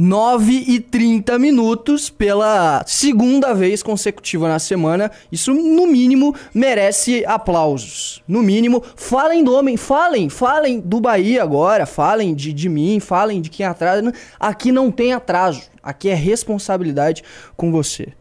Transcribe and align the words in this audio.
9 0.00 0.52
e 0.68 0.78
30 0.78 1.40
minutos 1.40 2.08
pela 2.08 2.84
segunda 2.86 3.52
vez 3.52 3.82
consecutiva 3.82 4.46
na 4.46 4.60
semana. 4.60 5.10
Isso, 5.32 5.52
no 5.52 5.88
mínimo, 5.88 6.36
merece 6.54 7.24
aplausos. 7.26 8.22
No 8.28 8.40
mínimo, 8.40 8.80
falem 8.94 9.42
do 9.42 9.52
homem, 9.52 9.76
falem, 9.76 10.28
falem 10.28 10.78
do 10.78 11.00
Bahia 11.00 11.42
agora, 11.42 11.84
falem 11.84 12.32
de, 12.32 12.52
de 12.52 12.68
mim, 12.68 13.00
falem 13.00 13.40
de 13.40 13.50
quem 13.50 13.66
atrasa. 13.66 14.14
Aqui 14.38 14.70
não 14.70 14.92
tem 14.92 15.12
atraso, 15.12 15.62
aqui 15.82 16.08
é 16.08 16.14
responsabilidade 16.14 17.24
com 17.56 17.72
você. 17.72 18.12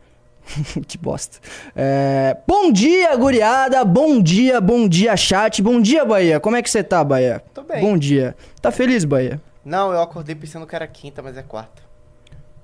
que 0.88 0.98
bosta. 0.98 1.38
É... 1.75 2.38
Bom 2.48 2.71
dia, 2.71 3.16
guriada. 3.16 3.85
Bom 3.85 4.20
dia, 4.20 4.59
bom 4.59 4.88
dia, 4.88 5.16
chat. 5.16 5.62
Bom 5.62 5.80
dia, 5.80 6.03
Bahia. 6.03 6.39
Como 6.39 6.55
é 6.55 6.63
que 6.63 6.71
você 6.71 6.81
tá, 6.81 7.03
Bahia? 7.03 7.44
Tô 7.53 7.62
bem. 7.62 7.81
Bom 7.81 7.95
dia. 7.95 8.35
Tá 8.62 8.71
feliz, 8.71 9.05
Bahia? 9.05 9.39
Não, 9.67 9.91
eu 9.91 10.02
acordei 10.02 10.34
pensando 10.34 10.66
que 10.66 10.73
era 10.73 10.88
quinta, 10.88 11.21
mas 11.21 11.35
é 11.35 11.44
quarta. 11.44 11.81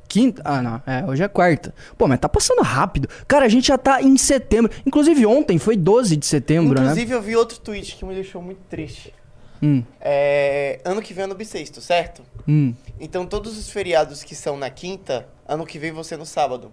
Quinta? 0.07 0.41
Ah, 0.45 0.61
não. 0.61 0.81
É, 0.87 1.03
hoje 1.05 1.21
é 1.21 1.27
quarta. 1.27 1.75
Pô, 1.97 2.07
mas 2.07 2.17
tá 2.17 2.29
passando 2.29 2.61
rápido. 2.61 3.09
Cara, 3.27 3.43
a 3.45 3.49
gente 3.49 3.67
já 3.67 3.77
tá 3.77 4.01
em 4.01 4.15
setembro. 4.15 4.71
Inclusive, 4.85 5.25
ontem 5.25 5.57
foi 5.59 5.75
12 5.75 6.15
de 6.15 6.25
setembro, 6.25 6.79
Inclusive, 6.79 7.09
né? 7.11 7.15
eu 7.17 7.21
vi 7.21 7.35
outro 7.35 7.59
tweet 7.59 7.97
que 7.97 8.05
me 8.05 8.15
deixou 8.15 8.41
muito 8.41 8.61
triste. 8.69 9.13
Hum, 9.61 9.83
É, 9.99 10.79
ano 10.85 11.01
que 11.01 11.13
vem 11.13 11.23
é 11.23 11.25
ano 11.25 11.35
bissexto, 11.35 11.81
certo? 11.81 12.21
hum. 12.47 12.73
Então, 12.97 13.25
todos 13.25 13.57
os 13.57 13.69
feriados 13.69 14.23
que 14.23 14.33
são 14.33 14.55
na 14.55 14.69
quinta, 14.69 15.27
ano 15.45 15.65
que 15.65 15.77
vem 15.77 16.01
ser 16.05 16.17
no 16.17 16.25
sábado. 16.25 16.71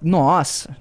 Nossa. 0.00 0.76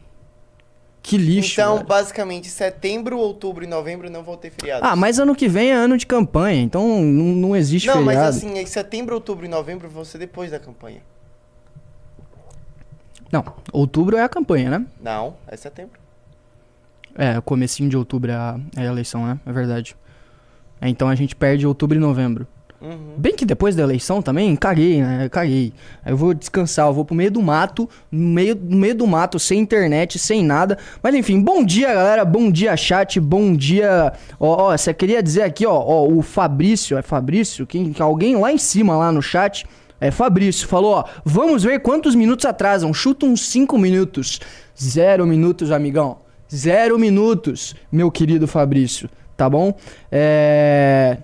Que 1.06 1.20
lixo. 1.20 1.62
então, 1.62 1.76
velho. 1.76 1.88
basicamente, 1.88 2.48
setembro, 2.48 3.20
outubro 3.20 3.64
e 3.64 3.68
novembro 3.68 4.10
não 4.10 4.24
vão 4.24 4.36
ter 4.36 4.50
feriados. 4.50 4.90
Ah, 4.90 4.96
mas 4.96 5.20
ano 5.20 5.36
que 5.36 5.48
vem 5.48 5.70
é 5.70 5.76
ano 5.76 6.00
de 6.00 6.06
campanha, 6.08 6.60
então 6.60 6.82
não, 7.04 7.26
não 7.36 7.56
existe 7.56 7.86
Não, 7.86 8.04
feriado. 8.04 8.18
mas 8.26 8.38
assim, 8.38 8.58
em 8.58 8.66
setembro, 8.66 9.14
outubro 9.14 9.46
e 9.46 9.48
novembro 9.48 9.88
vão 9.88 10.04
ser 10.04 10.18
depois 10.18 10.50
da 10.50 10.58
campanha. 10.60 11.04
Não, 13.32 13.46
outubro 13.72 14.18
é 14.18 14.24
a 14.24 14.30
campanha, 14.30 14.72
né? 14.72 14.86
Não, 15.00 15.36
é 15.48 15.56
setembro. 15.56 16.00
É, 17.14 17.40
comecinho 17.40 17.88
de 17.88 17.96
outubro 17.96 18.32
é 18.32 18.36
a, 18.36 18.60
é 18.76 18.82
a 18.82 18.86
eleição, 18.86 19.28
né? 19.28 19.40
É 19.46 19.52
verdade. 19.52 19.96
É, 20.82 20.90
então 20.90 21.08
a 21.08 21.14
gente 21.14 21.36
perde 21.36 21.68
outubro 21.68 21.96
e 21.96 22.00
novembro. 22.02 22.48
Uhum. 22.82 23.16
Bem 23.18 23.36
que 23.36 23.46
depois 23.46 23.76
da 23.76 23.84
eleição 23.84 24.22
também, 24.22 24.56
caguei, 24.56 25.02
né? 25.02 25.30
Caguei. 25.30 25.74
Aí 26.04 26.12
eu 26.12 26.18
vou 26.18 26.34
descansar, 26.34 26.88
eu 26.88 26.94
vou 26.94 27.06
pro 27.06 27.16
meio 27.16 27.32
do 27.32 27.42
mato, 27.42 27.90
no 28.12 28.30
meio, 28.30 28.56
no 28.56 28.78
meio 28.78 28.96
do 28.96 29.08
mato, 29.08 29.40
sem 29.40 29.60
internet, 29.60 30.20
sem 30.20 30.44
nada. 30.44 30.78
Mas 31.02 31.16
enfim, 31.16 31.42
bom 31.42 31.64
dia, 31.64 31.94
galera. 31.94 32.26
Bom 32.26 32.52
dia, 32.52 32.76
chat. 32.76 33.20
Bom 33.20 33.56
dia. 33.56 34.14
Ó, 34.40 34.70
ó, 34.70 34.78
você 34.78 34.94
queria 34.94 35.24
dizer 35.24 35.44
aqui, 35.44 35.66
ó, 35.66 35.74
ó, 35.76 36.08
o 36.08 36.22
Fabrício, 36.22 36.98
é 36.98 37.02
Fabrício? 37.02 37.66
Quem, 37.66 37.92
que 37.92 38.02
alguém 38.02 38.36
lá 38.36 38.52
em 38.52 38.58
cima, 38.58 38.98
lá 38.98 39.12
no 39.12 39.22
chat, 39.22 39.66
é 40.00 40.12
Fabrício, 40.12 40.68
falou, 40.68 40.96
ó, 40.96 41.06
vamos 41.24 41.64
ver 41.64 41.80
quantos 41.80 42.14
minutos 42.14 42.46
atrasam. 42.46 42.94
Chuta 42.94 43.26
uns 43.26 43.48
5 43.48 43.78
minutos. 43.78 44.40
Zero 44.80 45.26
minutos, 45.26 45.72
amigão. 45.72 46.18
Zero 46.54 47.00
minutos, 47.00 47.74
meu 47.92 48.12
querido 48.12 48.48
Fabrício. 48.48 49.10
Tá 49.38 49.50
bom? 49.50 49.74
É. 50.12 51.18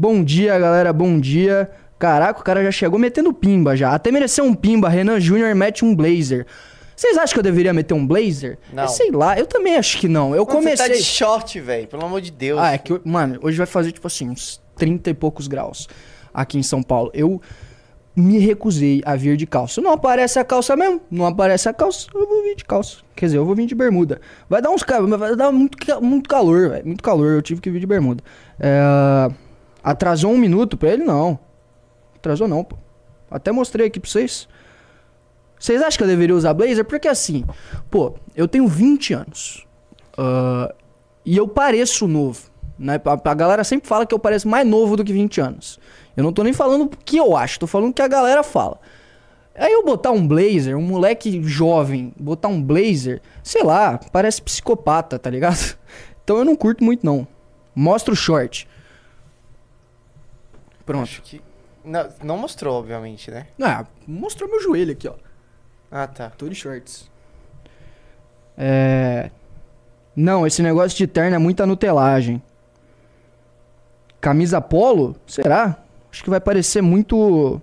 Bom 0.00 0.22
dia, 0.22 0.56
galera, 0.56 0.92
bom 0.92 1.18
dia. 1.18 1.68
Caraca, 1.98 2.40
o 2.40 2.44
cara 2.44 2.62
já 2.62 2.70
chegou 2.70 3.00
metendo 3.00 3.34
pimba 3.34 3.76
já. 3.76 3.92
Até 3.92 4.12
mereceu 4.12 4.44
um 4.44 4.54
pimba. 4.54 4.88
Renan 4.88 5.18
Júnior 5.18 5.52
mete 5.56 5.84
um 5.84 5.92
blazer. 5.92 6.46
Vocês 6.94 7.18
acham 7.18 7.32
que 7.34 7.40
eu 7.40 7.42
deveria 7.42 7.72
meter 7.74 7.94
um 7.94 8.06
blazer? 8.06 8.58
Não. 8.72 8.84
Eu 8.84 8.88
sei 8.88 9.10
lá, 9.10 9.36
eu 9.36 9.44
também 9.44 9.74
acho 9.74 9.98
que 9.98 10.06
não. 10.06 10.36
Eu 10.36 10.46
Mano, 10.46 10.62
Você 10.62 10.76
tá 10.76 10.84
comecei. 10.84 10.98
de 10.98 11.02
short, 11.02 11.60
velho, 11.60 11.88
pelo 11.88 12.04
amor 12.04 12.20
de 12.20 12.30
Deus. 12.30 12.60
Ah, 12.60 12.74
é 12.74 12.78
que, 12.78 13.00
mano, 13.04 13.40
hoje 13.42 13.58
vai 13.58 13.66
fazer, 13.66 13.90
tipo 13.90 14.06
assim, 14.06 14.28
uns 14.28 14.62
30 14.76 15.10
e 15.10 15.14
poucos 15.14 15.48
graus 15.48 15.88
aqui 16.32 16.56
em 16.56 16.62
São 16.62 16.80
Paulo. 16.80 17.10
Eu 17.12 17.42
me 18.14 18.38
recusei 18.38 19.02
a 19.04 19.16
vir 19.16 19.36
de 19.36 19.48
calça. 19.48 19.80
Não 19.80 19.90
aparece 19.90 20.38
a 20.38 20.44
calça 20.44 20.76
mesmo? 20.76 21.00
Não 21.10 21.26
aparece 21.26 21.68
a 21.68 21.72
calça, 21.72 22.06
eu 22.14 22.24
vou 22.24 22.44
vir 22.44 22.54
de 22.54 22.64
calça. 22.64 22.98
Quer 23.16 23.26
dizer, 23.26 23.38
eu 23.38 23.44
vou 23.44 23.56
vir 23.56 23.66
de 23.66 23.74
bermuda. 23.74 24.20
Vai 24.48 24.62
dar 24.62 24.70
uns 24.70 24.84
vai 25.18 25.34
dar 25.34 25.50
muito, 25.50 25.76
muito 26.00 26.28
calor, 26.28 26.70
velho. 26.70 26.86
Muito 26.86 27.02
calor, 27.02 27.32
eu 27.32 27.42
tive 27.42 27.60
que 27.60 27.68
vir 27.68 27.80
de 27.80 27.86
bermuda. 27.86 28.22
É, 28.60 29.28
Atrasou 29.82 30.32
um 30.32 30.38
minuto 30.38 30.76
pra 30.76 30.90
ele? 30.90 31.04
Não. 31.04 31.38
Atrasou 32.16 32.48
não, 32.48 32.64
pô. 32.64 32.76
Até 33.30 33.52
mostrei 33.52 33.86
aqui 33.86 34.00
pra 34.00 34.10
vocês. 34.10 34.48
Vocês 35.58 35.82
acham 35.82 35.98
que 35.98 36.04
eu 36.04 36.08
deveria 36.08 36.34
usar 36.34 36.54
blazer? 36.54 36.84
Porque 36.84 37.08
assim, 37.08 37.44
pô, 37.90 38.14
eu 38.34 38.46
tenho 38.46 38.66
20 38.66 39.14
anos. 39.14 39.66
Ah, 40.16 40.74
e 41.24 41.36
eu 41.36 41.46
pareço 41.46 42.08
novo. 42.08 42.50
Né? 42.78 43.00
A, 43.04 43.30
a 43.30 43.34
galera 43.34 43.64
sempre 43.64 43.88
fala 43.88 44.06
que 44.06 44.14
eu 44.14 44.18
pareço 44.18 44.48
mais 44.48 44.66
novo 44.66 44.96
do 44.96 45.04
que 45.04 45.12
20 45.12 45.40
anos. 45.40 45.78
Eu 46.16 46.24
não 46.24 46.32
tô 46.32 46.42
nem 46.42 46.52
falando 46.52 46.84
o 46.84 46.88
que 46.88 47.16
eu 47.16 47.36
acho, 47.36 47.60
tô 47.60 47.66
falando 47.66 47.90
o 47.90 47.92
que 47.92 48.02
a 48.02 48.08
galera 48.08 48.42
fala. 48.42 48.80
Aí 49.54 49.72
eu 49.72 49.84
botar 49.84 50.12
um 50.12 50.26
blazer, 50.26 50.76
um 50.76 50.82
moleque 50.82 51.42
jovem, 51.42 52.12
botar 52.18 52.48
um 52.48 52.62
blazer, 52.62 53.20
sei 53.42 53.64
lá, 53.64 53.98
parece 54.12 54.40
psicopata, 54.40 55.18
tá 55.18 55.30
ligado? 55.30 55.76
Então 56.22 56.36
eu 56.36 56.44
não 56.44 56.54
curto 56.54 56.84
muito 56.84 57.06
não. 57.06 57.26
Mostra 57.74 58.12
o 58.12 58.16
short. 58.16 58.68
Pronto. 60.88 61.02
Acho 61.02 61.20
que. 61.20 61.42
Não, 61.84 62.08
não 62.22 62.38
mostrou, 62.38 62.78
obviamente, 62.78 63.30
né? 63.30 63.48
Ah, 63.60 63.84
mostrou 64.06 64.48
meu 64.48 64.58
joelho 64.58 64.92
aqui, 64.92 65.06
ó. 65.06 65.12
Ah, 65.90 66.06
tá. 66.06 66.30
Tô 66.30 66.48
de 66.48 66.54
shorts. 66.54 67.10
É. 68.56 69.30
Não, 70.16 70.46
esse 70.46 70.62
negócio 70.62 70.96
de 70.96 71.06
terno 71.06 71.36
é 71.36 71.38
muita 71.38 71.66
nutelagem. 71.66 72.42
Camisa 74.18 74.62
polo? 74.62 75.14
Será? 75.26 75.76
Acho 76.10 76.24
que 76.24 76.30
vai 76.30 76.40
parecer 76.40 76.80
muito. 76.80 77.60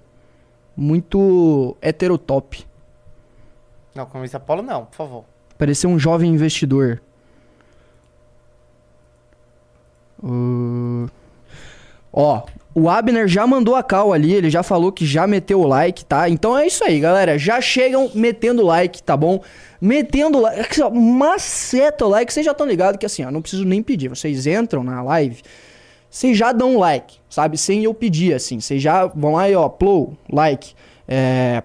Muito 0.77 1.75
heterotop. 1.81 2.63
Não, 3.95 4.05
camisa 4.05 4.39
polo 4.39 4.61
não, 4.61 4.85
por 4.85 4.95
favor. 4.95 5.25
Parecer 5.57 5.87
um 5.87 5.97
jovem 5.97 6.31
investidor. 6.31 7.01
Uh, 10.21 11.09
Ó, 12.17 12.45
o 12.75 12.89
Abner 12.89 13.25
já 13.25 13.47
mandou 13.47 13.73
a 13.73 13.81
cal 13.81 14.11
ali, 14.11 14.33
ele 14.33 14.49
já 14.49 14.61
falou 14.61 14.91
que 14.91 15.05
já 15.05 15.25
meteu 15.25 15.61
o 15.61 15.65
like, 15.65 16.03
tá? 16.03 16.27
Então 16.27 16.57
é 16.57 16.67
isso 16.67 16.83
aí, 16.83 16.99
galera. 16.99 17.39
Já 17.39 17.61
chegam 17.61 18.11
metendo 18.13 18.65
like, 18.65 19.01
tá 19.01 19.15
bom? 19.15 19.41
Metendo 19.79 20.41
like. 20.41 20.81
Maceta 20.93 22.05
o 22.05 22.09
like, 22.09 22.33
vocês 22.33 22.45
já 22.45 22.51
estão 22.51 22.67
ligados 22.67 22.99
que 22.99 23.05
assim, 23.05 23.23
ó, 23.23 23.31
não 23.31 23.41
preciso 23.41 23.63
nem 23.63 23.81
pedir. 23.81 24.09
Vocês 24.09 24.45
entram 24.45 24.83
na 24.83 25.01
live, 25.01 25.41
vocês 26.09 26.37
já 26.37 26.51
dão 26.51 26.77
like, 26.77 27.15
sabe? 27.29 27.57
Sem 27.57 27.85
eu 27.85 27.93
pedir, 27.93 28.33
assim. 28.33 28.59
Vocês 28.59 28.81
já 28.81 29.05
vão 29.05 29.41
e, 29.41 29.55
ó, 29.55 29.69
plow, 29.69 30.13
like. 30.29 30.73
É. 31.07 31.63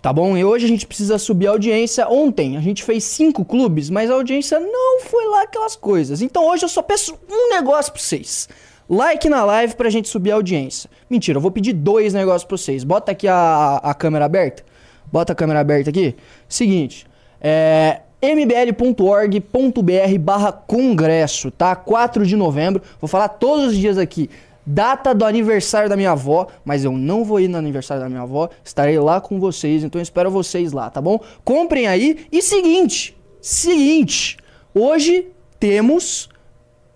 Tá 0.00 0.12
bom? 0.12 0.36
E 0.36 0.44
hoje 0.44 0.64
a 0.64 0.68
gente 0.68 0.86
precisa 0.86 1.18
subir 1.18 1.48
a 1.48 1.50
audiência. 1.50 2.08
Ontem 2.08 2.56
a 2.56 2.60
gente 2.60 2.82
fez 2.82 3.04
cinco 3.04 3.44
clubes, 3.44 3.88
mas 3.88 4.10
a 4.10 4.14
audiência 4.14 4.58
não 4.60 5.00
foi 5.00 5.26
lá 5.26 5.42
aquelas 5.42 5.76
coisas. 5.76 6.20
Então 6.22 6.46
hoje 6.46 6.64
eu 6.64 6.68
só 6.68 6.82
peço 6.82 7.14
um 7.30 7.50
negócio 7.50 7.92
pra 7.92 8.00
vocês. 8.00 8.48
Like 8.88 9.28
na 9.28 9.44
live 9.44 9.74
pra 9.76 9.88
gente 9.90 10.08
subir 10.08 10.32
a 10.32 10.34
audiência. 10.34 10.90
Mentira, 11.08 11.38
eu 11.38 11.40
vou 11.40 11.50
pedir 11.50 11.72
dois 11.72 12.12
negócios 12.12 12.44
pra 12.44 12.56
vocês. 12.56 12.84
Bota 12.84 13.12
aqui 13.12 13.26
a, 13.26 13.80
a 13.82 13.94
câmera 13.94 14.24
aberta. 14.24 14.62
Bota 15.10 15.32
a 15.32 15.36
câmera 15.36 15.60
aberta 15.60 15.90
aqui. 15.90 16.14
Seguinte, 16.48 17.06
é 17.40 18.00
mbl.org.br 18.20 20.18
barra 20.20 20.52
congresso, 20.52 21.50
tá? 21.50 21.76
4 21.76 22.26
de 22.26 22.36
novembro. 22.36 22.82
Vou 23.00 23.08
falar 23.08 23.28
todos 23.28 23.68
os 23.68 23.76
dias 23.76 23.98
aqui. 23.98 24.30
Data 24.66 25.14
do 25.14 25.26
aniversário 25.26 25.90
da 25.90 25.96
minha 25.96 26.12
avó, 26.12 26.46
mas 26.64 26.84
eu 26.84 26.92
não 26.92 27.22
vou 27.22 27.38
ir 27.38 27.48
no 27.48 27.58
aniversário 27.58 28.02
da 28.02 28.08
minha 28.08 28.22
avó. 28.22 28.48
Estarei 28.64 28.98
lá 28.98 29.20
com 29.20 29.38
vocês, 29.38 29.84
então 29.84 30.00
espero 30.00 30.30
vocês 30.30 30.72
lá, 30.72 30.88
tá 30.88 31.02
bom? 31.02 31.20
Comprem 31.44 31.86
aí. 31.86 32.26
E 32.32 32.40
seguinte, 32.40 33.14
seguinte, 33.42 34.38
hoje 34.74 35.26
temos 35.60 36.30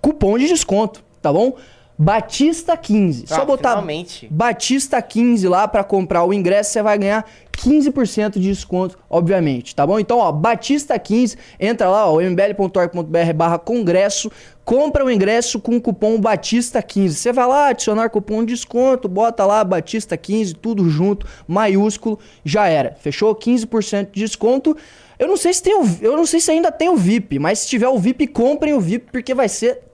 cupom 0.00 0.38
de 0.38 0.48
desconto, 0.48 1.04
tá 1.20 1.30
bom? 1.30 1.56
Batista 1.98 2.76
15. 2.76 3.26
Só 3.26 3.42
Ah, 3.42 3.44
botar 3.44 3.70
finalmente. 3.70 4.28
Batista 4.30 5.02
15 5.02 5.48
lá 5.48 5.66
pra 5.66 5.82
comprar 5.82 6.22
o 6.24 6.32
ingresso, 6.32 6.70
você 6.70 6.80
vai 6.80 6.96
ganhar 6.96 7.26
15% 7.52 8.34
de 8.38 8.48
desconto, 8.48 8.96
obviamente, 9.10 9.74
tá 9.74 9.84
bom? 9.84 9.98
Então, 9.98 10.18
ó, 10.18 10.30
Batista 10.30 10.96
15, 10.96 11.36
entra 11.58 11.88
lá, 11.88 12.08
ó, 12.08 12.20
mbl.org.br 12.20 13.32
barra 13.34 13.58
congresso, 13.58 14.30
compra 14.64 15.04
o 15.04 15.10
ingresso 15.10 15.58
com 15.58 15.76
o 15.76 15.80
cupom 15.80 16.20
Batista 16.20 16.80
15. 16.80 17.16
Você 17.16 17.32
vai 17.32 17.48
lá, 17.48 17.68
adicionar 17.70 18.08
cupom 18.10 18.44
de 18.44 18.54
desconto, 18.54 19.08
bota 19.08 19.44
lá 19.44 19.64
Batista 19.64 20.16
15, 20.16 20.54
tudo 20.54 20.88
junto, 20.88 21.26
maiúsculo, 21.48 22.20
já 22.44 22.68
era. 22.68 22.94
Fechou? 23.00 23.34
15% 23.34 24.12
de 24.12 24.20
desconto. 24.20 24.76
Eu 25.18 25.26
não 25.26 25.36
sei 25.36 25.52
se 25.52 25.60
tem 25.64 25.74
o, 25.74 25.84
eu 26.00 26.16
não 26.16 26.24
sei 26.24 26.38
se 26.38 26.52
ainda 26.52 26.70
tem 26.70 26.88
o 26.88 26.96
VIP, 26.96 27.40
mas 27.40 27.58
se 27.58 27.66
tiver 27.66 27.88
o 27.88 27.98
VIP, 27.98 28.28
comprem 28.28 28.72
o 28.72 28.80
VIP 28.80 29.10
porque 29.10 29.34
vai 29.34 29.48
ser 29.48 29.87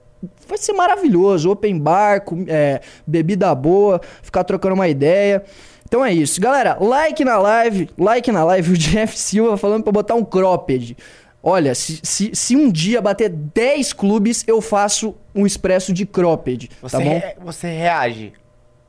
vai 0.47 0.57
ser 0.57 0.73
maravilhoso. 0.73 1.49
Open 1.51 1.77
bar, 1.79 2.21
com- 2.21 2.45
é, 2.47 2.81
bebida 3.05 3.53
boa, 3.55 3.99
ficar 4.21 4.43
trocando 4.43 4.75
uma 4.75 4.87
ideia. 4.87 5.43
Então 5.87 6.03
é 6.03 6.11
isso. 6.13 6.41
Galera, 6.41 6.77
like 6.79 7.23
na 7.23 7.37
live, 7.37 7.89
like 7.97 8.31
na 8.31 8.43
live. 8.43 8.71
O 8.73 8.77
Jeff 8.77 9.17
Silva 9.17 9.55
falando 9.57 9.83
pra 9.83 9.91
botar 9.91 10.15
um 10.15 10.23
cropped. 10.25 10.97
Olha, 11.41 11.75
se, 11.75 11.99
se, 12.01 12.31
se 12.33 12.55
um 12.55 12.71
dia 12.71 12.99
bater 13.01 13.29
10 13.29 13.93
clubes, 13.93 14.43
eu 14.47 14.59
faço 14.61 15.15
um 15.33 15.45
expresso 15.45 15.93
de 15.93 16.03
cropped, 16.03 16.71
Você, 16.81 16.97
tá 16.97 17.03
bom? 17.03 17.19
re- 17.19 17.35
você 17.39 17.67
reage. 17.67 18.33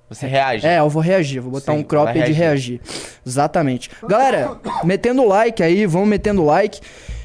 Você 0.08 0.26
reage. 0.26 0.66
É, 0.66 0.78
eu 0.78 0.88
vou 0.88 1.02
reagir, 1.02 1.40
vou 1.40 1.50
botar 1.52 1.72
Sim, 1.72 1.80
um 1.80 1.82
crop 1.82 2.04
vai 2.06 2.20
aí 2.22 2.22
de 2.26 2.32
reagir. 2.32 2.80
Exatamente. 3.26 3.90
Galera, 4.08 4.56
metendo 4.84 5.26
like 5.26 5.62
aí, 5.62 5.84
vamos 5.84 6.08
metendo 6.08 6.44
like. 6.44 6.80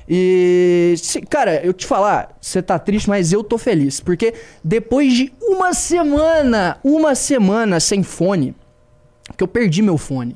E, 0.07 0.93
se- 0.97 1.21
cara, 1.21 1.63
eu 1.65 1.73
te 1.73 1.85
falar, 1.85 2.35
você 2.41 2.61
tá 2.61 2.77
triste, 2.79 3.07
mas 3.09 3.31
eu 3.31 3.43
tô 3.43 3.57
feliz. 3.57 3.99
Porque 3.99 4.33
depois 4.63 5.13
de 5.13 5.31
uma 5.41 5.73
semana, 5.73 6.77
uma 6.83 7.15
semana 7.15 7.79
sem 7.79 8.03
fone, 8.03 8.55
que 9.37 9.43
eu 9.43 9.47
perdi 9.47 9.81
meu 9.81 9.97
fone, 9.97 10.35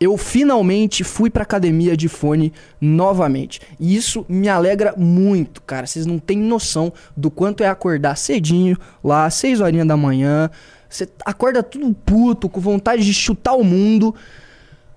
eu 0.00 0.16
finalmente 0.18 1.02
fui 1.02 1.30
pra 1.30 1.44
academia 1.44 1.96
de 1.96 2.08
fone 2.08 2.52
novamente. 2.80 3.60
E 3.80 3.96
isso 3.96 4.26
me 4.28 4.48
alegra 4.48 4.92
muito, 4.96 5.62
cara. 5.62 5.86
Vocês 5.86 6.04
não 6.04 6.18
têm 6.18 6.36
noção 6.38 6.92
do 7.16 7.30
quanto 7.30 7.62
é 7.62 7.68
acordar 7.68 8.16
cedinho, 8.16 8.76
lá, 9.02 9.30
6 9.30 9.60
horinhas 9.60 9.86
da 9.86 9.96
manhã. 9.96 10.50
Você 10.90 11.08
acorda 11.24 11.62
tudo 11.62 11.94
puto, 11.94 12.48
com 12.48 12.60
vontade 12.60 13.04
de 13.04 13.14
chutar 13.14 13.54
o 13.54 13.64
mundo. 13.64 14.14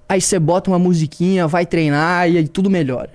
Aí 0.10 0.20
você 0.20 0.40
bota 0.40 0.70
uma 0.70 0.80
musiquinha, 0.80 1.48
vai 1.48 1.66
treinar 1.66 2.30
e 2.30 2.38
aí 2.38 2.48
tudo 2.48 2.70
melhora. 2.70 3.12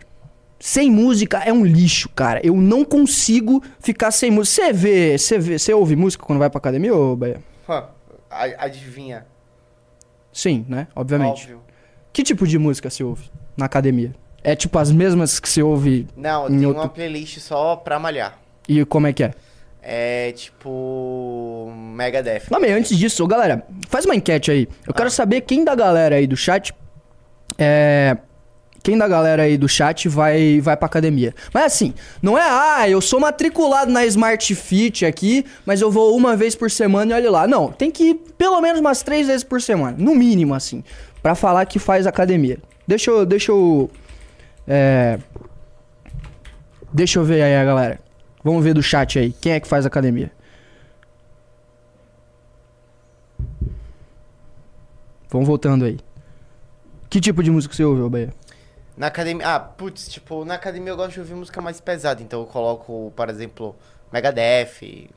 Sem 0.65 0.93
música 0.93 1.39
é 1.39 1.53
um 1.53 1.65
lixo, 1.65 2.09
cara. 2.11 2.41
Eu 2.45 2.55
não 2.55 2.85
consigo 2.85 3.61
ficar 3.81 4.13
sem 4.13 4.31
música. 4.31 4.67
Você 4.67 4.73
vê, 4.73 5.19
você 5.19 5.37
vê, 5.37 5.59
você 5.59 5.75
ouve 5.75 5.97
música 5.97 6.25
quando 6.25 6.39
vai 6.39 6.49
pra 6.49 6.59
academia, 6.59 6.95
ô 6.95 7.17
Bahia? 7.17 7.43
A- 7.69 7.85
Adivinha. 8.65 9.27
Sim, 10.33 10.65
né? 10.69 10.87
Obviamente. 10.95 11.43
Óbvio. 11.43 11.61
Que 12.13 12.23
tipo 12.23 12.47
de 12.47 12.61
música 12.61 12.89
você 12.89 13.03
ouve 13.03 13.29
na 13.57 13.67
academia? 13.67 14.15
É 14.45 14.55
tipo 14.55 14.79
as 14.79 14.93
mesmas 14.93 15.41
que 15.41 15.49
você 15.49 15.63
ouve 15.65 16.07
Não, 16.17 16.45
eu 16.45 16.51
Em 16.53 16.57
tenho 16.59 16.69
outro- 16.69 16.83
uma 16.85 16.89
playlist 16.89 17.39
só 17.41 17.75
pra 17.75 17.99
malhar. 17.99 18.39
e 18.69 18.85
como 18.85 19.09
é 19.09 19.13
que 19.13 19.25
é? 19.25 19.35
É 19.83 20.31
tipo. 20.31 21.73
Megadeth. 21.77 22.43
Não, 22.53 22.61
mas 22.61 22.71
antes 22.71 22.97
disso, 22.97 23.27
galera, 23.27 23.67
faz 23.89 24.05
uma 24.05 24.15
enquete 24.15 24.49
aí. 24.53 24.69
Eu 24.87 24.95
quero 24.95 25.11
saber 25.11 25.41
quem 25.41 25.65
da 25.65 25.75
galera 25.75 26.15
aí 26.15 26.27
do 26.29 26.37
chat. 26.37 26.73
É. 27.59 28.17
Quem 28.83 28.99
da 28.99 29.07
galera 29.07 29.45
aí 29.45 29.57
do 29.57 29.69
chat 29.69 30.09
vai, 30.09 30.61
vai 30.61 30.77
pra 30.77 30.87
academia. 30.87 31.33
Mas 31.55 31.65
assim, 31.67 31.95
não 32.21 32.37
é, 32.37 32.43
ah, 32.43 32.89
eu 32.89 33.01
sou 33.01 33.21
matriculado 33.21 33.93
na 33.93 34.05
Smart 34.07 34.55
Fit 34.57 35.07
aqui, 35.07 35.47
mas 35.65 35.81
eu 35.81 35.91
vou 35.91 36.17
uma 36.17 36.37
vez 36.37 36.57
por 36.57 36.71
semana 36.71 37.13
e 37.13 37.15
olha 37.15 37.31
lá. 37.31 37.47
Não, 37.47 37.71
tem 37.71 37.91
que 37.91 38.11
ir 38.11 38.15
pelo 38.37 38.61
menos 38.61 38.81
umas 38.81 39.03
três 39.03 39.29
vezes 39.29 39.45
por 39.45 39.63
semana. 39.63 39.97
No 39.99 40.15
mínimo, 40.15 40.53
assim. 40.53 40.83
Pra 41.23 41.37
falar 41.37 41.65
que 41.67 41.79
faz 41.79 42.07
academia. 42.07 42.59
Deixa 42.87 43.11
eu. 43.11 43.25
Deixa 43.25 43.53
eu. 43.53 43.89
É. 44.67 45.19
Deixa 46.93 47.21
eu 47.21 47.25
ver 47.25 47.43
aí 47.43 47.57
a 47.57 47.65
galera. 47.65 48.01
Vamos 48.43 48.65
ver 48.65 48.75
do 48.75 48.83
chat 48.83 49.19
aí. 49.19 49.33
Quem 49.41 49.53
é 49.53 49.61
que 49.61 49.69
faz 49.69 49.87
academia? 49.87 50.33
Vamos 55.31 55.47
voltando 55.47 55.85
aí. 55.85 55.99
Que 57.09 57.21
tipo 57.21 57.43
de 57.43 57.51
música 57.51 57.75
você 57.75 57.85
ouve, 57.85 58.09
Bahia? 58.11 58.42
Na 58.97 59.07
academia. 59.07 59.55
Ah, 59.55 59.61
putz, 59.61 60.09
tipo, 60.09 60.45
na 60.45 60.55
academia 60.55 60.91
eu 60.91 60.97
gosto 60.97 61.15
de 61.15 61.21
ouvir 61.21 61.35
música 61.35 61.61
mais 61.61 61.81
pesada. 61.81 62.23
Então 62.23 62.41
eu 62.41 62.47
coloco, 62.47 63.13
por 63.17 63.29
exemplo, 63.29 63.75
Megadeth. 64.13 65.09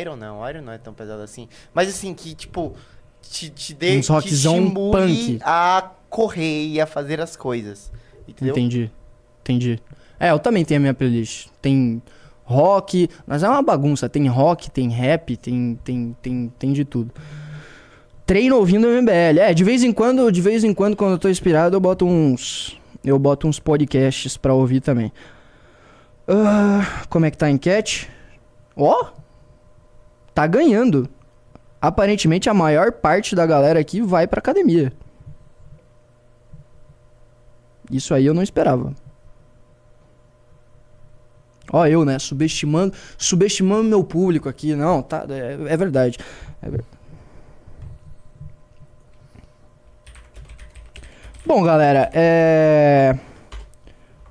Iron 0.00 0.16
não, 0.16 0.48
Iron 0.48 0.62
não 0.62 0.72
é 0.72 0.78
tão 0.78 0.92
pesado 0.92 1.22
assim. 1.22 1.48
Mas 1.72 1.88
assim, 1.88 2.12
que 2.14 2.34
tipo. 2.34 2.74
Te, 3.22 3.50
te 3.50 3.74
dê. 3.74 4.00
Te 4.00 4.10
rockzão 4.10 4.70
punk. 4.70 5.38
a 5.42 5.90
correr 6.08 6.66
e 6.66 6.80
a 6.80 6.86
fazer 6.86 7.20
as 7.20 7.36
coisas. 7.36 7.92
Entendeu? 8.26 8.52
Entendi. 8.52 8.90
Entendi. 9.42 9.80
É, 10.18 10.30
eu 10.30 10.38
também 10.38 10.64
tenho 10.64 10.78
a 10.78 10.82
minha 10.82 10.94
playlist. 10.94 11.48
Tem 11.62 12.02
rock, 12.44 13.08
mas 13.26 13.42
é 13.42 13.48
uma 13.48 13.62
bagunça. 13.62 14.08
Tem 14.08 14.26
rock, 14.26 14.70
tem 14.70 14.88
rap, 14.88 15.36
tem, 15.36 15.78
tem, 15.84 16.16
tem, 16.20 16.52
tem 16.58 16.72
de 16.72 16.84
tudo. 16.84 17.12
Treino 18.26 18.56
ouvindo 18.56 18.88
MBL. 18.88 19.40
É, 19.40 19.54
de 19.54 19.64
vez 19.64 19.82
em 19.82 19.92
quando, 19.92 20.30
de 20.30 20.40
vez 20.40 20.64
em 20.64 20.74
quando, 20.74 20.96
quando 20.96 21.12
eu 21.12 21.18
tô 21.18 21.28
inspirado, 21.28 21.76
eu 21.76 21.80
boto 21.80 22.04
uns. 22.04 22.78
Eu 23.08 23.18
boto 23.18 23.48
uns 23.48 23.58
podcasts 23.58 24.36
pra 24.36 24.52
ouvir 24.52 24.80
também. 24.80 25.10
Ah, 26.26 27.06
como 27.08 27.24
é 27.24 27.30
que 27.30 27.38
tá 27.38 27.46
a 27.46 27.50
enquete? 27.50 28.10
Ó! 28.76 29.12
tá 30.34 30.46
ganhando. 30.46 31.08
Aparentemente 31.80 32.48
a 32.48 32.54
maior 32.54 32.92
parte 32.92 33.34
da 33.34 33.44
galera 33.46 33.80
aqui 33.80 34.00
vai 34.00 34.26
pra 34.26 34.38
academia. 34.38 34.92
Isso 37.90 38.12
aí 38.14 38.26
eu 38.26 38.34
não 38.34 38.42
esperava. 38.42 38.94
Ó, 41.72 41.86
eu, 41.86 42.04
né? 42.04 42.18
Subestimando, 42.18 42.94
subestimando 43.16 43.84
meu 43.88 44.04
público 44.04 44.48
aqui. 44.48 44.74
Não, 44.76 45.02
tá, 45.02 45.24
é, 45.28 45.72
é 45.72 45.76
verdade. 45.76 46.18
É 46.62 46.68
ver- 46.70 46.84
Bom, 51.48 51.62
galera, 51.62 52.10
é. 52.12 53.16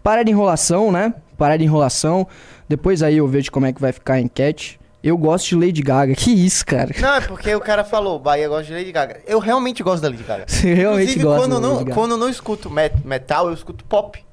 Para 0.03 0.21
de 0.21 0.29
enrolação, 0.31 0.91
né? 0.91 1.15
Para 1.35 1.57
de 1.57 1.63
enrolação. 1.63 2.27
Depois 2.69 3.01
aí 3.01 3.17
eu 3.17 3.27
vejo 3.27 3.51
como 3.51 3.65
é 3.65 3.73
que 3.73 3.81
vai 3.81 3.91
ficar 3.91 4.13
a 4.13 4.21
enquete. 4.21 4.79
Eu 5.03 5.17
gosto 5.17 5.47
de 5.49 5.55
Lady 5.65 5.81
Gaga. 5.81 6.13
Que 6.15 6.29
isso, 6.31 6.63
cara? 6.63 6.91
Não, 6.99 7.15
é 7.15 7.21
porque 7.21 7.55
o 7.55 7.59
cara 7.59 7.83
falou, 7.83 8.19
Bahia 8.19 8.47
gosta 8.47 8.65
de 8.65 8.73
Lady 8.73 8.91
Gaga. 8.91 9.19
Eu 9.25 9.39
realmente 9.39 9.81
gosto 9.81 10.03
da 10.03 10.09
Lady 10.09 10.21
Gaga. 10.21 10.45
Você 10.47 10.71
realmente 10.75 11.17
Inclusive, 11.17 11.23
gosta 11.25 11.41
quando, 11.41 11.53
da 11.59 11.67
não, 11.67 11.85
quando 11.85 12.11
eu 12.11 12.17
não 12.17 12.29
escuto 12.29 12.69
met- 12.69 13.03
metal, 13.03 13.47
eu 13.47 13.53
escuto 13.55 13.83
pop. 13.85 14.23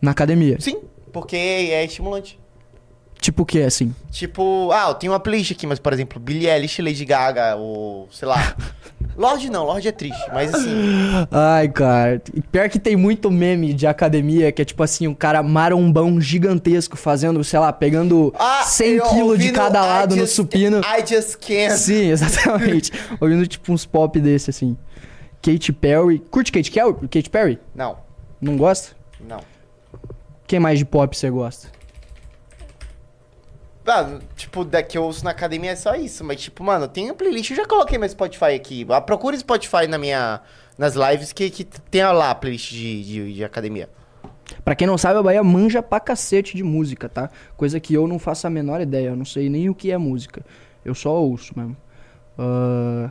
Na 0.00 0.12
academia. 0.12 0.58
Sim, 0.60 0.82
porque 1.12 1.36
é 1.36 1.84
estimulante. 1.84 2.38
Tipo 3.22 3.44
o 3.44 3.46
que, 3.46 3.62
assim? 3.62 3.94
Tipo, 4.10 4.70
ah, 4.72 4.88
eu 4.88 4.94
tenho 4.94 5.12
uma 5.12 5.20
playlist 5.20 5.52
aqui, 5.52 5.64
mas, 5.64 5.78
por 5.78 5.92
exemplo, 5.92 6.18
Billie 6.18 6.48
Eilish, 6.50 6.82
Lady 6.82 7.04
Gaga, 7.04 7.54
ou, 7.54 8.08
sei 8.10 8.26
lá... 8.26 8.54
Lorde 9.16 9.48
não, 9.50 9.64
Lorde 9.64 9.86
é 9.88 9.92
triste, 9.92 10.20
mas 10.32 10.52
assim... 10.54 10.70
Ai, 11.30 11.68
cara. 11.68 12.20
Pior 12.50 12.68
que 12.68 12.78
tem 12.78 12.96
muito 12.96 13.30
meme 13.30 13.74
de 13.74 13.86
academia 13.86 14.50
que 14.50 14.62
é 14.62 14.64
tipo 14.64 14.82
assim, 14.82 15.06
um 15.06 15.14
cara 15.14 15.42
marombão 15.42 16.18
gigantesco 16.20 16.96
fazendo, 16.96 17.44
sei 17.44 17.58
lá, 17.60 17.72
pegando 17.72 18.32
Ah, 18.38 18.62
100 18.64 18.88
eu 18.94 19.04
quilos 19.10 19.38
de 19.38 19.52
cada 19.52 19.80
I 19.80 19.86
lado 19.88 20.16
no 20.16 20.22
Just- 20.22 20.34
supino. 20.36 20.80
I 20.80 21.06
just 21.06 21.36
can't. 21.36 21.76
Sim, 21.78 22.10
exatamente. 22.10 22.90
Ouvindo 23.20 23.46
tipo 23.46 23.72
uns 23.72 23.84
pop 23.86 24.18
desse, 24.18 24.48
assim. 24.50 24.76
Katy 25.42 25.72
Perry. 25.74 26.18
Curte 26.30 26.50
Katy, 26.50 26.70
Kel- 26.70 26.94
Katy 26.94 27.28
Perry? 27.30 27.58
Não, 27.74 27.98
Não 28.40 28.56
gosta? 28.56 28.96
não. 29.20 29.40
Quem 30.46 30.58
mais 30.58 30.78
de 30.78 30.84
pop 30.86 31.14
você 31.16 31.28
gosta? 31.30 31.68
Ah, 33.86 34.18
tipo, 34.36 34.64
da 34.64 34.82
que 34.82 34.96
eu 34.96 35.02
ouço 35.02 35.24
na 35.24 35.30
academia 35.30 35.72
é 35.72 35.76
só 35.76 35.94
isso, 35.96 36.22
mas 36.24 36.40
tipo, 36.40 36.62
mano, 36.62 36.86
tem 36.86 37.10
a 37.10 37.14
playlist, 37.14 37.50
eu 37.50 37.56
já 37.56 37.66
coloquei 37.66 37.98
meu 37.98 38.08
Spotify 38.08 38.54
aqui. 38.54 38.86
Ah, 38.88 39.00
Procure 39.00 39.36
Spotify 39.38 39.86
na 39.88 39.98
minha, 39.98 40.40
nas 40.78 40.94
lives 40.94 41.32
que, 41.32 41.50
que 41.50 41.64
tem 41.64 42.02
lá 42.04 42.30
a 42.30 42.34
playlist 42.34 42.70
de, 42.70 43.04
de, 43.04 43.34
de 43.34 43.44
academia. 43.44 43.88
Pra 44.64 44.74
quem 44.76 44.86
não 44.86 44.96
sabe, 44.98 45.18
a 45.18 45.22
Bahia 45.22 45.42
manja 45.42 45.82
pra 45.82 45.98
cacete 45.98 46.56
de 46.56 46.62
música, 46.62 47.08
tá? 47.08 47.28
Coisa 47.56 47.80
que 47.80 47.94
eu 47.94 48.06
não 48.06 48.18
faço 48.18 48.46
a 48.46 48.50
menor 48.50 48.80
ideia. 48.80 49.08
Eu 49.08 49.16
não 49.16 49.24
sei 49.24 49.48
nem 49.48 49.68
o 49.68 49.74
que 49.74 49.90
é 49.90 49.98
música. 49.98 50.44
Eu 50.84 50.94
só 50.94 51.10
ouço 51.14 51.52
mesmo. 51.58 51.76
Ah, 52.38 53.10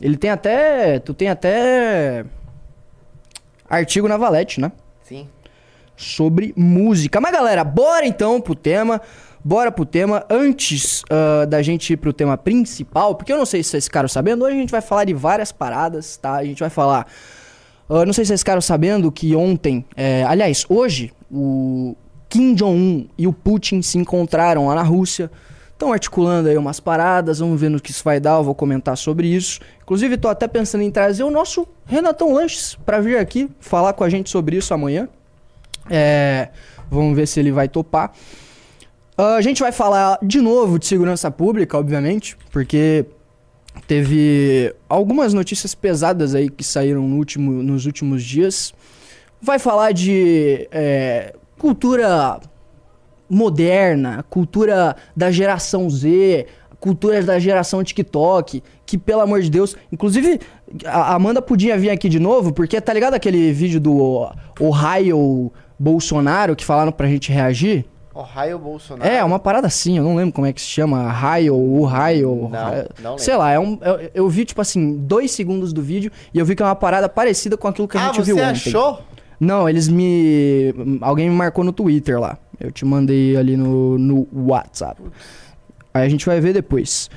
Ele 0.00 0.16
tem 0.16 0.28
até. 0.30 0.98
Tu 0.98 1.14
tem 1.14 1.28
até. 1.30 2.24
Artigo 3.68 4.08
na 4.08 4.16
Valete, 4.16 4.60
né? 4.60 4.72
Sim. 5.02 5.28
sobre 5.96 6.52
música. 6.56 7.20
Mas 7.20 7.32
galera, 7.32 7.62
bora 7.64 8.04
então 8.06 8.40
pro 8.40 8.54
tema. 8.54 9.00
Bora 9.42 9.72
pro 9.72 9.86
tema. 9.86 10.24
Antes 10.28 11.02
ah, 11.10 11.46
da 11.46 11.62
gente 11.62 11.92
ir 11.92 11.96
pro 11.96 12.12
tema 12.12 12.36
principal, 12.36 13.14
porque 13.14 13.32
eu 13.32 13.38
não 13.38 13.46
sei 13.46 13.62
se 13.62 13.70
vocês 13.70 13.84
ficaram 13.84 14.08
sabendo, 14.08 14.44
hoje 14.44 14.56
a 14.56 14.60
gente 14.60 14.70
vai 14.70 14.82
falar 14.82 15.04
de 15.04 15.14
várias 15.14 15.50
paradas, 15.50 16.16
tá? 16.16 16.34
A 16.34 16.44
gente 16.44 16.60
vai 16.60 16.70
falar. 16.70 17.06
ah, 17.88 18.04
não 18.04 18.12
sei 18.12 18.24
se 18.24 18.28
vocês 18.28 18.40
ficaram 18.40 18.60
sabendo 18.60 19.10
que 19.10 19.34
ontem, 19.34 19.84
é, 19.96 20.24
aliás, 20.24 20.66
hoje, 20.68 21.12
o 21.30 21.96
Kim 22.28 22.54
Jong-un 22.54 23.08
e 23.16 23.26
o 23.26 23.32
Putin 23.32 23.82
se 23.82 23.98
encontraram 23.98 24.66
lá 24.66 24.74
na 24.74 24.82
Rússia. 24.82 25.30
Estão 25.72 25.94
articulando 25.94 26.50
aí 26.50 26.58
umas 26.58 26.78
paradas, 26.78 27.38
vamos 27.38 27.58
ver 27.58 27.70
no 27.70 27.80
que 27.80 27.90
isso 27.90 28.04
vai 28.04 28.20
dar, 28.20 28.36
eu 28.36 28.44
vou 28.44 28.54
comentar 28.54 28.98
sobre 28.98 29.28
isso. 29.28 29.60
Inclusive, 29.82 30.18
tô 30.18 30.28
até 30.28 30.46
pensando 30.46 30.82
em 30.82 30.90
trazer 30.90 31.22
o 31.22 31.30
nosso 31.30 31.66
Renatão 31.86 32.34
Lanches 32.34 32.76
pra 32.84 33.00
vir 33.00 33.16
aqui 33.16 33.48
falar 33.60 33.94
com 33.94 34.04
a 34.04 34.10
gente 34.10 34.28
sobre 34.28 34.56
isso 34.56 34.74
amanhã. 34.74 35.08
É, 35.88 36.50
vamos 36.90 37.16
ver 37.16 37.26
se 37.26 37.40
ele 37.40 37.50
vai 37.50 37.66
topar. 37.66 38.12
Ah, 39.22 39.34
a 39.34 39.42
gente 39.42 39.60
vai 39.60 39.70
falar 39.70 40.18
de 40.22 40.40
novo 40.40 40.78
de 40.78 40.86
segurança 40.86 41.30
pública, 41.30 41.76
obviamente, 41.76 42.38
porque 42.50 43.04
teve 43.86 44.74
algumas 44.88 45.34
notícias 45.34 45.74
pesadas 45.74 46.34
aí 46.34 46.48
que 46.48 46.64
saíram 46.64 47.06
no 47.06 47.16
último, 47.16 47.62
nos 47.62 47.84
últimos 47.84 48.24
dias. 48.24 48.72
Vai 49.38 49.58
falar 49.58 49.92
de 49.92 50.66
é, 50.72 51.34
cultura 51.58 52.40
moderna, 53.28 54.24
cultura 54.30 54.96
da 55.14 55.30
geração 55.30 55.90
Z, 55.90 56.46
cultura 56.80 57.22
da 57.22 57.38
geração 57.38 57.84
TikTok, 57.84 58.62
que 58.86 58.96
pelo 58.96 59.20
amor 59.20 59.42
de 59.42 59.50
Deus, 59.50 59.76
inclusive 59.92 60.40
a 60.86 61.14
Amanda 61.14 61.42
podia 61.42 61.76
vir 61.76 61.90
aqui 61.90 62.08
de 62.08 62.18
novo, 62.18 62.54
porque 62.54 62.80
tá 62.80 62.94
ligado 62.94 63.12
aquele 63.12 63.52
vídeo 63.52 63.80
do 63.80 64.30
Ohio 64.58 65.52
Bolsonaro 65.78 66.56
que 66.56 66.64
falaram 66.64 66.90
pra 66.90 67.06
gente 67.06 67.30
reagir? 67.30 67.84
Ohio 68.20 68.58
Bolsonaro. 68.58 69.08
É, 69.08 69.22
uma 69.24 69.38
parada 69.38 69.66
assim, 69.66 69.98
eu 69.98 70.04
não 70.04 70.14
lembro 70.14 70.32
como 70.32 70.46
é 70.46 70.52
que 70.52 70.60
se 70.60 70.66
chama, 70.66 71.10
raio, 71.10 71.54
o 71.54 71.84
raio. 71.84 72.48
Não, 72.50 72.50
raio- 72.50 72.88
não 73.00 73.10
lembro. 73.10 73.24
Sei 73.24 73.36
lá, 73.36 73.50
é 73.50 73.58
um, 73.58 73.78
eu, 73.82 74.10
eu 74.14 74.28
vi, 74.28 74.44
tipo 74.44 74.60
assim, 74.60 74.96
dois 74.96 75.30
segundos 75.30 75.72
do 75.72 75.82
vídeo 75.82 76.10
e 76.32 76.38
eu 76.38 76.44
vi 76.44 76.54
que 76.54 76.62
é 76.62 76.66
uma 76.66 76.76
parada 76.76 77.08
parecida 77.08 77.56
com 77.56 77.68
aquilo 77.68 77.88
que 77.88 77.96
a 77.96 78.00
ah, 78.00 78.06
gente 78.06 78.16
você 78.16 78.24
viu 78.24 78.36
ontem. 78.36 78.50
achou? 78.50 79.00
Não, 79.40 79.66
eles 79.66 79.88
me. 79.88 80.74
Alguém 81.00 81.30
me 81.30 81.34
marcou 81.34 81.64
no 81.64 81.72
Twitter 81.72 82.20
lá. 82.20 82.36
Eu 82.60 82.70
te 82.70 82.84
mandei 82.84 83.36
ali 83.38 83.56
no, 83.56 83.96
no 83.96 84.28
WhatsApp. 84.32 85.00
Aí 85.94 86.04
a 86.04 86.08
gente 86.08 86.26
vai 86.26 86.38
ver 86.40 86.52
depois. 86.52 87.08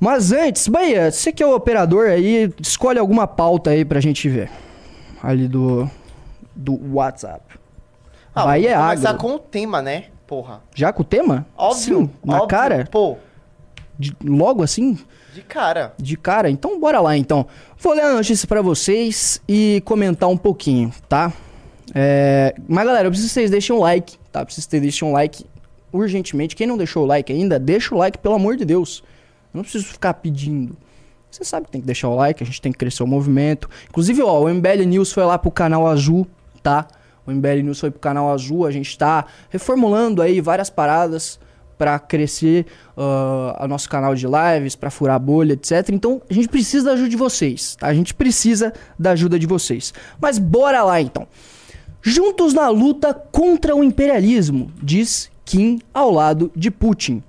Mas 0.00 0.32
antes, 0.32 0.66
Bahia, 0.68 1.10
você 1.10 1.30
que 1.30 1.42
é 1.42 1.46
o 1.46 1.54
operador 1.54 2.08
aí, 2.08 2.52
escolhe 2.60 2.98
alguma 2.98 3.26
pauta 3.26 3.70
aí 3.70 3.84
pra 3.84 4.00
gente 4.00 4.26
ver. 4.28 4.50
Ali 5.22 5.46
do. 5.46 5.88
Do 6.56 6.78
WhatsApp. 6.94 7.42
Ah, 8.34 8.46
Bahia 8.46 8.70
é 8.70 8.74
vamos 8.74 8.94
começar 8.94 9.14
com 9.14 9.34
o 9.34 9.38
tema, 9.38 9.82
né? 9.82 10.04
Porra. 10.26 10.62
Já 10.74 10.92
com 10.92 11.02
o 11.02 11.04
tema? 11.04 11.46
Óbvio. 11.56 11.80
Sim, 11.98 12.10
na 12.24 12.34
óbvio. 12.36 12.48
cara? 12.48 12.88
Pô, 12.90 13.16
De- 13.98 14.16
logo 14.24 14.62
assim? 14.62 14.98
de 15.34 15.42
cara. 15.42 15.92
De 15.98 16.16
cara? 16.16 16.48
Então 16.48 16.78
bora 16.78 17.00
lá 17.00 17.16
então. 17.16 17.46
Vou 17.78 17.92
ler 17.92 18.02
a 18.02 18.14
notícia 18.14 18.46
pra 18.46 18.62
vocês 18.62 19.42
e 19.48 19.82
comentar 19.84 20.28
um 20.28 20.36
pouquinho, 20.36 20.92
tá? 21.08 21.32
É, 21.94 22.54
Mas 22.68 22.86
galera, 22.86 23.06
eu 23.08 23.10
preciso 23.10 23.28
que 23.30 23.34
vocês 23.34 23.50
deixem 23.50 23.74
um 23.74 23.80
like, 23.80 24.16
tá? 24.32 24.44
Preciso 24.44 24.66
que 24.66 24.70
vocês 24.70 24.82
deixem 24.82 25.08
um 25.08 25.12
like 25.12 25.44
urgentemente. 25.92 26.54
Quem 26.56 26.66
não 26.66 26.76
deixou 26.78 27.02
o 27.02 27.06
like 27.06 27.32
ainda, 27.32 27.58
deixa 27.58 27.94
o 27.94 27.98
like, 27.98 28.16
pelo 28.18 28.34
amor 28.36 28.56
de 28.56 28.64
Deus. 28.64 29.02
Eu 29.52 29.58
não 29.58 29.62
preciso 29.62 29.84
ficar 29.86 30.14
pedindo. 30.14 30.76
Você 31.30 31.44
sabe 31.44 31.66
que 31.66 31.72
tem 31.72 31.80
que 31.80 31.86
deixar 31.86 32.08
o 32.08 32.14
like, 32.14 32.42
a 32.42 32.46
gente 32.46 32.60
tem 32.62 32.70
que 32.72 32.78
crescer 32.78 33.02
o 33.02 33.06
movimento. 33.06 33.68
Inclusive, 33.88 34.22
ó, 34.22 34.40
o 34.40 34.48
MBL 34.48 34.84
News 34.86 35.12
foi 35.12 35.24
lá 35.24 35.36
pro 35.36 35.50
canal 35.50 35.84
azul, 35.86 36.26
tá? 36.62 36.86
O 37.26 37.32
MBL 37.32 37.62
News 37.62 37.80
foi 37.80 37.90
pro 37.90 38.00
canal 38.00 38.30
azul, 38.30 38.66
a 38.66 38.70
gente 38.70 38.96
tá 38.96 39.24
reformulando 39.50 40.20
aí 40.20 40.40
várias 40.40 40.68
paradas 40.70 41.38
pra 41.76 41.98
crescer 41.98 42.66
ah, 42.96 43.60
o 43.64 43.68
nosso 43.68 43.88
canal 43.88 44.14
de 44.14 44.26
lives, 44.26 44.74
pra 44.76 44.90
furar 44.90 45.18
bolha, 45.18 45.54
etc. 45.54 45.88
Então, 45.90 46.20
a 46.28 46.32
gente 46.32 46.48
precisa 46.48 46.86
da 46.86 46.92
ajuda 46.92 47.08
de 47.08 47.16
vocês, 47.16 47.76
tá? 47.76 47.86
A 47.86 47.94
gente 47.94 48.14
precisa 48.14 48.72
da 48.98 49.12
ajuda 49.12 49.38
de 49.38 49.46
vocês. 49.46 49.92
Mas 50.20 50.38
bora 50.38 50.82
lá 50.82 51.00
então. 51.00 51.26
Juntos 52.02 52.52
na 52.52 52.68
luta 52.68 53.14
contra 53.14 53.74
o 53.74 53.82
imperialismo, 53.82 54.70
diz 54.82 55.30
Kim 55.44 55.80
ao 55.92 56.10
lado 56.10 56.50
de 56.54 56.70
Putin. 56.70 57.22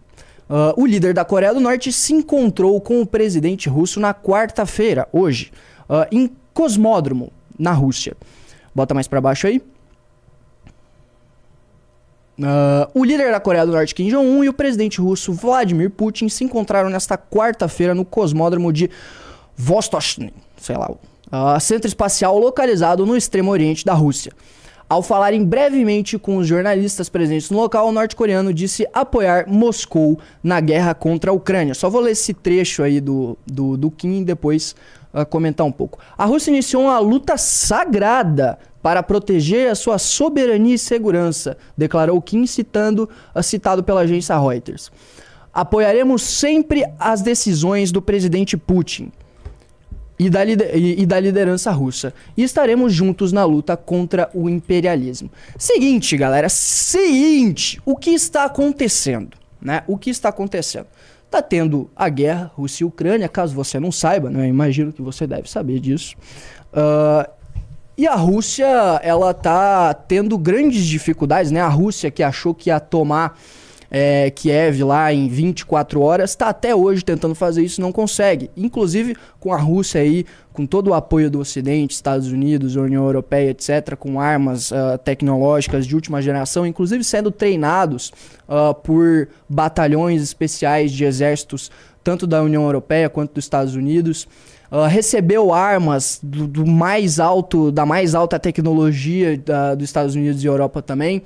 Ah, 0.50 0.74
o 0.78 0.86
líder 0.86 1.14
da 1.14 1.25
Coreia 1.25 1.54
do 1.54 1.60
Norte 1.60 1.92
se 1.92 2.14
encontrou 2.14 2.80
com 2.80 3.02
o 3.02 3.06
presidente 3.06 3.70
russo 3.70 4.00
na 4.00 4.14
quarta-feira, 4.14 5.08
hoje, 5.12 5.52
ah, 5.90 6.08
em 6.12 6.30
Cosmódromo, 6.54 7.32
na 7.58 7.72
Rússia. 7.72 8.16
Bota 8.74 8.94
mais 8.94 9.08
pra 9.08 9.22
baixo 9.22 9.48
aí. 9.48 9.62
Ah, 12.42 12.89
o 12.94 13.04
líder 13.04 13.32
da 13.32 13.39
Coreia 13.39 13.65
do 13.65 13.72
Norte, 13.72 13.96
Kim 13.96 14.10
Jong-un, 14.10 14.44
e 14.44 14.50
o 14.50 14.54
presidente 14.54 15.00
russo 15.00 15.34
Vladimir 15.34 15.89
Putin 15.89 16.30
se 16.30 16.44
encontraram 16.44 16.89
nesta 16.89 17.18
quarta-feira 17.18 17.96
no 17.96 18.04
Cosmódromo 18.04 18.72
de 18.74 18.89
Vostochny, 19.56 20.34
sei 20.58 20.77
lá, 20.77 20.92
ah, 21.32 21.60
centro 21.60 21.88
espacial 21.88 22.38
localizado 22.38 23.06
no 23.06 23.15
extremo 23.15 23.51
oriente 23.51 23.86
da 23.86 23.94
Rússia. 23.94 24.34
Ao 24.88 25.01
falarem 25.01 25.44
brevemente 25.44 26.20
com 26.20 26.38
os 26.38 26.46
jornalistas 26.46 27.10
presentes 27.10 27.50
no 27.50 27.58
local, 27.58 27.88
o 27.88 27.92
norte-coreano 27.92 28.54
disse 28.54 28.86
apoiar 28.94 29.46
Moscou 29.48 30.20
na 30.44 30.60
guerra 30.60 30.94
contra 30.94 31.32
a 31.32 31.34
Ucrânia. 31.34 31.74
Só 31.74 31.89
vou 31.89 32.01
ler 32.01 32.12
esse 32.12 32.36
trecho 32.36 32.84
aí 32.84 33.01
do, 33.01 33.36
do, 33.48 33.75
do 33.75 33.89
Kim 33.89 34.22
e 34.22 34.24
depois 34.24 34.75
ah, 35.15 35.24
comentar 35.24 35.65
um 35.65 35.72
pouco. 35.72 35.98
A 36.17 36.25
Rússia 36.25 36.51
iniciou 36.51 36.84
uma 36.84 37.00
luta 37.00 37.38
sagrada 37.38 38.60
para 38.84 39.01
proteger 39.01 39.72
a 39.72 39.75
sua 39.75 39.98
soberania 39.98 40.75
e 40.75 40.77
segurança, 40.77 41.57
declarou 41.77 42.22
Kim, 42.22 42.45
citando, 42.45 43.10
ah, 43.34 43.41
citado 43.41 43.81
pela 43.81 44.01
agência 44.01 44.38
Reuters. 44.38 44.91
Apoiaremos 45.53 46.22
sempre 46.22 46.84
as 47.00 47.22
decisões 47.22 47.93
do 47.93 48.01
presidente 48.01 48.57
Putin 48.57 49.10
e 50.19 50.29
da, 50.29 50.43
e 50.43 51.05
da 51.05 51.17
liderança 51.17 51.72
russa. 51.72 52.13
E 52.36 52.43
estaremos 52.43 52.93
juntos 52.93 53.31
na 53.31 53.45
luta 53.45 53.77
contra 53.77 54.29
o 54.34 54.50
imperialismo. 54.50 55.31
Seguinte, 55.57 56.17
galera, 56.17 56.50
seguinte, 56.50 57.81
o 57.86 57.95
que 57.95 58.10
está 58.10 58.43
acontecendo, 58.43 59.38
né? 59.62 59.84
O 59.88 59.98
que 59.98 60.10
está 60.10 60.27
acontecendo? 60.27 60.88
Tá 61.36 61.42
tendo 61.42 61.89
a 61.94 62.08
guerra 62.08 62.50
Rússia 62.56 62.86
e 62.86 62.88
Ucrânia, 62.88 63.27
caso 63.27 63.54
você 63.54 63.77
não 63.77 63.92
saiba, 63.92 64.30
né? 64.30 64.46
Eu 64.46 64.46
imagino 64.46 64.94
que 64.94 65.01
você 65.01 65.27
deve 65.27 65.50
saber 65.50 65.82
disso. 65.82 66.15
Ah, 66.72 67.30
e 67.98 68.08
a 68.08 68.15
Rússia, 68.15 68.65
ela 69.04 69.34
tá 69.34 69.94
tendo 69.94 70.38
grandes 70.38 70.86
dificuldades, 70.86 71.51
né? 71.51 71.60
A 71.60 71.68
Rússia 71.68 72.10
que 72.10 72.24
achou 72.24 72.56
que 72.56 72.70
ia 72.70 72.80
tomar 72.80 73.38
é, 73.98 74.30
Kiev 74.30 74.84
lá 74.84 75.14
em 75.14 75.30
24 75.30 76.02
horas, 76.02 76.32
está 76.32 76.50
até 76.50 76.75
hoje 76.75 77.02
tentando 77.02 77.34
fazer 77.34 77.64
isso, 77.64 77.80
não 77.80 77.94
consegue. 77.94 78.52
Inclusive 78.58 79.16
com 79.40 79.54
a 79.54 79.58
Rússia 79.58 80.02
aí, 80.02 80.25
com 80.52 80.66
todo 80.66 80.90
o 80.90 80.94
apoio 80.94 81.32
do 81.32 81.40
Ocidente, 81.40 81.94
Estados 81.94 82.28
Unidos, 82.28 82.75
União 82.75 83.06
Europeia, 83.06 83.52
etc., 83.52 83.96
com 83.96 84.20
armas 84.20 84.74
ah, 84.74 84.98
tecnológicas 84.98 85.88
de 85.88 85.96
última 85.96 86.22
geração, 86.22 86.68
inclusive 86.68 87.06
sendo 87.06 87.32
treinados 87.32 88.12
ah, 88.50 88.74
por 88.74 89.30
batalhões 89.48 90.22
especiais 90.22 90.92
de 90.92 91.06
exércitos, 91.06 91.72
tanto 92.04 92.28
da 92.28 92.44
União 92.44 92.66
Europeia 92.66 93.10
quanto 93.10 93.36
dos 93.36 93.46
Estados 93.46 93.75
Unidos. 93.75 94.28
Ah, 94.70 94.90
recebeu 94.90 95.54
armas 95.54 96.20
do, 96.22 96.46
do 96.46 96.68
mais 96.68 97.18
alto, 97.18 97.72
da 97.72 97.86
mais 97.86 98.14
alta 98.14 98.38
tecnologia 98.38 99.38
da- 99.38 99.74
dos 99.74 99.86
Estados 99.86 100.16
Unidos 100.16 100.44
e 100.44 100.48
Europa 100.48 100.82
também. 100.82 101.24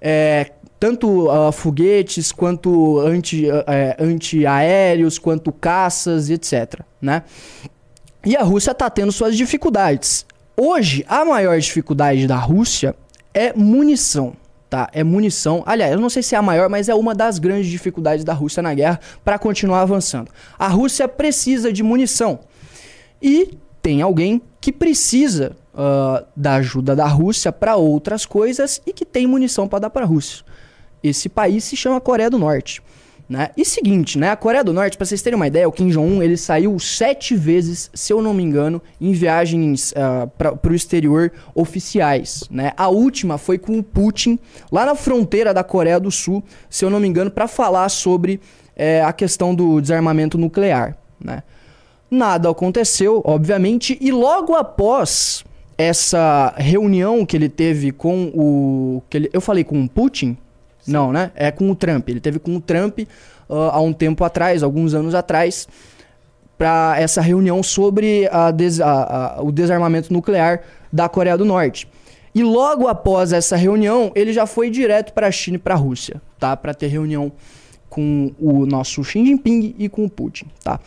É, 0.00 0.52
tanto 0.78 1.30
ah, 1.30 1.52
foguetes 1.52 2.32
quanto 2.32 3.00
anti, 3.00 3.48
é, 3.66 3.96
anti-aéreos, 3.98 5.18
quanto 5.18 5.52
caças, 5.52 6.30
etc. 6.30 6.80
Né? 7.00 7.22
E 8.24 8.36
a 8.36 8.42
Rússia 8.42 8.72
está 8.72 8.88
tendo 8.90 9.12
suas 9.12 9.36
dificuldades. 9.36 10.26
Hoje, 10.56 11.04
a 11.08 11.24
maior 11.24 11.58
dificuldade 11.58 12.26
da 12.26 12.36
Rússia 12.36 12.94
é 13.32 13.52
munição. 13.52 14.34
Tá, 14.68 14.90
é 14.92 15.02
munição. 15.02 15.62
Aliás, 15.64 15.92
eu 15.92 16.00
não 16.00 16.10
sei 16.10 16.22
se 16.22 16.34
é 16.34 16.38
a 16.38 16.42
maior, 16.42 16.68
mas 16.68 16.90
é 16.90 16.94
uma 16.94 17.14
das 17.14 17.38
grandes 17.38 17.68
dificuldades 17.68 18.22
da 18.22 18.34
Rússia 18.34 18.62
na 18.62 18.74
guerra 18.74 19.00
para 19.24 19.38
continuar 19.38 19.80
avançando. 19.80 20.30
A 20.58 20.68
Rússia 20.68 21.08
precisa 21.08 21.72
de 21.72 21.82
munição. 21.82 22.40
E 23.22 23.56
tem 23.80 24.02
alguém 24.02 24.42
que 24.60 24.70
precisa 24.70 25.56
ah, 25.74 26.24
da 26.36 26.56
ajuda 26.56 26.96
da 26.96 27.06
Rússia 27.06 27.52
para 27.52 27.76
outras 27.76 28.26
coisas 28.26 28.82
e 28.84 28.92
que 28.92 29.06
tem 29.06 29.28
munição 29.28 29.68
para 29.68 29.78
dar 29.78 29.90
para 29.90 30.02
a 30.02 30.08
Rússia. 30.08 30.44
Esse 31.02 31.28
país 31.28 31.64
se 31.64 31.76
chama 31.76 32.00
Coreia 32.00 32.30
do 32.30 32.38
Norte. 32.38 32.82
Né? 33.28 33.50
E 33.54 33.64
seguinte, 33.64 34.18
né? 34.18 34.30
A 34.30 34.36
Coreia 34.36 34.64
do 34.64 34.72
Norte, 34.72 34.96
para 34.96 35.04
vocês 35.04 35.20
terem 35.20 35.36
uma 35.36 35.46
ideia, 35.46 35.68
o 35.68 35.72
Kim 35.72 35.88
Jong-un 35.88 36.22
ele 36.22 36.36
saiu 36.36 36.78
sete 36.78 37.36
vezes, 37.36 37.90
se 37.92 38.10
eu 38.10 38.22
não 38.22 38.32
me 38.32 38.42
engano, 38.42 38.80
em 38.98 39.12
viagens 39.12 39.92
para 40.38 40.58
o 40.66 40.74
exterior 40.74 41.30
oficiais. 41.54 42.44
Né? 42.50 42.72
A 42.74 42.88
última 42.88 43.36
foi 43.36 43.58
com 43.58 43.78
o 43.78 43.82
Putin, 43.82 44.38
lá 44.72 44.86
na 44.86 44.94
fronteira 44.94 45.52
da 45.52 45.62
Coreia 45.62 46.00
do 46.00 46.10
Sul, 46.10 46.42
se 46.70 46.86
eu 46.86 46.90
não 46.90 46.98
me 46.98 47.06
engano, 47.06 47.30
para 47.30 47.46
falar 47.46 47.90
sobre 47.90 48.40
eh, 48.74 49.02
a 49.02 49.12
questão 49.12 49.54
do 49.54 49.78
desarmamento 49.78 50.38
nuclear. 50.38 50.96
Né? 51.22 51.42
Nada 52.10 52.48
aconteceu, 52.48 53.20
obviamente, 53.26 53.98
e 54.00 54.10
logo 54.10 54.54
após 54.54 55.44
essa 55.76 56.54
reunião 56.56 57.26
que 57.26 57.36
ele 57.36 57.50
teve 57.50 57.92
com 57.92 58.32
o. 58.34 59.02
Que 59.10 59.18
ele, 59.18 59.30
eu 59.34 59.40
falei 59.42 59.64
com 59.64 59.82
o 59.82 59.88
Putin? 59.88 60.36
Não, 60.88 61.12
né? 61.12 61.30
É 61.34 61.50
com 61.50 61.70
o 61.70 61.74
Trump. 61.74 62.08
Ele 62.08 62.20
teve 62.20 62.38
com 62.38 62.56
o 62.56 62.60
Trump 62.60 63.00
ah, 63.48 63.70
há 63.74 63.80
um 63.80 63.92
tempo 63.92 64.24
atrás, 64.24 64.62
alguns 64.62 64.94
anos 64.94 65.14
atrás, 65.14 65.68
para 66.56 66.96
essa 66.98 67.20
reunião 67.20 67.62
sobre 67.62 68.28
a 68.32 68.50
des- 68.50 68.80
a- 68.80 69.36
a- 69.38 69.42
o 69.42 69.52
desarmamento 69.52 70.12
nuclear 70.12 70.60
da 70.92 71.08
Coreia 71.08 71.36
do 71.38 71.44
Norte. 71.44 71.88
E 72.34 72.42
logo 72.42 72.88
após 72.88 73.32
essa 73.32 73.56
reunião, 73.56 74.12
ele 74.14 74.32
já 74.32 74.46
foi 74.46 74.70
direto 74.70 75.12
para 75.12 75.26
a 75.28 75.30
China 75.30 75.56
e 75.56 75.58
para 75.58 75.74
a 75.74 75.76
Rússia, 75.76 76.20
tá? 76.38 76.56
Para 76.56 76.74
ter 76.74 76.88
reunião 76.88 77.32
com 77.88 78.32
o 78.38 78.66
nosso 78.66 79.02
Xi 79.02 79.24
Jinping 79.24 79.74
e 79.78 79.88
com 79.88 80.04
o 80.04 80.10
Putin, 80.10 80.46
tá? 80.62 80.78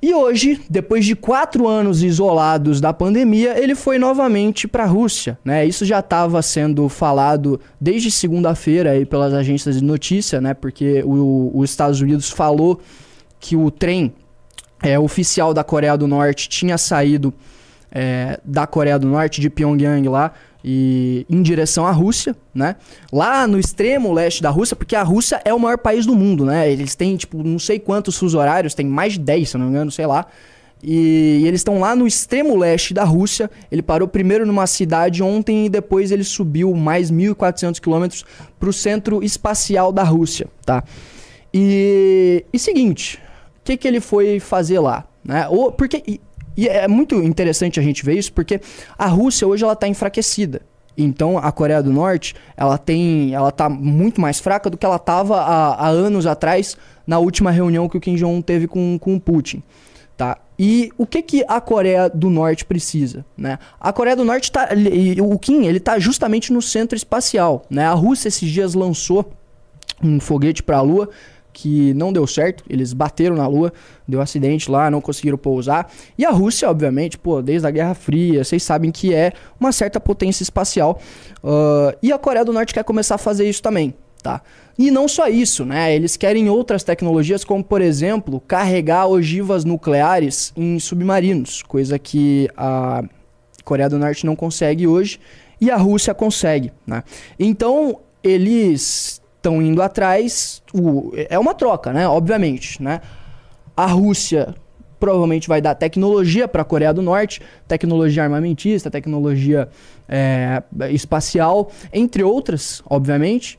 E 0.00 0.14
hoje, 0.14 0.60
depois 0.70 1.04
de 1.04 1.16
quatro 1.16 1.66
anos 1.66 2.04
isolados 2.04 2.80
da 2.80 2.92
pandemia, 2.92 3.58
ele 3.60 3.74
foi 3.74 3.98
novamente 3.98 4.68
para 4.68 4.84
a 4.84 4.86
Rússia. 4.86 5.36
Né? 5.44 5.66
Isso 5.66 5.84
já 5.84 5.98
estava 5.98 6.40
sendo 6.40 6.88
falado 6.88 7.60
desde 7.80 8.08
segunda-feira 8.08 8.92
pelas 9.06 9.34
agências 9.34 9.80
de 9.80 9.84
notícia, 9.84 10.40
né? 10.40 10.54
porque 10.54 11.02
os 11.04 11.68
Estados 11.68 12.00
Unidos 12.00 12.30
falou 12.30 12.80
que 13.40 13.56
o 13.56 13.72
trem 13.72 14.12
é, 14.82 14.96
oficial 14.96 15.52
da 15.52 15.64
Coreia 15.64 15.96
do 15.96 16.06
Norte 16.06 16.48
tinha 16.48 16.78
saído 16.78 17.34
é, 17.90 18.38
da 18.44 18.68
Coreia 18.68 18.98
do 19.00 19.08
Norte, 19.08 19.40
de 19.40 19.50
Pyongyang 19.50 20.08
lá, 20.08 20.32
e 20.64 21.24
em 21.30 21.40
direção 21.40 21.86
à 21.86 21.90
Rússia, 21.90 22.34
né? 22.54 22.76
Lá 23.12 23.46
no 23.46 23.58
extremo 23.58 24.12
leste 24.12 24.42
da 24.42 24.50
Rússia, 24.50 24.74
porque 24.74 24.96
a 24.96 25.02
Rússia 25.02 25.40
é 25.44 25.54
o 25.54 25.58
maior 25.58 25.78
país 25.78 26.04
do 26.04 26.14
mundo, 26.14 26.44
né? 26.44 26.70
Eles 26.70 26.94
têm, 26.94 27.16
tipo, 27.16 27.42
não 27.42 27.58
sei 27.58 27.78
quantos 27.78 28.16
fusos 28.16 28.34
horários, 28.34 28.74
tem 28.74 28.86
mais 28.86 29.14
de 29.14 29.20
10, 29.20 29.48
se 29.48 29.58
não 29.58 29.66
me 29.66 29.70
engano, 29.70 29.90
sei 29.90 30.06
lá. 30.06 30.26
E, 30.82 31.40
e 31.42 31.46
eles 31.46 31.60
estão 31.60 31.80
lá 31.80 31.94
no 31.94 32.06
extremo 32.06 32.56
leste 32.56 32.94
da 32.94 33.04
Rússia. 33.04 33.50
Ele 33.70 33.82
parou 33.82 34.06
primeiro 34.06 34.46
numa 34.46 34.66
cidade 34.66 35.22
ontem 35.22 35.66
e 35.66 35.68
depois 35.68 36.10
ele 36.10 36.24
subiu 36.24 36.74
mais 36.74 37.10
1.400 37.10 37.80
quilômetros 37.80 38.24
para 38.58 38.68
o 38.68 38.72
centro 38.72 39.22
espacial 39.22 39.92
da 39.92 40.02
Rússia, 40.02 40.48
tá? 40.64 40.82
E, 41.52 42.44
e 42.52 42.58
seguinte, 42.58 43.18
o 43.58 43.64
que, 43.64 43.76
que 43.76 43.88
ele 43.88 44.00
foi 44.00 44.38
fazer 44.38 44.78
lá? 44.80 45.04
Né? 45.24 45.48
O, 45.48 45.72
porque, 45.72 46.20
e, 46.58 46.64
e 46.64 46.68
é 46.68 46.88
muito 46.88 47.14
interessante 47.16 47.78
a 47.78 47.82
gente 47.82 48.04
ver 48.04 48.18
isso, 48.18 48.32
porque 48.32 48.60
a 48.98 49.06
Rússia 49.06 49.46
hoje 49.46 49.62
ela 49.62 49.74
está 49.74 49.86
enfraquecida. 49.86 50.60
Então 50.96 51.38
a 51.38 51.52
Coreia 51.52 51.80
do 51.80 51.92
Norte, 51.92 52.34
ela 52.56 52.76
tem, 52.76 53.32
ela 53.32 53.52
tá 53.52 53.68
muito 53.68 54.20
mais 54.20 54.40
fraca 54.40 54.68
do 54.68 54.76
que 54.76 54.84
ela 54.84 54.96
estava 54.96 55.40
há, 55.40 55.74
há, 55.74 55.88
anos 55.88 56.26
atrás 56.26 56.76
na 57.06 57.20
última 57.20 57.52
reunião 57.52 57.88
que 57.88 57.96
o 57.96 58.00
Kim 58.00 58.16
Jong-un 58.16 58.42
teve 58.42 58.66
com, 58.66 58.98
com 58.98 59.14
o 59.14 59.20
Putin, 59.20 59.62
tá? 60.16 60.38
E 60.58 60.90
o 60.98 61.06
que 61.06 61.22
que 61.22 61.44
a 61.46 61.60
Coreia 61.60 62.10
do 62.10 62.28
Norte 62.28 62.64
precisa, 62.64 63.24
né? 63.36 63.60
A 63.80 63.92
Coreia 63.92 64.16
do 64.16 64.24
Norte 64.24 64.50
tá, 64.50 64.70
o 65.22 65.38
Kim, 65.38 65.66
ele 65.66 65.78
tá 65.78 66.00
justamente 66.00 66.52
no 66.52 66.60
centro 66.60 66.96
espacial, 66.96 67.64
né? 67.70 67.86
A 67.86 67.94
Rússia 67.94 68.26
esses 68.26 68.50
dias 68.50 68.74
lançou 68.74 69.32
um 70.02 70.18
foguete 70.18 70.64
para 70.64 70.78
a 70.78 70.82
Lua 70.82 71.10
que 71.60 71.92
não 71.94 72.12
deu 72.12 72.24
certo, 72.24 72.62
eles 72.70 72.92
bateram 72.92 73.34
na 73.34 73.44
Lua, 73.48 73.72
deu 74.06 74.20
acidente 74.20 74.70
lá, 74.70 74.88
não 74.88 75.00
conseguiram 75.00 75.36
pousar. 75.36 75.90
E 76.16 76.24
a 76.24 76.30
Rússia, 76.30 76.70
obviamente, 76.70 77.18
pô, 77.18 77.42
desde 77.42 77.66
a 77.66 77.70
Guerra 77.72 77.94
Fria, 77.94 78.44
vocês 78.44 78.62
sabem 78.62 78.92
que 78.92 79.12
é 79.12 79.32
uma 79.58 79.72
certa 79.72 79.98
potência 79.98 80.44
espacial. 80.44 81.00
Uh, 81.42 81.98
e 82.00 82.12
a 82.12 82.18
Coreia 82.18 82.44
do 82.44 82.52
Norte 82.52 82.72
quer 82.72 82.84
começar 82.84 83.16
a 83.16 83.18
fazer 83.18 83.48
isso 83.48 83.60
também, 83.60 83.92
tá? 84.22 84.40
E 84.78 84.88
não 84.92 85.08
só 85.08 85.26
isso, 85.26 85.64
né? 85.64 85.92
Eles 85.92 86.16
querem 86.16 86.48
outras 86.48 86.84
tecnologias, 86.84 87.42
como 87.42 87.64
por 87.64 87.82
exemplo, 87.82 88.40
carregar 88.46 89.08
ogivas 89.08 89.64
nucleares 89.64 90.52
em 90.56 90.78
submarinos, 90.78 91.64
coisa 91.64 91.98
que 91.98 92.48
a 92.56 93.02
Coreia 93.64 93.90
do 93.90 93.98
Norte 93.98 94.24
não 94.24 94.36
consegue 94.36 94.86
hoje 94.86 95.18
e 95.60 95.72
a 95.72 95.76
Rússia 95.76 96.14
consegue, 96.14 96.72
né? 96.86 97.02
Então, 97.36 97.98
eles 98.22 99.17
estão 99.38 99.62
indo 99.62 99.80
atrás. 99.80 100.62
O, 100.74 101.12
é 101.14 101.38
uma 101.38 101.54
troca, 101.54 101.92
né? 101.92 102.06
Obviamente, 102.06 102.82
né? 102.82 103.00
A 103.76 103.86
Rússia 103.86 104.54
provavelmente 104.98 105.48
vai 105.48 105.60
dar 105.60 105.74
tecnologia 105.74 106.48
para 106.48 106.62
a 106.62 106.64
Coreia 106.64 106.92
do 106.92 107.00
Norte, 107.00 107.40
tecnologia 107.66 108.24
armamentista, 108.24 108.90
tecnologia 108.90 109.68
é, 110.08 110.62
espacial, 110.90 111.70
entre 111.92 112.22
outras, 112.22 112.82
obviamente. 112.88 113.58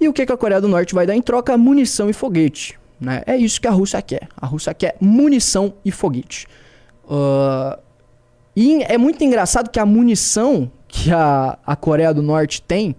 E 0.00 0.08
o 0.08 0.12
que, 0.12 0.26
que 0.26 0.32
a 0.32 0.36
Coreia 0.36 0.60
do 0.60 0.68
Norte 0.68 0.94
vai 0.94 1.06
dar 1.06 1.14
em 1.14 1.22
troca? 1.22 1.56
Munição 1.56 2.10
e 2.10 2.12
foguete. 2.12 2.78
Né? 3.00 3.22
É 3.26 3.36
isso 3.36 3.60
que 3.60 3.68
a 3.68 3.70
Rússia 3.70 4.02
quer. 4.02 4.28
A 4.36 4.46
Rússia 4.46 4.74
quer 4.74 4.96
munição 5.00 5.74
e 5.84 5.90
foguete. 5.90 6.46
Uh, 7.04 7.78
e 8.54 8.82
é 8.82 8.98
muito 8.98 9.22
engraçado 9.22 9.70
que 9.70 9.78
a 9.78 9.86
munição 9.86 10.70
que 10.88 11.12
a, 11.12 11.58
a 11.64 11.76
Coreia 11.76 12.12
do 12.12 12.22
Norte 12.22 12.62
tem 12.62 12.96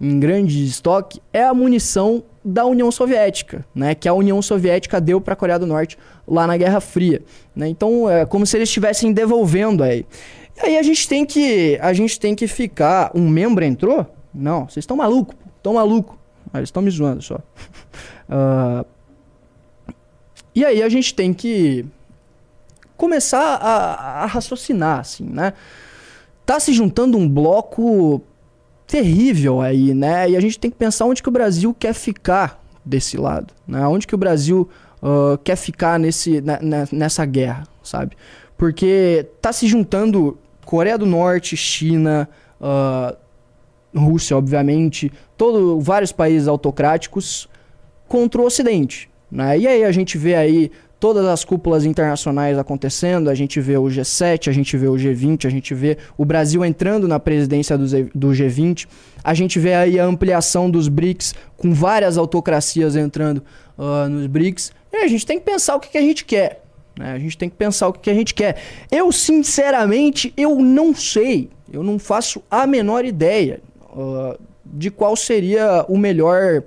em 0.00 0.20
grande 0.20 0.64
estoque 0.64 1.20
é 1.32 1.42
a 1.42 1.54
munição 1.54 2.22
da 2.44 2.64
União 2.64 2.90
Soviética, 2.92 3.64
né? 3.74 3.94
Que 3.94 4.08
a 4.08 4.12
União 4.14 4.40
Soviética 4.42 5.00
deu 5.00 5.20
para 5.20 5.32
a 5.32 5.36
Coreia 5.36 5.58
do 5.58 5.66
Norte 5.66 5.98
lá 6.28 6.46
na 6.46 6.56
Guerra 6.56 6.80
Fria, 6.80 7.22
né? 7.54 7.68
Então 7.68 8.08
é 8.08 8.24
como 8.26 8.46
se 8.46 8.56
eles 8.56 8.68
estivessem 8.68 9.12
devolvendo 9.12 9.82
aí. 9.82 10.06
E 10.56 10.66
aí 10.66 10.78
a 10.78 10.82
gente 10.82 11.08
tem 11.08 11.24
que 11.24 11.78
a 11.80 11.92
gente 11.92 12.20
tem 12.20 12.34
que 12.34 12.46
ficar. 12.46 13.10
Um 13.14 13.28
membro 13.28 13.64
entrou? 13.64 14.06
Não, 14.32 14.68
vocês 14.68 14.82
estão 14.82 14.96
maluco, 14.96 15.34
estão 15.56 15.74
maluco. 15.74 16.18
Ah, 16.52 16.58
eles 16.58 16.68
estão 16.68 16.82
me 16.82 16.90
zoando 16.90 17.22
só. 17.22 17.36
uh, 17.36 18.86
e 20.54 20.64
aí 20.64 20.82
a 20.82 20.88
gente 20.88 21.14
tem 21.14 21.32
que 21.32 21.84
começar 22.96 23.56
a, 23.56 24.22
a 24.22 24.26
raciocinar, 24.26 25.00
assim, 25.00 25.24
né? 25.24 25.52
Tá 26.44 26.60
se 26.60 26.72
juntando 26.72 27.18
um 27.18 27.28
bloco 27.28 28.22
terrível 28.86 29.60
aí, 29.60 29.92
né? 29.92 30.30
E 30.30 30.36
a 30.36 30.40
gente 30.40 30.58
tem 30.58 30.70
que 30.70 30.76
pensar 30.76 31.04
onde 31.04 31.22
que 31.22 31.28
o 31.28 31.32
Brasil 31.32 31.74
quer 31.78 31.92
ficar 31.92 32.62
desse 32.84 33.16
lado, 33.16 33.52
né? 33.66 33.86
Onde 33.86 34.06
que 34.06 34.14
o 34.14 34.18
Brasil 34.18 34.68
uh, 35.02 35.36
quer 35.38 35.56
ficar 35.56 35.98
nesse, 35.98 36.40
né, 36.40 36.58
né, 36.62 36.88
nessa 36.92 37.24
guerra, 37.24 37.64
sabe? 37.82 38.16
Porque 38.56 39.26
tá 39.40 39.52
se 39.52 39.66
juntando 39.66 40.38
Coreia 40.64 40.96
do 40.96 41.06
Norte, 41.06 41.56
China, 41.56 42.28
uh, 42.60 43.16
Rússia, 43.98 44.36
obviamente, 44.36 45.12
todo, 45.36 45.80
vários 45.80 46.12
países 46.12 46.48
autocráticos 46.48 47.48
contra 48.08 48.40
o 48.40 48.44
Ocidente, 48.44 49.10
né? 49.30 49.58
E 49.58 49.66
aí 49.66 49.84
a 49.84 49.92
gente 49.92 50.16
vê 50.16 50.34
aí 50.34 50.70
todas 50.98 51.26
as 51.26 51.44
cúpulas 51.44 51.84
internacionais 51.84 52.58
acontecendo, 52.58 53.28
a 53.28 53.34
gente 53.34 53.60
vê 53.60 53.76
o 53.76 53.84
G7, 53.84 54.48
a 54.48 54.52
gente 54.52 54.76
vê 54.76 54.88
o 54.88 54.94
G20, 54.94 55.46
a 55.46 55.50
gente 55.50 55.74
vê 55.74 55.98
o 56.16 56.24
Brasil 56.24 56.64
entrando 56.64 57.06
na 57.06 57.20
presidência 57.20 57.76
do, 57.76 57.86
do 58.14 58.28
G20, 58.28 58.86
a 59.22 59.34
gente 59.34 59.58
vê 59.58 59.74
aí 59.74 60.00
a 60.00 60.04
ampliação 60.04 60.70
dos 60.70 60.88
BRICS, 60.88 61.34
com 61.56 61.72
várias 61.72 62.16
autocracias 62.16 62.96
entrando 62.96 63.42
uh, 63.76 64.08
nos 64.08 64.26
BRICS, 64.26 64.72
e 64.92 64.96
a 64.96 65.08
gente 65.08 65.26
tem 65.26 65.38
que 65.38 65.44
pensar 65.44 65.76
o 65.76 65.80
que, 65.80 65.90
que 65.90 65.98
a 65.98 66.02
gente 66.02 66.24
quer. 66.24 66.62
Né? 66.98 67.12
A 67.12 67.18
gente 67.18 67.36
tem 67.36 67.48
que 67.50 67.56
pensar 67.56 67.88
o 67.88 67.92
que, 67.92 68.00
que 68.00 68.10
a 68.10 68.14
gente 68.14 68.34
quer. 68.34 68.56
Eu, 68.90 69.12
sinceramente, 69.12 70.32
eu 70.36 70.56
não 70.56 70.94
sei, 70.94 71.50
eu 71.70 71.82
não 71.82 71.98
faço 71.98 72.42
a 72.50 72.66
menor 72.66 73.04
ideia 73.04 73.60
uh, 73.90 74.38
de 74.64 74.90
qual 74.90 75.14
seria 75.14 75.84
o 75.88 75.98
melhor... 75.98 76.62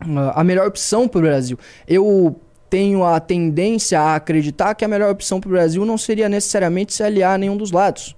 Uh, 0.00 0.30
a 0.32 0.44
melhor 0.44 0.68
opção 0.68 1.08
para 1.08 1.18
o 1.18 1.22
Brasil. 1.22 1.58
Eu 1.88 2.40
tenho 2.68 3.04
a 3.04 3.18
tendência 3.20 4.00
a 4.00 4.16
acreditar 4.16 4.74
que 4.74 4.84
a 4.84 4.88
melhor 4.88 5.10
opção 5.10 5.40
para 5.40 5.48
o 5.48 5.52
Brasil 5.52 5.84
não 5.84 5.98
seria 5.98 6.28
necessariamente 6.28 6.92
se 6.92 7.02
aliar 7.02 7.34
a 7.34 7.38
nenhum 7.38 7.56
dos 7.56 7.70
lados. 7.70 8.14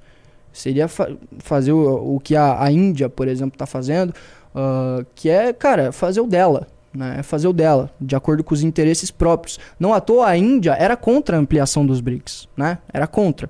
Seria 0.53 0.89
fa 0.89 1.09
fazer 1.39 1.73
o, 1.73 2.17
o, 2.17 2.21
que 2.21 2.35
a, 2.35 2.63
a, 2.63 2.71
Índia, 2.71 3.09
por 3.09 3.29
exemplo, 3.29 3.55
está 3.55 3.67
fazendo, 3.67 4.11
uh, 4.55 5.07
que 5.15 5.29
é, 5.29 5.53
cara, 5.53 5.93
fazer 5.93 6.21
o 6.21 6.27
dela. 6.27 6.67
Né? 6.93 7.17
É 7.19 7.23
fazer 7.23 7.47
o 7.47 7.53
dela, 7.53 7.91
de 8.01 8.17
acordo 8.17 8.43
com 8.43 8.53
os 8.53 8.63
interesses 8.63 9.11
próprios. 9.11 9.61
Não 9.79 9.95
à 9.95 10.01
toa 10.01 10.27
a 10.27 10.37
Índia 10.37 10.73
era 10.73 10.97
contra 10.97 11.37
a 11.37 11.41
ampliação 11.41 11.87
dos 11.87 12.01
BRICS. 12.01 12.49
Né? 12.57 12.79
Era 12.93 13.07
contra. 13.07 13.49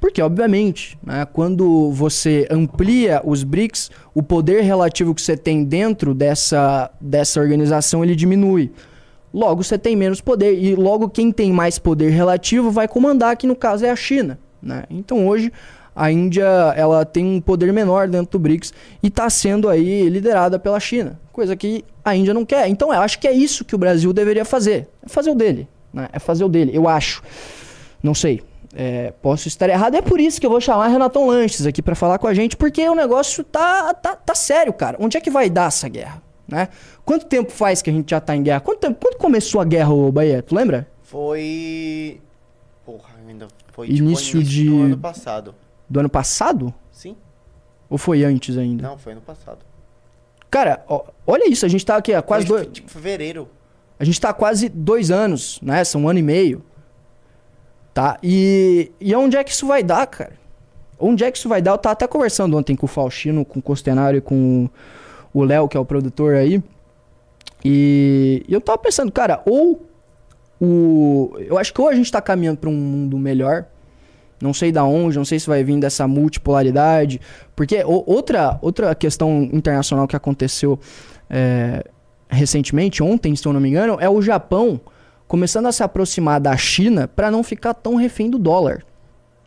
Porque, 0.00 0.22
obviamente, 0.22 0.96
né, 1.02 1.26
quando 1.32 1.90
você 1.90 2.46
amplia 2.50 3.20
os 3.24 3.42
BRICS, 3.42 3.90
o 4.14 4.22
poder 4.22 4.62
relativo 4.62 5.12
que 5.12 5.20
você 5.20 5.36
tem 5.36 5.64
dentro 5.64 6.14
dessa, 6.14 6.90
dessa 7.00 7.40
organização 7.40 8.04
ele 8.04 8.14
diminui. 8.14 8.70
Logo, 9.32 9.62
você 9.62 9.78
tem 9.78 9.94
menos 9.94 10.20
poder. 10.20 10.58
E 10.58 10.74
logo, 10.74 11.08
quem 11.08 11.30
tem 11.30 11.52
mais 11.52 11.78
poder 11.78 12.10
relativo 12.10 12.70
vai 12.70 12.88
comandar, 12.88 13.36
que 13.36 13.46
no 13.46 13.54
caso 13.54 13.84
é 13.84 13.90
a 13.90 13.96
China. 13.96 14.38
Né? 14.62 14.84
Então, 14.90 15.26
hoje, 15.26 15.52
a 15.94 16.10
Índia 16.10 16.44
ela 16.76 17.04
tem 17.04 17.24
um 17.24 17.40
poder 17.40 17.72
menor 17.72 18.08
dentro 18.08 18.32
do 18.32 18.38
BRICS 18.38 18.72
e 19.02 19.08
está 19.08 19.28
sendo 19.28 19.68
aí 19.68 20.08
liderada 20.08 20.58
pela 20.58 20.80
China. 20.80 21.20
Coisa 21.32 21.56
que 21.56 21.84
a 22.04 22.14
Índia 22.14 22.32
não 22.32 22.44
quer. 22.44 22.68
Então, 22.68 22.92
eu 22.92 23.00
acho 23.00 23.18
que 23.18 23.28
é 23.28 23.32
isso 23.32 23.64
que 23.64 23.74
o 23.74 23.78
Brasil 23.78 24.12
deveria 24.12 24.44
fazer. 24.44 24.88
É 25.04 25.08
fazer 25.08 25.30
o 25.30 25.34
dele. 25.34 25.68
Né? 25.92 26.08
É 26.12 26.18
fazer 26.18 26.44
o 26.44 26.48
dele, 26.48 26.70
eu 26.74 26.88
acho. 26.88 27.22
Não 28.02 28.14
sei. 28.14 28.42
É, 28.74 29.12
posso 29.22 29.48
estar 29.48 29.68
errado. 29.68 29.94
É 29.94 30.02
por 30.02 30.20
isso 30.20 30.40
que 30.40 30.46
eu 30.46 30.50
vou 30.50 30.60
chamar 30.60 30.88
Renatão 30.88 31.26
Lanches 31.26 31.66
aqui 31.66 31.82
para 31.82 31.94
falar 31.94 32.18
com 32.18 32.26
a 32.26 32.34
gente, 32.34 32.56
porque 32.56 32.86
o 32.88 32.94
negócio 32.94 33.42
tá, 33.42 33.92
tá, 33.94 34.14
tá 34.14 34.34
sério, 34.34 34.72
cara. 34.72 34.96
Onde 35.00 35.16
é 35.16 35.20
que 35.20 35.30
vai 35.30 35.48
dar 35.50 35.68
essa 35.68 35.88
guerra? 35.88 36.22
Né? 36.48 36.68
Quanto 37.04 37.26
tempo 37.26 37.52
faz 37.52 37.82
que 37.82 37.90
a 37.90 37.92
gente 37.92 38.10
já 38.10 38.20
tá 38.20 38.34
em 38.34 38.42
guerra? 38.42 38.60
Quanto 38.60 38.80
tempo, 38.80 38.98
quando 38.98 39.18
começou 39.18 39.60
a 39.60 39.64
guerra, 39.64 39.92
ô 39.92 40.10
Bahia? 40.10 40.42
Tu 40.42 40.54
lembra? 40.54 40.88
Foi. 41.02 42.20
Porra, 42.86 43.10
ainda 43.28 43.48
foi 43.70 43.88
início, 43.88 44.04
tipo, 44.24 44.36
início 44.38 44.42
de... 44.42 44.70
do 44.70 44.82
ano 44.82 44.98
passado. 44.98 45.54
Do 45.88 46.00
ano 46.00 46.08
passado? 46.08 46.74
Sim. 46.90 47.16
Ou 47.90 47.98
foi 47.98 48.24
antes 48.24 48.56
ainda? 48.56 48.82
Não, 48.82 48.96
foi 48.96 49.12
ano 49.12 49.20
passado. 49.20 49.58
Cara, 50.50 50.82
ó, 50.88 51.04
olha 51.26 51.50
isso, 51.50 51.66
a 51.66 51.68
gente 51.68 51.84
tá 51.84 51.96
aqui 51.96 52.14
há 52.14 52.22
quase 52.22 52.46
dois. 52.46 52.66
Tipo, 52.68 52.90
fevereiro. 52.90 53.48
A 53.98 54.04
gente 54.04 54.18
tá 54.18 54.30
há 54.30 54.34
quase 54.34 54.70
dois 54.70 55.10
anos, 55.10 55.58
né? 55.60 55.84
São 55.84 56.04
um 56.04 56.08
ano 56.08 56.18
e 56.18 56.22
meio. 56.22 56.64
Tá? 57.92 58.16
E, 58.22 58.90
e 58.98 59.14
onde 59.14 59.36
é 59.36 59.44
que 59.44 59.50
isso 59.50 59.66
vai 59.66 59.82
dar, 59.82 60.06
cara? 60.06 60.32
Onde 60.98 61.24
é 61.24 61.30
que 61.30 61.36
isso 61.36 61.48
vai 61.48 61.60
dar? 61.60 61.72
Eu 61.72 61.78
tava 61.78 61.92
até 61.92 62.06
conversando 62.06 62.56
ontem 62.56 62.74
com 62.74 62.86
o 62.86 62.88
Faustino, 62.88 63.44
com 63.44 63.58
o 63.58 63.62
Costenário 63.62 64.18
e 64.18 64.20
com 64.20 64.68
o 65.32 65.44
Léo, 65.44 65.68
que 65.68 65.76
é 65.76 65.80
o 65.80 65.84
produtor 65.84 66.34
aí. 66.34 66.62
E, 67.64 68.44
eu 68.48 68.60
tava 68.60 68.78
pensando, 68.78 69.10
cara, 69.10 69.42
ou 69.44 69.86
o. 70.60 71.32
Eu 71.38 71.58
acho 71.58 71.72
que 71.72 71.80
ou 71.80 71.88
a 71.88 71.94
gente 71.94 72.10
tá 72.10 72.20
caminhando 72.20 72.58
para 72.58 72.70
um 72.70 72.74
mundo 72.74 73.18
melhor. 73.18 73.66
Não 74.40 74.54
sei 74.54 74.70
da 74.70 74.84
onde, 74.84 75.16
não 75.16 75.24
sei 75.24 75.40
se 75.40 75.48
vai 75.48 75.64
vir 75.64 75.78
dessa 75.80 76.06
multipolaridade. 76.06 77.20
Porque 77.56 77.82
outra, 77.84 78.58
outra 78.62 78.94
questão 78.94 79.48
internacional 79.52 80.06
que 80.06 80.14
aconteceu 80.14 80.78
é, 81.28 81.84
recentemente, 82.28 83.02
ontem, 83.02 83.34
se 83.34 83.46
eu 83.46 83.52
não 83.52 83.60
me 83.60 83.68
engano, 83.68 83.96
é 84.00 84.08
o 84.08 84.22
Japão 84.22 84.80
começando 85.26 85.66
a 85.66 85.72
se 85.72 85.82
aproximar 85.82 86.40
da 86.40 86.56
China 86.56 87.08
para 87.08 87.30
não 87.30 87.42
ficar 87.42 87.74
tão 87.74 87.96
refém 87.96 88.30
do 88.30 88.38
dólar. 88.38 88.84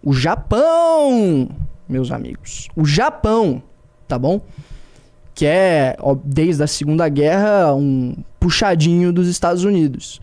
O 0.03 0.13
Japão, 0.13 1.49
meus 1.87 2.11
amigos. 2.11 2.67
O 2.75 2.85
Japão, 2.85 3.63
tá 4.07 4.19
bom? 4.19 4.41
Que 5.41 5.45
é, 5.47 5.95
ó, 5.97 6.15
desde 6.23 6.61
a 6.61 6.67
Segunda 6.67 7.09
Guerra, 7.09 7.73
um 7.73 8.15
puxadinho 8.39 9.11
dos 9.11 9.27
Estados 9.27 9.63
Unidos. 9.63 10.21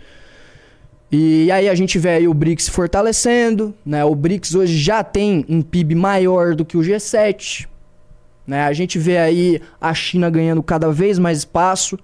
E 1.10 1.50
aí 1.50 1.68
a 1.68 1.74
gente 1.74 1.98
vê 1.98 2.10
aí 2.10 2.28
o 2.28 2.32
BRICS 2.32 2.68
fortalecendo, 2.68 3.74
né? 3.84 4.04
O 4.04 4.14
BRICS 4.14 4.54
hoje 4.54 4.78
já 4.78 5.02
tem 5.02 5.44
um 5.48 5.60
PIB 5.60 5.96
maior 5.96 6.54
do 6.54 6.64
que 6.64 6.76
o 6.76 6.82
G7, 6.82 7.66
né? 8.46 8.62
A 8.62 8.72
gente 8.72 8.96
vê 8.96 9.18
aí 9.18 9.60
a 9.80 9.92
China 9.92 10.30
ganhando 10.30 10.62
cada 10.62 10.88
vez 10.92 11.18
mais 11.18 11.38
espaço. 11.38 11.98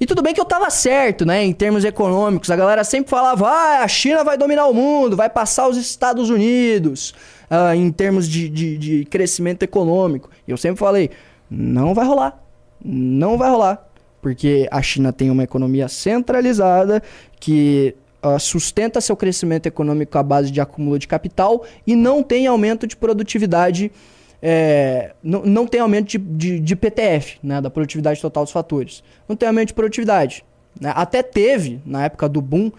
E 0.00 0.06
tudo 0.06 0.22
bem 0.22 0.32
que 0.32 0.40
eu 0.40 0.46
tava 0.46 0.70
certo, 0.70 1.26
né? 1.26 1.44
Em 1.44 1.52
termos 1.52 1.84
econômicos, 1.84 2.50
a 2.50 2.56
galera 2.56 2.82
sempre 2.82 3.10
falava: 3.10 3.46
ah, 3.46 3.84
a 3.84 3.88
China 3.88 4.24
vai 4.24 4.38
dominar 4.38 4.68
o 4.68 4.72
mundo, 4.72 5.18
vai 5.18 5.28
passar 5.28 5.68
os 5.68 5.76
Estados 5.76 6.30
Unidos, 6.30 7.14
uh, 7.50 7.74
em 7.74 7.92
termos 7.92 8.26
de, 8.26 8.48
de, 8.48 8.78
de 8.78 9.04
crescimento 9.04 9.62
econômico. 9.64 10.30
E 10.48 10.50
eu 10.50 10.56
sempre 10.56 10.78
falei: 10.78 11.10
não 11.50 11.92
vai 11.92 12.06
rolar. 12.06 12.43
Não 12.84 13.38
vai 13.38 13.50
rolar. 13.50 13.88
Porque 14.20 14.68
a 14.70 14.80
China 14.80 15.12
tem 15.12 15.30
uma 15.30 15.42
economia 15.42 15.88
centralizada 15.88 17.02
que 17.38 17.94
uh, 18.24 18.38
sustenta 18.38 19.00
seu 19.00 19.16
crescimento 19.16 19.66
econômico 19.66 20.16
à 20.16 20.22
base 20.22 20.50
de 20.50 20.60
acúmulo 20.60 20.98
de 20.98 21.06
capital 21.06 21.64
e 21.86 21.94
não 21.94 22.22
tem 22.22 22.46
aumento 22.46 22.86
de 22.86 22.96
produtividade, 22.96 23.92
é, 24.40 25.12
não, 25.22 25.42
não 25.42 25.66
tem 25.66 25.80
aumento 25.80 26.06
de, 26.06 26.18
de, 26.18 26.60
de, 26.60 26.76
PTF, 26.76 27.38
né, 27.42 27.60
da 27.60 27.70
produtividade 27.70 28.20
total 28.20 28.44
dos 28.44 28.52
fatores. 28.52 29.02
Não 29.28 29.36
tem 29.36 29.46
aumento 29.46 29.68
de 29.68 29.74
produtividade. 29.74 30.44
Né? 30.80 30.92
Até 30.94 31.22
teve, 31.22 31.80
na 31.84 32.04
época 32.04 32.28
do 32.28 32.40
boom, 32.40 32.70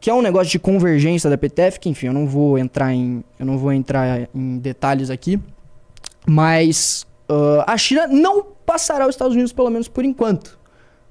que 0.00 0.08
é 0.08 0.14
um 0.14 0.22
negócio 0.22 0.50
de 0.50 0.58
convergência 0.58 1.28
da 1.28 1.36
PTF, 1.36 1.78
que 1.78 1.88
enfim, 1.88 2.06
eu 2.06 2.12
não 2.12 2.26
vou 2.26 2.58
entrar 2.58 2.92
em, 2.92 3.22
eu 3.38 3.44
não 3.44 3.58
vou 3.58 3.72
entrar 3.72 4.28
em 4.34 4.58
detalhes 4.58 5.10
aqui, 5.10 5.38
mas 6.26 7.06
uh, 7.28 7.62
a 7.66 7.76
China 7.76 8.06
não 8.06 8.46
passará 8.72 9.06
os 9.06 9.14
Estados 9.14 9.34
Unidos, 9.34 9.52
pelo 9.52 9.70
menos 9.70 9.88
por 9.88 10.04
enquanto 10.04 10.60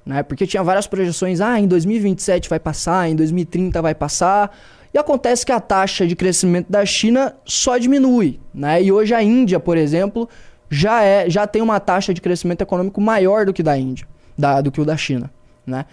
né? 0.10 0.24
Porque 0.24 0.48
tinha 0.48 0.64
várias 0.64 0.88
projeções, 0.88 1.40
ah, 1.40 1.60
em 1.60 1.68
2027 1.68 2.50
vai 2.50 2.60
passar, 2.60 3.08
em 3.08 3.16
2030 3.16 3.80
vai 3.80 3.94
passar. 3.94 4.58
E 4.92 4.98
acontece 4.98 5.46
que 5.46 5.52
a 5.52 5.60
taxa 5.60 6.08
de 6.08 6.16
crescimento 6.16 6.68
da 6.68 6.84
China 6.84 7.36
só 7.46 7.78
diminui, 7.78 8.40
né? 8.52 8.82
E 8.82 8.92
hoje 8.92 9.14
a 9.14 9.22
Índia, 9.22 9.60
por 9.60 9.78
exemplo, 9.78 10.28
já 10.68 11.04
é, 11.04 11.30
já 11.30 11.46
tem 11.46 11.62
uma 11.62 11.80
taxa 11.80 12.12
de 12.12 12.22
crescimento 12.22 12.62
econômico 12.62 13.00
maior 13.00 13.46
do 13.46 13.54
que 13.54 13.62
da 13.62 13.78
Índia, 13.78 14.08
da, 14.36 14.62
do 14.62 14.72
que 14.72 14.82
o 14.82 14.86
da 14.86 14.98
China, 14.98 15.32
né? 15.66 15.86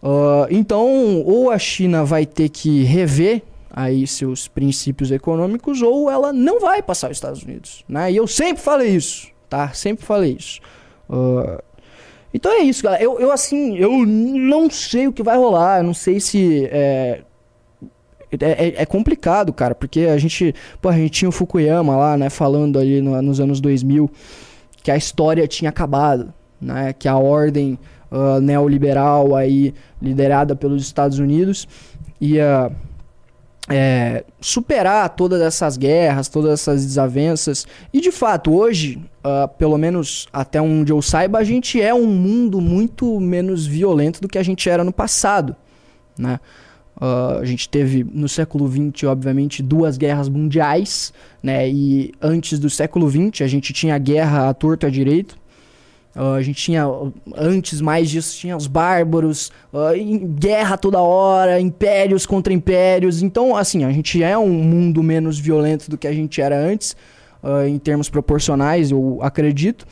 Uh, 0.00 0.46
então, 0.50 1.22
ou 1.22 1.50
a 1.50 1.58
China 1.58 2.04
vai 2.04 2.24
ter 2.24 2.48
que 2.48 2.84
rever 2.84 3.42
aí 3.70 4.06
seus 4.06 4.46
princípios 4.46 5.10
econômicos, 5.10 5.82
ou 5.82 6.08
ela 6.08 6.32
não 6.32 6.60
vai 6.60 6.80
passar 6.80 7.10
os 7.10 7.16
Estados 7.16 7.42
Unidos, 7.42 7.84
né? 7.88 8.12
E 8.12 8.16
eu 8.16 8.28
sempre 8.28 8.62
falei 8.62 8.94
isso, 8.94 9.28
tá? 9.48 9.72
Sempre 9.72 10.04
falei 10.06 10.36
isso. 10.38 10.60
Uh, 11.12 11.62
então 12.32 12.50
é 12.50 12.60
isso, 12.60 12.82
galera. 12.82 13.02
Eu, 13.02 13.20
eu 13.20 13.30
assim, 13.30 13.76
eu 13.76 14.06
não 14.06 14.70
sei 14.70 15.06
o 15.06 15.12
que 15.12 15.22
vai 15.22 15.36
rolar. 15.36 15.80
Eu 15.80 15.84
não 15.84 15.94
sei 15.94 16.18
se. 16.18 16.64
É, 16.66 17.20
é, 18.40 18.68
é, 18.68 18.74
é 18.82 18.86
complicado, 18.86 19.52
cara, 19.52 19.74
porque 19.74 20.02
a 20.02 20.16
gente. 20.16 20.54
Pô, 20.80 20.88
a 20.88 20.96
gente 20.96 21.10
tinha 21.10 21.28
o 21.28 21.32
Fukuyama 21.32 21.94
lá, 21.96 22.16
né, 22.16 22.30
falando 22.30 22.78
ali 22.78 23.02
no, 23.02 23.20
nos 23.20 23.38
anos 23.38 23.60
2000 23.60 24.10
que 24.82 24.90
a 24.90 24.96
história 24.96 25.46
tinha 25.46 25.68
acabado, 25.68 26.32
né? 26.60 26.92
Que 26.92 27.06
a 27.06 27.16
ordem 27.16 27.78
uh, 28.10 28.40
neoliberal 28.40 29.36
aí, 29.36 29.72
liderada 30.00 30.56
pelos 30.56 30.82
Estados 30.82 31.18
Unidos, 31.18 31.68
ia. 32.20 32.70
É, 33.74 34.24
superar 34.38 35.08
todas 35.10 35.40
essas 35.40 35.78
guerras, 35.78 36.28
todas 36.28 36.52
essas 36.52 36.84
desavenças. 36.84 37.66
E 37.90 38.00
de 38.00 38.12
fato, 38.12 38.52
hoje 38.52 39.00
uh, 39.22 39.48
pelo 39.56 39.78
menos 39.78 40.26
até 40.32 40.60
onde 40.60 40.92
eu 40.92 41.00
saiba, 41.00 41.38
a 41.38 41.44
gente 41.44 41.80
é 41.80 41.94
um 41.94 42.06
mundo 42.06 42.60
muito 42.60 43.18
menos 43.20 43.66
violento 43.66 44.20
do 44.20 44.28
que 44.28 44.38
a 44.38 44.42
gente 44.42 44.68
era 44.68 44.84
no 44.84 44.92
passado, 44.92 45.56
né? 46.18 46.38
Uh, 47.00 47.40
a 47.40 47.44
gente 47.44 47.68
teve 47.68 48.04
no 48.04 48.28
século 48.28 48.70
XX, 48.70 49.04
obviamente, 49.04 49.62
duas 49.62 49.96
guerras 49.96 50.28
mundiais, 50.28 51.12
né? 51.42 51.68
E 51.68 52.12
antes 52.20 52.58
do 52.58 52.68
século 52.68 53.10
XX 53.10 53.42
a 53.42 53.46
gente 53.46 53.72
tinha 53.72 53.94
a 53.94 53.98
guerra 53.98 54.48
à 54.48 54.54
torta 54.54 54.86
à 54.86 54.90
direito. 54.90 55.36
Uh, 56.14 56.34
a 56.34 56.42
gente 56.42 56.62
tinha, 56.62 56.84
antes 57.34 57.80
mais 57.80 58.10
disso, 58.10 58.36
tinha 58.38 58.54
os 58.56 58.66
bárbaros, 58.66 59.50
uh, 59.72 59.96
guerra 60.38 60.76
toda 60.76 61.00
hora, 61.00 61.58
impérios 61.58 62.26
contra 62.26 62.52
impérios. 62.52 63.22
Então, 63.22 63.56
assim, 63.56 63.84
a 63.84 63.90
gente 63.90 64.22
é 64.22 64.36
um 64.36 64.50
mundo 64.50 65.02
menos 65.02 65.38
violento 65.38 65.90
do 65.90 65.96
que 65.96 66.06
a 66.06 66.12
gente 66.12 66.40
era 66.40 66.58
antes 66.58 66.94
uh, 67.42 67.66
em 67.66 67.78
termos 67.78 68.10
proporcionais, 68.10 68.90
eu 68.90 69.18
acredito. 69.22 69.86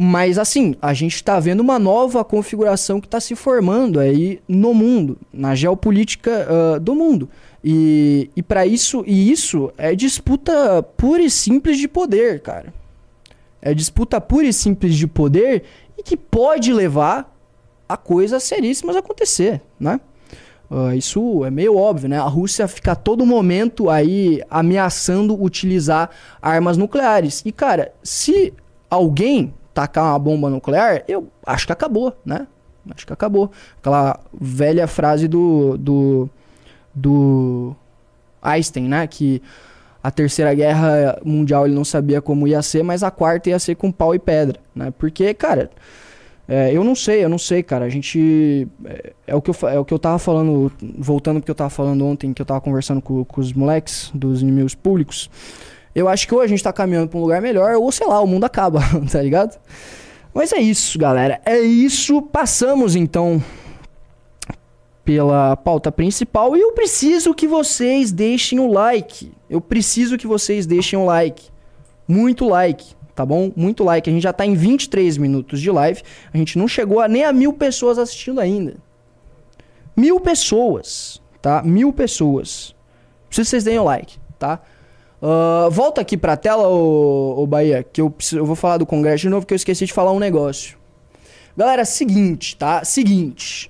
Mas 0.00 0.38
assim, 0.38 0.76
a 0.80 0.94
gente 0.94 1.16
está 1.16 1.40
vendo 1.40 1.58
uma 1.58 1.76
nova 1.76 2.24
configuração 2.24 3.00
que 3.00 3.08
está 3.08 3.18
se 3.18 3.34
formando 3.34 3.98
aí 3.98 4.40
no 4.46 4.72
mundo, 4.72 5.18
na 5.32 5.56
geopolítica 5.56 6.46
do 6.80 6.94
mundo. 6.94 7.28
E, 7.64 8.30
e 8.36 8.40
para 8.40 8.64
isso, 8.64 9.02
e 9.04 9.32
isso 9.32 9.72
é 9.76 9.96
disputa 9.96 10.84
pura 10.96 11.20
e 11.20 11.28
simples 11.28 11.78
de 11.78 11.88
poder, 11.88 12.38
cara. 12.38 12.72
É 13.60 13.74
disputa 13.74 14.20
pura 14.20 14.46
e 14.46 14.52
simples 14.52 14.94
de 14.96 15.06
poder 15.06 15.64
e 15.96 16.02
que 16.02 16.16
pode 16.16 16.72
levar 16.72 17.34
a 17.88 17.96
coisas 17.96 18.42
seríssimas 18.42 18.96
acontecer, 18.96 19.60
né? 19.80 20.00
Uh, 20.70 20.92
isso 20.92 21.44
é 21.46 21.50
meio 21.50 21.76
óbvio, 21.76 22.10
né? 22.10 22.18
A 22.18 22.24
Rússia 22.24 22.68
fica 22.68 22.92
a 22.92 22.96
todo 22.96 23.24
momento 23.24 23.88
aí 23.88 24.42
ameaçando 24.50 25.40
utilizar 25.42 26.10
armas 26.42 26.76
nucleares. 26.76 27.42
E, 27.44 27.50
cara, 27.50 27.92
se 28.02 28.52
alguém 28.90 29.54
tacar 29.72 30.04
uma 30.04 30.18
bomba 30.18 30.50
nuclear, 30.50 31.04
eu 31.08 31.28
acho 31.46 31.66
que 31.66 31.72
acabou, 31.72 32.14
né? 32.24 32.46
Acho 32.94 33.06
que 33.06 33.12
acabou. 33.12 33.50
Aquela 33.78 34.20
velha 34.38 34.86
frase 34.86 35.26
do, 35.26 35.78
do, 35.78 36.28
do 36.94 37.74
Einstein, 38.42 38.88
né? 38.88 39.06
Que 39.06 39.42
a 40.02 40.10
terceira 40.10 40.54
guerra 40.54 41.18
mundial 41.24 41.66
ele 41.66 41.74
não 41.74 41.84
sabia 41.84 42.20
como 42.20 42.46
ia 42.46 42.62
ser, 42.62 42.82
mas 42.82 43.02
a 43.02 43.10
quarta 43.10 43.50
ia 43.50 43.58
ser 43.58 43.74
com 43.74 43.90
pau 43.90 44.14
e 44.14 44.18
pedra, 44.18 44.60
né? 44.74 44.92
Porque, 44.96 45.32
cara 45.34 45.70
é, 46.48 46.72
eu 46.72 46.82
não 46.82 46.94
sei, 46.94 47.22
eu 47.22 47.28
não 47.28 47.36
sei, 47.36 47.62
cara. 47.62 47.84
A 47.84 47.88
gente. 47.90 48.66
É, 48.86 49.12
é, 49.26 49.34
o 49.34 49.42
que 49.42 49.50
eu, 49.50 49.68
é 49.68 49.78
o 49.78 49.84
que 49.84 49.92
eu 49.92 49.98
tava 49.98 50.18
falando, 50.18 50.72
voltando 50.98 51.40
porque 51.40 51.50
eu 51.50 51.54
tava 51.54 51.68
falando 51.68 52.06
ontem, 52.06 52.32
que 52.32 52.40
eu 52.40 52.46
tava 52.46 52.60
conversando 52.62 53.02
com, 53.02 53.22
com 53.22 53.40
os 53.40 53.52
moleques 53.52 54.10
dos 54.14 54.40
inimigos 54.40 54.74
públicos. 54.74 55.30
Eu 55.94 56.08
acho 56.08 56.26
que 56.26 56.34
ou 56.34 56.40
a 56.40 56.46
gente 56.46 56.62
tá 56.62 56.72
caminhando 56.72 57.08
pra 57.08 57.18
um 57.18 57.22
lugar 57.22 57.42
melhor, 57.42 57.74
ou 57.74 57.92
sei 57.92 58.06
lá, 58.06 58.20
o 58.22 58.26
mundo 58.26 58.44
acaba, 58.44 58.80
tá 59.12 59.20
ligado? 59.20 59.58
Mas 60.32 60.52
é 60.52 60.58
isso, 60.58 60.98
galera. 60.98 61.38
É 61.44 61.58
isso. 61.58 62.22
Passamos 62.22 62.96
então 62.96 63.42
pela 65.08 65.56
pauta 65.56 65.90
principal 65.90 66.54
e 66.54 66.60
eu 66.60 66.72
preciso 66.72 67.32
que 67.32 67.48
vocês 67.48 68.12
deixem 68.12 68.60
o 68.60 68.70
like. 68.70 69.32
Eu 69.48 69.58
preciso 69.58 70.18
que 70.18 70.26
vocês 70.26 70.66
deixem 70.66 70.98
o 70.98 71.06
like. 71.06 71.48
Muito 72.06 72.46
like 72.46 72.94
tá 73.14 73.24
bom? 73.24 73.50
Muito 73.56 73.82
like. 73.82 74.08
A 74.08 74.12
gente 74.12 74.22
já 74.22 74.34
tá 74.34 74.44
em 74.44 74.54
23 74.54 75.16
minutos 75.16 75.62
de 75.62 75.70
live. 75.70 76.02
A 76.32 76.36
gente 76.36 76.58
não 76.58 76.68
chegou 76.68 77.00
a 77.00 77.08
nem 77.08 77.24
a 77.24 77.32
mil 77.32 77.54
pessoas 77.54 77.98
assistindo 77.98 78.38
ainda. 78.38 78.76
Mil 79.96 80.20
pessoas, 80.20 81.22
tá? 81.40 81.62
Mil 81.62 81.90
pessoas. 81.90 82.76
Preciso 83.28 83.46
que 83.46 83.50
vocês 83.50 83.64
deem 83.64 83.78
o 83.78 83.84
like, 83.84 84.18
tá? 84.38 84.60
Uh, 85.22 85.70
volta 85.70 86.02
aqui 86.02 86.18
pra 86.18 86.36
tela, 86.36 86.68
ô, 86.68 87.42
ô 87.42 87.46
Bahia, 87.46 87.82
que 87.82 88.00
eu, 88.00 88.10
preciso, 88.10 88.38
eu 88.42 88.46
vou 88.46 88.54
falar 88.54 88.76
do 88.76 88.86
congresso 88.86 89.22
de 89.22 89.30
novo, 89.30 89.46
que 89.46 89.54
eu 89.54 89.56
esqueci 89.56 89.86
de 89.86 89.92
falar 89.92 90.12
um 90.12 90.20
negócio. 90.20 90.78
Galera, 91.56 91.84
seguinte, 91.86 92.56
tá? 92.56 92.84
Seguinte. 92.84 93.68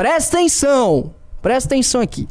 Presta 0.00 0.38
atenção. 0.38 1.12
Presta 1.42 1.74
atenção 1.74 2.00
aqui. 2.00 2.26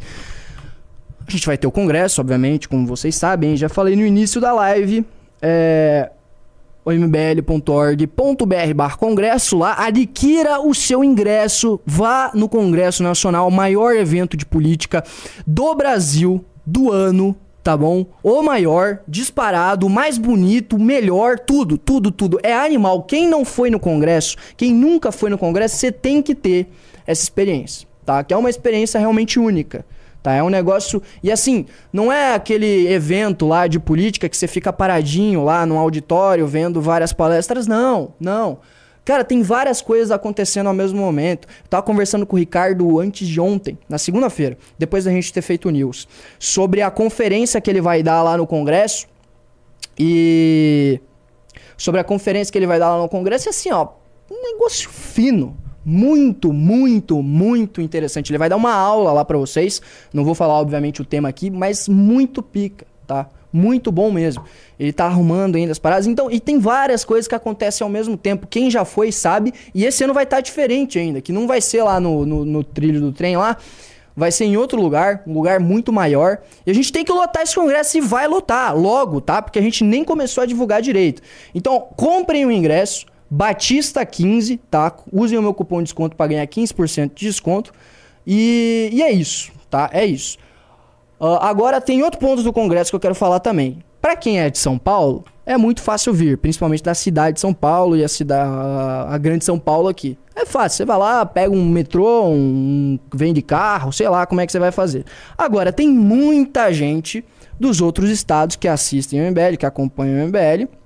A 1.28 1.30
gente 1.30 1.46
vai 1.46 1.56
ter 1.56 1.68
o 1.68 1.72
congresso, 1.72 2.20
obviamente, 2.20 2.68
como 2.68 2.88
vocês 2.88 3.14
sabem. 3.14 3.56
Já 3.56 3.70
falei 3.70 3.96
no 3.96 4.04
início 4.04 4.42
da 4.42 4.52
live. 4.52 5.06
É, 5.40 6.10
ombl.org.br 6.84 8.74
barra 8.76 8.98
congresso 8.98 9.56
lá, 9.56 9.76
adquira 9.86 10.60
o 10.60 10.74
seu 10.74 11.04
ingresso, 11.04 11.80
vá 11.86 12.32
no 12.34 12.50
Congresso 12.50 13.04
Nacional, 13.04 13.52
maior 13.52 13.96
evento 13.96 14.36
de 14.36 14.48
política 14.48 15.04
do 15.46 15.76
Brasil 15.76 16.44
do 16.66 16.92
ano, 16.92 17.36
tá 17.64 17.78
bom? 17.78 18.04
O 18.24 18.42
maior, 18.42 19.02
disparado, 19.08 19.88
mais 19.88 20.18
bonito, 20.18 20.80
melhor, 20.80 21.38
tudo, 21.38 21.78
tudo, 21.78 22.10
tudo. 22.10 22.40
É 22.42 22.52
animal. 22.52 23.04
Quem 23.04 23.30
não 23.30 23.46
foi 23.46 23.70
no 23.70 23.80
Congresso, 23.80 24.36
quem 24.58 24.74
nunca 24.74 25.12
foi 25.12 25.30
no 25.30 25.38
Congresso, 25.38 25.76
você 25.78 25.92
tem 25.92 26.20
que 26.20 26.34
ter 26.34 26.68
essa 27.10 27.24
experiência, 27.24 27.88
tá? 28.06 28.24
Que 28.24 28.36
é 28.36 28.38
uma 28.38 28.52
experiência 28.52 29.00
realmente 29.00 29.40
única. 29.40 29.84
Tá? 30.22 30.34
É 30.34 30.44
um 30.44 30.50
negócio. 30.50 31.02
E 31.24 31.32
assim, 31.32 31.66
não 31.92 32.14
é 32.14 32.36
aquele 32.36 32.88
evento 32.88 33.48
lá 33.48 33.66
de 33.66 33.80
política 33.80 34.30
que 34.30 34.38
você 34.38 34.48
fica 34.48 34.72
paradinho 34.72 35.44
lá 35.44 35.66
no 35.66 35.78
auditório 35.78 36.46
vendo 36.46 36.80
várias 36.80 37.12
palestras. 37.12 37.66
Não, 37.66 38.14
não. 38.20 38.60
Cara, 39.04 39.24
tem 39.24 39.42
várias 39.42 39.82
coisas 39.82 40.12
acontecendo 40.12 40.68
ao 40.68 40.74
mesmo 40.74 41.00
momento. 41.00 41.48
Eu 41.64 41.68
tava 41.68 41.82
conversando 41.82 42.28
com 42.28 42.36
o 42.36 42.40
Ricardo 42.40 43.00
antes 43.00 43.28
de 43.28 43.42
ontem, 43.42 43.76
na 43.90 43.98
segunda-feira, 43.98 44.56
depois 44.78 45.06
da 45.06 45.12
gente 45.12 45.34
ter 45.34 45.42
feito 45.42 45.68
o 45.68 45.72
news, 45.72 46.08
sobre 46.38 46.84
a 46.84 46.92
conferência 46.92 47.60
que 47.60 47.72
ele 47.72 47.82
vai 47.82 48.04
dar 48.04 48.22
lá 48.22 48.38
no 48.38 48.46
Congresso. 48.46 49.08
E. 49.98 51.02
Sobre 51.76 52.00
a 52.00 52.04
conferência 52.04 52.52
que 52.52 52.58
ele 52.60 52.68
vai 52.68 52.78
dar 52.78 52.96
lá 52.96 53.02
no 53.02 53.10
Congresso, 53.10 53.48
e 53.48 53.50
assim, 53.50 53.72
ó, 53.72 53.88
um 54.30 54.44
negócio 54.44 54.90
fino 54.92 55.58
muito, 55.90 56.54
muito, 56.54 57.24
muito 57.24 57.82
interessante. 57.82 58.30
Ele 58.32 58.38
vai 58.38 58.48
dar 58.48 58.58
uma 58.58 58.72
aula 58.72 59.12
lá 59.12 59.26
pra 59.26 59.40
vocês. 59.40 59.82
Não 60.14 60.24
vou 60.24 60.36
falar, 60.36 60.54
obviamente, 60.54 61.02
o 61.02 61.06
tema 61.06 61.28
aqui, 61.28 61.50
mas 61.50 61.88
muito 61.88 62.44
pica, 62.44 62.86
tá? 63.08 63.28
Muito 63.52 63.92
bom 63.92 64.12
mesmo. 64.12 64.44
Ele 64.80 64.94
tá 64.94 65.06
arrumando 65.06 65.56
ainda 65.56 65.72
as 65.72 65.80
paradas. 65.80 66.06
Então, 66.06 66.30
e 66.30 66.40
tem 66.40 66.60
várias 66.60 67.04
coisas 67.04 67.28
que 67.28 67.34
acontecem 67.34 67.84
ao 67.84 67.90
mesmo 67.90 68.16
tempo. 68.16 68.46
Quem 68.46 68.70
já 68.70 68.86
foi 68.86 69.12
sabe. 69.12 69.52
E 69.74 69.84
esse 69.84 70.04
ano 70.04 70.14
vai 70.14 70.26
estar 70.26 70.38
tá 70.38 70.42
diferente 70.42 71.00
ainda. 71.00 71.20
Que 71.22 71.32
não 71.32 71.48
vai 71.48 71.60
ser 71.60 71.82
lá 71.82 72.00
no, 72.00 72.24
no, 72.24 72.46
no 72.46 72.64
trilho 72.64 73.02
do 73.02 73.12
trem 73.12 73.36
lá 73.36 73.58
vai 74.16 74.32
ser 74.34 74.44
em 74.44 74.58
outro 74.58 74.82
lugar, 74.82 75.24
um 75.26 75.34
lugar 75.34 75.62
muito 75.62 75.94
maior. 75.94 76.40
E 76.66 76.72
a 76.72 76.74
gente 76.74 76.92
tem 76.92 77.06
que 77.06 77.12
lotar 77.12 77.44
esse 77.44 77.56
congresso 77.56 77.98
e 77.98 78.02
vai 78.02 78.28
lotar 78.28 78.78
logo, 78.78 79.22
tá? 79.22 79.42
Porque 79.42 79.58
a 79.58 79.62
gente 79.62 79.82
nem 79.82 80.04
começou 80.04 80.42
a 80.42 80.46
divulgar 80.46 80.82
direito. 80.82 81.22
Então, 81.56 81.88
comprem 81.96 82.46
o 82.46 82.52
ingresso, 82.52 83.06
Batista 83.30 84.06
15, 84.06 84.58
tá? 84.72 84.96
Usem 85.12 85.38
o 85.38 85.42
meu 85.42 85.54
cupom 85.54 85.78
de 85.78 85.84
desconto 85.84 86.16
para 86.16 86.28
ganhar 86.28 86.48
15% 86.48 87.12
de 87.14 87.28
desconto. 87.28 87.72
E, 88.26 88.90
e, 88.92 89.04
é 89.04 89.12
isso, 89.12 89.52
tá? 89.70 89.90
É 89.94 90.06
isso. 90.06 90.38
Uh, 91.20 91.38
agora 91.42 91.80
tem 91.80 92.02
outro 92.02 92.20
ponto 92.20 92.42
do 92.42 92.52
congresso 92.52 92.92
que 92.92 92.96
eu 92.96 93.00
quero 93.00 93.16
falar 93.16 93.40
também. 93.40 93.84
Para 94.02 94.16
quem 94.16 94.40
é 94.40 94.50
de 94.50 94.58
São 94.58 94.78
Paulo, 94.78 95.26
é 95.46 95.58
muito 95.58 95.82
fácil 95.82 96.14
vir, 96.14 96.38
principalmente 96.38 96.82
da 96.82 96.94
cidade 96.94 97.36
de 97.36 97.42
São 97.42 97.54
Paulo 97.54 97.96
e 97.98 98.04
a 98.04 98.08
cidade 98.08 98.50
a 98.50 99.18
grande 99.18 99.44
São 99.44 99.60
Paulo 99.60 99.90
aqui. 99.90 100.18
É 100.36 100.46
fácil, 100.46 100.78
você 100.78 100.86
vai 100.86 100.98
lá, 100.98 101.26
pega 101.26 101.54
um 101.54 101.66
metrô, 101.66 102.30
um 102.30 102.98
vem 103.14 103.34
de 103.34 103.42
carro, 103.42 103.92
sei 103.92 104.08
lá 104.08 104.26
como 104.26 104.40
é 104.40 104.46
que 104.46 104.52
você 104.52 104.60
vai 104.60 104.72
fazer. 104.72 105.04
Agora 105.38 105.74
tem 105.74 105.90
muita 105.90 106.72
gente 106.72 107.26
dos 107.60 107.82
outros 107.82 108.10
estados 108.10 108.56
que 108.56 108.68
assistem 108.68 109.20
o 109.22 109.32
MBL, 109.32 109.58
que 109.58 109.66
acompanham 109.66 110.24
o 110.24 110.28
MBL 110.28 110.79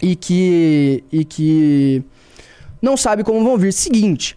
e 0.00 0.16
que 0.16 1.04
e 1.10 1.24
que 1.24 2.02
não 2.80 2.96
sabe 2.96 3.24
como 3.24 3.42
vão 3.42 3.56
vir. 3.56 3.72
Seguinte, 3.72 4.36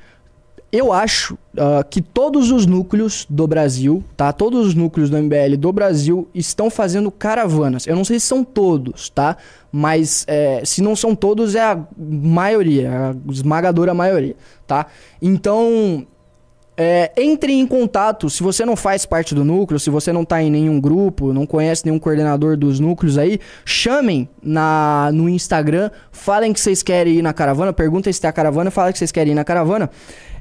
eu 0.71 0.91
acho 0.91 1.33
uh, 1.33 1.83
que 1.89 2.01
todos 2.01 2.51
os 2.51 2.65
núcleos 2.65 3.25
do 3.29 3.47
Brasil, 3.47 4.03
tá? 4.15 4.33
Todos 4.33 4.67
os 4.67 4.75
núcleos 4.75 5.09
do 5.09 5.17
MBL 5.17 5.55
do 5.57 5.71
Brasil 5.71 6.27
estão 6.33 6.69
fazendo 6.69 7.09
caravanas. 7.09 7.87
Eu 7.87 7.95
não 7.95 8.03
sei 8.03 8.19
se 8.19 8.25
são 8.25 8.43
todos, 8.43 9.09
tá? 9.09 9.37
Mas 9.71 10.25
é, 10.27 10.61
se 10.65 10.81
não 10.81 10.95
são 10.95 11.15
todos, 11.15 11.55
é 11.55 11.61
a 11.61 11.79
maioria, 11.97 12.91
a 12.91 13.31
esmagadora 13.31 13.93
maioria, 13.93 14.35
tá? 14.65 14.87
Então, 15.21 16.05
é, 16.79 17.11
entre 17.17 17.53
em 17.53 17.65
contato, 17.65 18.29
se 18.29 18.43
você 18.43 18.63
não 18.63 18.75
faz 18.75 19.03
parte 19.03 19.33
do 19.33 19.43
núcleo, 19.43 19.79
se 19.79 19.89
você 19.89 20.13
não 20.13 20.21
está 20.21 20.43
em 20.43 20.51
nenhum 20.51 20.79
grupo, 20.79 21.33
não 21.33 21.43
conhece 21.43 21.83
nenhum 21.83 21.97
coordenador 21.97 22.55
dos 22.55 22.79
núcleos 22.79 23.17
aí, 23.17 23.39
chamem 23.65 24.29
na, 24.43 25.09
no 25.11 25.27
Instagram, 25.27 25.89
falem 26.11 26.53
que 26.53 26.59
vocês 26.59 26.83
querem 26.83 27.15
ir 27.15 27.21
na 27.23 27.33
caravana, 27.33 27.73
perguntem 27.73 28.13
se 28.13 28.21
tem 28.21 28.29
a 28.29 28.33
caravana, 28.33 28.69
falem 28.69 28.93
que 28.93 28.99
vocês 28.99 29.11
querem 29.11 29.31
ir 29.31 29.35
na 29.35 29.43
caravana. 29.43 29.89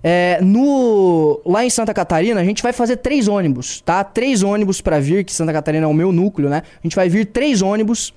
É, 0.05 0.39
no, 0.43 1.41
lá 1.45 1.65
em 1.65 1.71
Santa 1.71 1.95
Catarina, 1.95 2.39
a 2.39 2.45
gente 2.45 2.63
vai 2.63 2.73
fazer 2.75 2.99
três 2.99 3.29
ônibus, 3.29 3.81
tá? 3.81 4.05
Três 4.05 4.43
ônibus 4.43 4.83
para 4.83 5.01
vir, 5.01 5.25
que 5.25 5.33
Santa 5.33 5.55
Catarina 5.55 5.87
é 5.87 5.89
o 5.89 5.95
meu 5.95 6.13
núcleo, 6.13 6.51
né? 6.51 6.63
A 6.79 6.87
gente 6.87 6.95
vai 6.95 7.09
vir 7.09 7.25
três 7.25 7.63
ônibus 7.63 8.13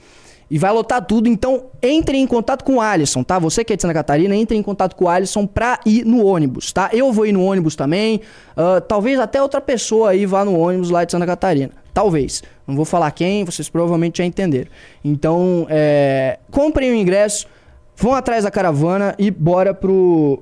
e 0.49 0.57
vai 0.57 0.71
lotar 0.71 1.05
tudo. 1.05 1.29
Então, 1.29 1.65
entre 1.81 2.17
em 2.17 2.25
contato 2.25 2.63
com 2.63 2.75
o 2.75 2.81
Alisson, 2.81 3.23
tá? 3.23 3.37
Você 3.37 3.63
que 3.63 3.73
é 3.73 3.75
de 3.75 3.81
Santa 3.81 3.93
Catarina, 3.93 4.35
entre 4.35 4.57
em 4.57 4.63
contato 4.63 4.95
com 4.95 5.05
o 5.05 5.09
Alisson 5.09 5.45
pra 5.45 5.79
ir 5.85 6.05
no 6.05 6.25
ônibus, 6.25 6.71
tá? 6.71 6.89
Eu 6.91 7.11
vou 7.11 7.25
ir 7.25 7.31
no 7.31 7.43
ônibus 7.43 7.75
também. 7.75 8.21
Uh, 8.57 8.81
talvez 8.81 9.19
até 9.19 9.41
outra 9.41 9.61
pessoa 9.61 10.11
aí 10.11 10.25
vá 10.25 10.43
no 10.43 10.57
ônibus 10.57 10.89
lá 10.89 11.03
de 11.03 11.11
Santa 11.11 11.25
Catarina. 11.25 11.71
Talvez. 11.93 12.41
Não 12.65 12.75
vou 12.75 12.85
falar 12.85 13.11
quem, 13.11 13.43
vocês 13.43 13.69
provavelmente 13.69 14.19
já 14.19 14.25
entenderam. 14.25 14.69
Então, 15.03 15.67
é... 15.69 16.39
comprem 16.51 16.91
o 16.91 16.95
ingresso, 16.95 17.47
vão 17.95 18.13
atrás 18.13 18.43
da 18.43 18.51
caravana 18.51 19.15
e 19.19 19.29
bora 19.29 19.73
pro. 19.73 20.41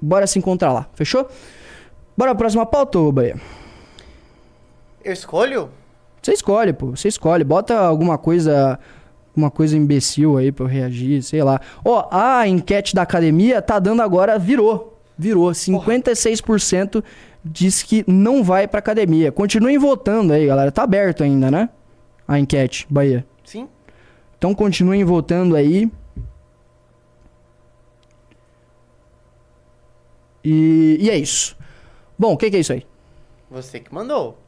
Bora 0.00 0.26
se 0.26 0.38
encontrar 0.38 0.72
lá. 0.72 0.88
Fechou? 0.94 1.28
Bora 2.16 2.32
pra 2.32 2.40
próxima 2.40 2.66
pauta, 2.66 2.98
Bahia? 3.12 3.36
Eu 5.04 5.12
escolho? 5.12 5.70
Você 6.20 6.32
escolhe, 6.32 6.72
pô. 6.72 6.86
Você 6.86 7.08
escolhe. 7.08 7.44
Bota 7.44 7.78
alguma 7.78 8.18
coisa 8.18 8.78
uma 9.36 9.50
coisa 9.50 9.76
imbecil 9.76 10.36
aí 10.36 10.52
pra 10.52 10.64
eu 10.64 10.68
reagir, 10.68 11.22
sei 11.22 11.42
lá. 11.42 11.60
Ó, 11.84 12.08
a 12.10 12.46
enquete 12.46 12.94
da 12.94 13.02
academia 13.02 13.62
tá 13.62 13.78
dando 13.78 14.02
agora, 14.02 14.38
virou. 14.38 14.98
Virou. 15.16 15.50
56% 15.50 17.02
diz 17.44 17.82
que 17.82 18.04
não 18.06 18.42
vai 18.44 18.68
pra 18.68 18.78
academia. 18.78 19.32
Continuem 19.32 19.78
votando 19.78 20.32
aí, 20.32 20.46
galera. 20.46 20.70
Tá 20.70 20.82
aberto 20.82 21.22
ainda, 21.22 21.50
né? 21.50 21.68
A 22.26 22.38
enquete, 22.38 22.86
Bahia. 22.88 23.26
Sim. 23.44 23.68
Então 24.38 24.54
continuem 24.54 25.04
votando 25.04 25.56
aí. 25.56 25.90
E, 30.44 30.98
e 31.00 31.10
é 31.10 31.16
isso. 31.16 31.56
Bom, 32.18 32.32
o 32.32 32.36
que, 32.36 32.50
que 32.50 32.56
é 32.56 32.60
isso 32.60 32.72
aí? 32.72 32.84
Você 33.50 33.80
que 33.80 33.94
mandou. 33.94 34.38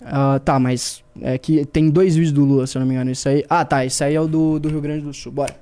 Uh, 0.00 0.40
tá, 0.40 0.58
mas 0.58 1.01
é 1.20 1.36
que 1.36 1.64
tem 1.66 1.90
dois 1.90 2.14
vídeos 2.14 2.32
do 2.32 2.44
Lula, 2.44 2.66
se 2.66 2.76
eu 2.76 2.80
não 2.80 2.86
me 2.86 2.94
engano. 2.94 3.10
Isso 3.10 3.28
aí. 3.28 3.44
Ah, 3.48 3.64
tá. 3.64 3.84
Esse 3.84 4.02
aí 4.04 4.14
é 4.14 4.20
o 4.20 4.26
do, 4.26 4.58
do 4.58 4.68
Rio 4.68 4.80
Grande 4.80 5.02
do 5.02 5.12
Sul. 5.12 5.32
Bora. 5.32 5.54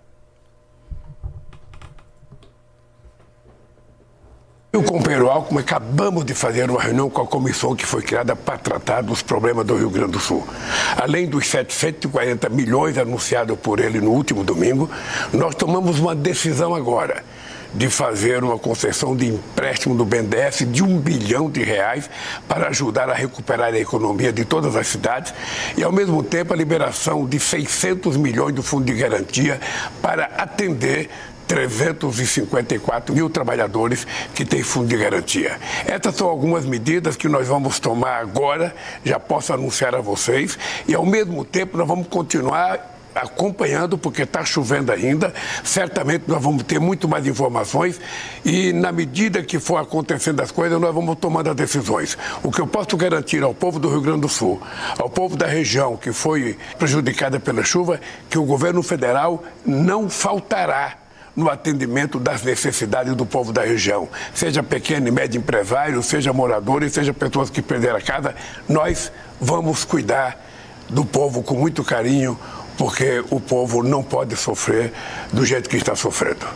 Eu, 4.72 4.84
com 4.84 4.98
o 4.98 5.58
acabamos 5.58 6.24
de 6.24 6.32
fazer 6.32 6.70
uma 6.70 6.80
reunião 6.80 7.10
com 7.10 7.22
a 7.22 7.26
comissão 7.26 7.74
que 7.74 7.84
foi 7.84 8.02
criada 8.02 8.36
para 8.36 8.56
tratar 8.56 9.02
dos 9.02 9.20
problemas 9.20 9.66
do 9.66 9.76
Rio 9.76 9.90
Grande 9.90 10.12
do 10.12 10.20
Sul. 10.20 10.46
Além 10.96 11.26
dos 11.26 11.48
740 11.48 12.48
milhões 12.48 12.96
anunciados 12.96 13.58
por 13.58 13.80
ele 13.80 14.00
no 14.00 14.12
último 14.12 14.44
domingo, 14.44 14.88
nós 15.32 15.56
tomamos 15.56 15.98
uma 15.98 16.14
decisão 16.14 16.72
agora 16.72 17.24
de 17.74 17.88
fazer 17.88 18.42
uma 18.42 18.58
concessão 18.58 19.16
de 19.16 19.26
empréstimo 19.26 19.94
do 19.94 20.04
BNDES 20.04 20.66
de 20.70 20.82
um 20.82 20.98
bilhão 20.98 21.50
de 21.50 21.62
reais 21.62 22.10
para 22.48 22.68
ajudar 22.68 23.08
a 23.08 23.14
recuperar 23.14 23.72
a 23.72 23.78
economia 23.78 24.32
de 24.32 24.44
todas 24.44 24.76
as 24.76 24.86
cidades 24.86 25.32
e, 25.76 25.82
ao 25.82 25.92
mesmo 25.92 26.22
tempo, 26.22 26.52
a 26.52 26.56
liberação 26.56 27.26
de 27.26 27.38
600 27.38 28.16
milhões 28.16 28.54
do 28.54 28.62
Fundo 28.62 28.84
de 28.84 28.94
Garantia 28.94 29.60
para 30.02 30.24
atender 30.36 31.10
354 31.50 33.12
mil 33.12 33.28
trabalhadores 33.28 34.06
que 34.32 34.44
têm 34.44 34.62
fundo 34.62 34.86
de 34.86 34.96
garantia. 34.96 35.58
Essas 35.84 36.14
são 36.14 36.28
algumas 36.28 36.64
medidas 36.64 37.16
que 37.16 37.28
nós 37.28 37.48
vamos 37.48 37.80
tomar 37.80 38.20
agora, 38.20 38.72
já 39.04 39.18
posso 39.18 39.52
anunciar 39.52 39.92
a 39.96 40.00
vocês, 40.00 40.56
e 40.86 40.94
ao 40.94 41.04
mesmo 41.04 41.44
tempo 41.44 41.76
nós 41.76 41.88
vamos 41.88 42.06
continuar 42.06 42.99
acompanhando, 43.22 43.96
porque 43.96 44.22
está 44.22 44.44
chovendo 44.44 44.92
ainda. 44.92 45.32
Certamente 45.62 46.24
nós 46.26 46.42
vamos 46.42 46.62
ter 46.62 46.78
muito 46.78 47.08
mais 47.08 47.26
informações 47.26 48.00
e, 48.44 48.72
na 48.72 48.92
medida 48.92 49.42
que 49.42 49.58
for 49.58 49.76
acontecendo 49.76 50.40
as 50.40 50.50
coisas, 50.50 50.80
nós 50.80 50.94
vamos 50.94 51.16
tomando 51.18 51.50
as 51.50 51.56
decisões. 51.56 52.16
O 52.42 52.50
que 52.50 52.60
eu 52.60 52.66
posso 52.66 52.96
garantir 52.96 53.42
ao 53.42 53.54
povo 53.54 53.78
do 53.78 53.88
Rio 53.88 54.00
Grande 54.00 54.20
do 54.20 54.28
Sul, 54.28 54.60
ao 54.98 55.08
povo 55.08 55.36
da 55.36 55.46
região 55.46 55.96
que 55.96 56.12
foi 56.12 56.58
prejudicada 56.78 57.38
pela 57.38 57.62
chuva, 57.62 58.00
que 58.28 58.38
o 58.38 58.44
governo 58.44 58.82
federal 58.82 59.44
não 59.64 60.08
faltará 60.08 60.96
no 61.34 61.48
atendimento 61.48 62.18
das 62.18 62.42
necessidades 62.42 63.14
do 63.14 63.24
povo 63.24 63.52
da 63.52 63.62
região, 63.62 64.08
seja 64.34 64.62
pequeno 64.62 65.08
e 65.08 65.10
médio 65.10 65.38
empresário, 65.38 66.02
seja 66.02 66.32
moradores, 66.32 66.92
seja 66.92 67.14
pessoas 67.14 67.48
que 67.48 67.62
perderam 67.62 67.96
a 67.96 68.00
casa, 68.00 68.34
nós 68.68 69.12
vamos 69.40 69.84
cuidar 69.84 70.38
do 70.88 71.04
povo 71.04 71.42
com 71.42 71.54
muito 71.54 71.84
carinho, 71.84 72.38
porque 72.80 73.22
o 73.30 73.38
povo 73.38 73.82
não 73.82 74.02
pode 74.02 74.34
sofrer 74.36 74.90
do 75.34 75.44
jeito 75.44 75.68
que 75.68 75.76
está 75.76 75.94
sofrendo. 75.94 76.46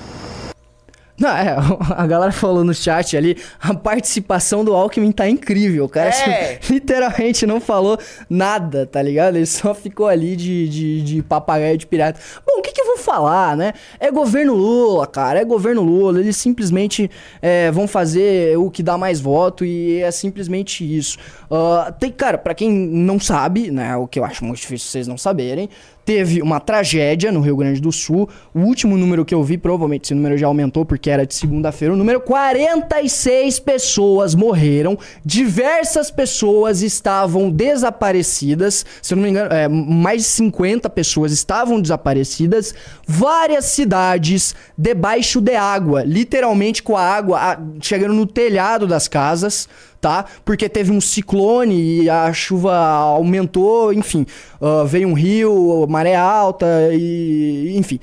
Não, 1.19 1.29
é, 1.29 1.55
a 1.95 2.07
galera 2.07 2.33
falou 2.33 2.65
no 2.65 2.75
chat 2.75 3.15
ali, 3.15 3.37
a 3.61 3.75
participação 3.75 4.65
do 4.65 4.75
Alckmin 4.75 5.13
tá 5.13 5.29
incrível, 5.29 5.87
cara. 5.87 6.09
É. 6.09 6.59
literalmente 6.69 7.47
não 7.47 7.61
falou 7.61 7.99
nada, 8.29 8.87
tá 8.87 9.03
ligado? 9.03 9.37
Ele 9.37 9.45
só 9.45 9.75
ficou 9.75 10.09
ali 10.09 10.35
de, 10.35 10.67
de, 10.69 11.03
de 11.03 11.23
papagaio 11.23 11.77
de 11.77 11.87
pirata. 11.87 12.19
Bom, 12.47 12.61
o 12.61 12.63
que, 12.63 12.73
que 12.73 12.81
eu 12.81 12.87
vou 12.87 12.97
falar, 12.97 13.55
né? 13.55 13.75
É 14.01 14.11
governo 14.11 14.55
Lula, 14.55 15.07
cara, 15.07 15.41
é 15.41 15.45
governo 15.45 15.83
Lula. 15.83 16.21
Eles 16.21 16.39
simplesmente 16.39 17.11
é, 17.43 17.71
vão 17.71 17.87
fazer 17.87 18.57
o 18.59 18.71
que 18.71 18.83
dá 18.83 18.97
mais 18.97 19.21
voto 19.21 19.65
e 19.65 20.01
é 20.01 20.11
simplesmente 20.11 20.85
isso. 20.85 21.19
Uh, 21.51 21.93
tem, 22.01 22.11
cara, 22.11 22.39
para 22.39 22.55
quem 22.55 22.73
não 22.73 23.21
sabe, 23.21 23.71
né, 23.71 23.95
o 23.97 24.09
que 24.09 24.19
eu 24.19 24.25
acho 24.25 24.45
muito 24.45 24.61
difícil 24.61 24.89
vocês 24.89 25.07
não 25.07 25.17
saberem, 25.17 25.69
teve 26.05 26.43
uma 26.43 26.61
tragédia 26.61 27.33
no 27.33 27.41
Rio 27.41 27.57
Grande 27.57 27.81
do 27.81 27.91
Sul. 27.91 28.29
O 28.53 28.61
último 28.61 28.97
número 28.97 29.25
que 29.25 29.35
eu 29.35 29.43
vi, 29.43 29.57
provavelmente 29.57 30.05
esse 30.05 30.15
número 30.15 30.37
já 30.37 30.47
aumentou 30.47 30.85
porque 30.85 31.11
era 31.11 31.27
de 31.27 31.35
segunda-feira. 31.35 31.95
O 31.95 31.97
número 31.97 32.21
46 32.21 33.59
pessoas 33.61 34.35
morreram. 34.35 34.99
Diversas 35.25 36.11
pessoas 36.11 36.83
estavam 36.83 37.51
desaparecidas. 37.51 38.85
Se 39.01 39.15
eu 39.15 39.17
não 39.17 39.25
me 39.25 39.31
engano, 39.31 39.53
é, 39.53 39.69
mais 39.69 40.23
de 40.23 40.29
50 40.29 40.91
pessoas 40.91 41.33
estavam 41.33 41.81
desaparecidas. 41.81 42.75
Várias 43.07 43.67
cidades 43.67 44.55
debaixo 44.77 45.41
de 45.41 45.55
água, 45.55 46.05
literalmente 46.05 46.83
com 46.83 46.97
a 46.97 47.03
água 47.03 47.59
chegando 47.81 48.15
no 48.15 48.27
telhado 48.27 48.87
das 48.87 49.09
casas 49.09 49.69
tá? 50.05 50.27
Porque 50.45 50.69
teve 50.69 50.93
um 50.93 51.01
ciclone 51.01 52.03
e 52.03 52.11
a 52.11 52.31
chuva 52.31 52.77
aumentou, 52.77 53.91
enfim, 53.91 54.27
uh, 54.61 54.85
veio 54.87 55.09
um 55.09 55.15
rio, 55.15 55.87
maré 55.89 56.15
alta 56.15 56.67
e 56.93 57.73
enfim. 57.75 57.99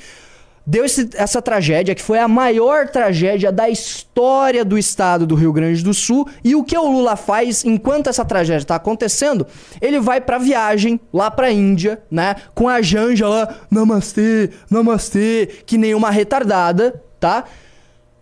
deu 0.66 0.84
esse- 0.86 1.10
essa 1.16 1.42
tragédia, 1.42 1.94
que 1.94 2.02
foi 2.02 2.18
a 2.20 2.28
maior 2.28 2.88
tragédia 2.88 3.52
da 3.52 3.68
história 3.70 4.64
do 4.66 4.78
estado 4.78 5.26
do 5.28 5.36
Rio 5.36 5.52
Grande 5.52 5.84
do 5.84 5.94
Sul. 5.94 6.28
E 6.44 6.56
o 6.56 6.64
que 6.64 6.78
o 6.78 6.86
Lula 6.92 7.16
faz 7.16 7.66
enquanto 7.66 8.08
essa 8.08 8.24
tragédia 8.24 8.66
tá 8.66 8.76
acontecendo? 8.76 9.46
Ele 9.82 10.00
vai 10.00 10.22
pra 10.22 10.38
viagem 10.38 11.00
lá 11.14 11.30
pra 11.30 11.52
Índia, 11.52 12.02
né? 12.10 12.36
Com 12.56 12.70
a 12.70 12.82
Janja 12.82 13.28
lá, 13.28 13.54
namastê, 13.70 14.50
namastê, 14.70 15.48
que 15.66 15.78
nem 15.78 15.94
uma 15.96 16.10
retardada, 16.12 17.02
tá? 17.20 17.44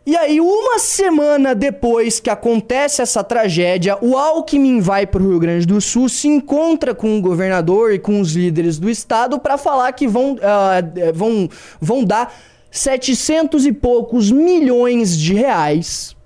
E 0.09 0.17
aí, 0.17 0.41
uma 0.41 0.79
semana 0.79 1.53
depois 1.53 2.19
que 2.19 2.31
acontece 2.31 2.99
essa 2.99 3.23
tragédia, 3.23 3.95
o 4.01 4.17
Alckmin 4.17 4.81
vai 4.81 5.05
pro 5.05 5.23
Rio 5.23 5.37
Grande 5.37 5.67
do 5.67 5.79
Sul, 5.79 6.09
se 6.09 6.27
encontra 6.27 6.95
com 6.95 7.15
o 7.15 7.21
governador 7.21 7.93
e 7.93 7.99
com 7.99 8.19
os 8.19 8.31
líderes 8.31 8.79
do 8.79 8.89
estado 8.89 9.37
para 9.37 9.55
falar 9.55 9.91
que 9.91 10.07
vão, 10.07 10.35
eh, 10.41 11.11
vão, 11.11 11.47
vão 11.79 12.03
dar 12.03 12.33
700 12.71 13.67
e 13.67 13.71
poucos 13.71 14.31
milhões 14.31 15.15
de 15.15 15.35
reais 15.35 16.17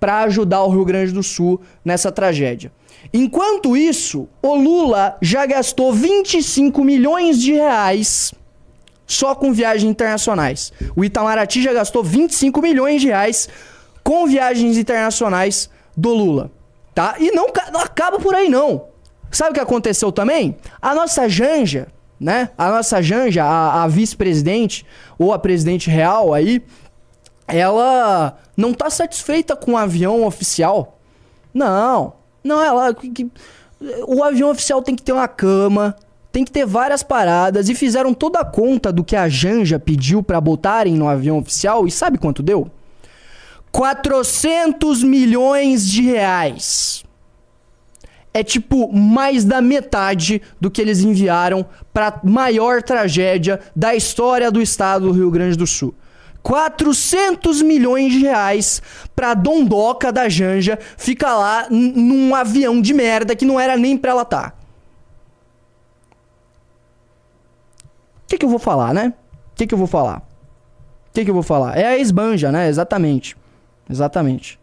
para 0.00 0.22
ajudar 0.22 0.62
o 0.62 0.70
Rio 0.70 0.86
Grande 0.86 1.12
do 1.12 1.22
Sul 1.22 1.60
nessa 1.84 2.10
tragédia. 2.10 2.72
Enquanto 3.12 3.76
isso, 3.76 4.26
o 4.40 4.54
Lula 4.54 5.18
já 5.20 5.44
gastou 5.44 5.92
25 5.92 6.82
milhões 6.82 7.38
de 7.38 7.52
reais 7.52 8.32
só 9.06 9.34
com 9.34 9.52
viagens 9.52 9.88
internacionais. 9.90 10.72
O 10.96 11.04
Itamaraty 11.04 11.62
já 11.62 11.72
gastou 11.72 12.02
25 12.02 12.60
milhões 12.60 13.00
de 13.00 13.08
reais 13.08 13.48
com 14.02 14.26
viagens 14.26 14.76
internacionais 14.76 15.70
do 15.96 16.10
Lula, 16.12 16.50
tá? 16.94 17.14
E 17.18 17.30
não, 17.32 17.46
não 17.72 17.80
acaba 17.80 18.18
por 18.18 18.34
aí 18.34 18.48
não. 18.48 18.84
Sabe 19.30 19.50
o 19.50 19.54
que 19.54 19.60
aconteceu 19.60 20.10
também? 20.12 20.56
A 20.80 20.94
nossa 20.94 21.28
Janja, 21.28 21.88
né? 22.18 22.50
A 22.56 22.70
nossa 22.70 23.02
Janja, 23.02 23.44
a, 23.44 23.82
a 23.84 23.88
vice-presidente 23.88 24.86
ou 25.18 25.32
a 25.32 25.38
presidente 25.38 25.90
real 25.90 26.32
aí, 26.32 26.62
ela 27.46 28.38
não 28.56 28.72
tá 28.72 28.90
satisfeita 28.90 29.54
com 29.54 29.72
o 29.72 29.76
avião 29.76 30.24
oficial. 30.24 30.98
Não, 31.52 32.14
não, 32.42 32.62
ela. 32.62 32.94
que- 32.94 33.10
que- 33.10 33.30
o 34.06 34.22
avião 34.24 34.50
oficial 34.50 34.82
tem 34.82 34.94
que 34.94 35.02
ter 35.02 35.12
uma 35.12 35.28
cama, 35.28 35.94
tem 36.36 36.44
que 36.44 36.52
ter 36.52 36.66
várias 36.66 37.02
paradas 37.02 37.70
e 37.70 37.74
fizeram 37.74 38.12
toda 38.12 38.40
a 38.40 38.44
conta 38.44 38.92
do 38.92 39.02
que 39.02 39.16
a 39.16 39.26
Janja 39.26 39.78
pediu 39.78 40.22
pra 40.22 40.38
botarem 40.38 40.94
no 40.94 41.08
avião 41.08 41.38
oficial 41.38 41.86
e 41.86 41.90
sabe 41.90 42.18
quanto 42.18 42.42
deu? 42.42 42.70
400 43.72 45.02
milhões 45.02 45.88
de 45.88 46.02
reais. 46.02 47.02
É 48.34 48.42
tipo 48.42 48.92
mais 48.92 49.46
da 49.46 49.62
metade 49.62 50.42
do 50.60 50.70
que 50.70 50.82
eles 50.82 51.00
enviaram 51.00 51.64
pra 51.90 52.20
maior 52.22 52.82
tragédia 52.82 53.58
da 53.74 53.94
história 53.94 54.50
do 54.50 54.60
estado 54.60 55.06
do 55.06 55.12
Rio 55.12 55.30
Grande 55.30 55.56
do 55.56 55.66
Sul. 55.66 55.94
400 56.42 57.62
milhões 57.62 58.12
de 58.12 58.18
reais 58.18 58.82
pra 59.14 59.32
dondoca 59.32 60.12
da 60.12 60.28
Janja 60.28 60.78
ficar 60.98 61.34
lá 61.34 61.66
num 61.70 62.34
avião 62.34 62.78
de 62.78 62.92
merda 62.92 63.34
que 63.34 63.46
não 63.46 63.58
era 63.58 63.74
nem 63.74 63.96
pra 63.96 64.10
ela 64.10 64.20
estar. 64.20 64.66
O 68.15 68.15
que, 68.26 68.38
que 68.38 68.44
eu 68.44 68.48
vou 68.50 68.58
falar, 68.58 68.92
né? 68.94 69.12
O 69.52 69.56
que, 69.56 69.66
que 69.66 69.74
eu 69.74 69.78
vou 69.78 69.86
falar? 69.86 70.18
O 70.18 71.12
que, 71.12 71.24
que 71.24 71.30
eu 71.30 71.34
vou 71.34 71.42
falar? 71.42 71.76
É 71.78 71.86
a 71.86 71.98
esbanja, 71.98 72.50
né? 72.52 72.68
Exatamente. 72.68 73.36
Exatamente. 73.88 74.58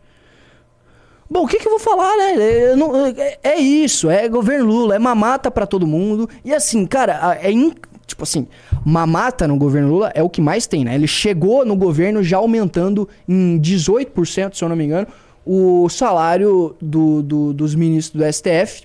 Bom, 1.29 1.45
o 1.45 1.47
que, 1.47 1.57
que 1.57 1.67
eu 1.67 1.71
vou 1.71 1.79
falar, 1.79 2.15
né? 2.17 2.35
Eu 2.71 2.77
não- 2.77 2.95
é, 3.07 3.37
é 3.41 3.57
isso, 3.59 4.09
é 4.09 4.27
governo 4.29 4.65
Lula, 4.65 4.95
é 4.95 4.99
mamata 4.99 5.49
pra 5.49 5.65
todo 5.65 5.87
mundo. 5.87 6.29
E 6.45 6.53
assim, 6.53 6.85
cara, 6.85 7.37
é 7.41 7.51
in- 7.51 7.73
tipo 8.05 8.21
assim, 8.23 8.45
mamata 8.85 9.47
no 9.47 9.57
governo 9.57 9.89
Lula 9.89 10.11
é 10.13 10.21
o 10.21 10.29
que 10.29 10.41
mais 10.41 10.67
tem, 10.67 10.83
né? 10.85 10.93
Ele 10.93 11.07
chegou 11.07 11.65
no 11.65 11.75
governo 11.75 12.21
já 12.21 12.37
aumentando 12.37 13.09
em 13.27 13.57
18%, 13.59 14.55
se 14.55 14.63
eu 14.63 14.69
não 14.69 14.75
me 14.75 14.83
engano, 14.83 15.07
o 15.45 15.89
salário 15.89 16.75
do, 16.79 17.23
do- 17.23 17.53
dos 17.53 17.73
ministros 17.73 18.21
do 18.21 18.25
STF 18.31 18.83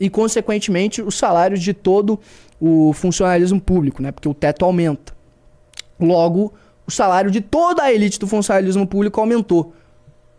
e, 0.00 0.08
consequentemente, 0.08 1.02
o 1.02 1.10
salário 1.10 1.58
de 1.58 1.74
todo 1.74 2.18
o 2.60 2.92
funcionalismo 2.92 3.60
público, 3.60 4.02
né? 4.02 4.12
Porque 4.12 4.28
o 4.28 4.34
teto 4.34 4.64
aumenta. 4.64 5.12
Logo, 5.98 6.52
o 6.86 6.90
salário 6.90 7.30
de 7.30 7.40
toda 7.40 7.82
a 7.82 7.92
elite 7.92 8.18
do 8.18 8.26
funcionalismo 8.26 8.86
público 8.86 9.20
aumentou. 9.20 9.74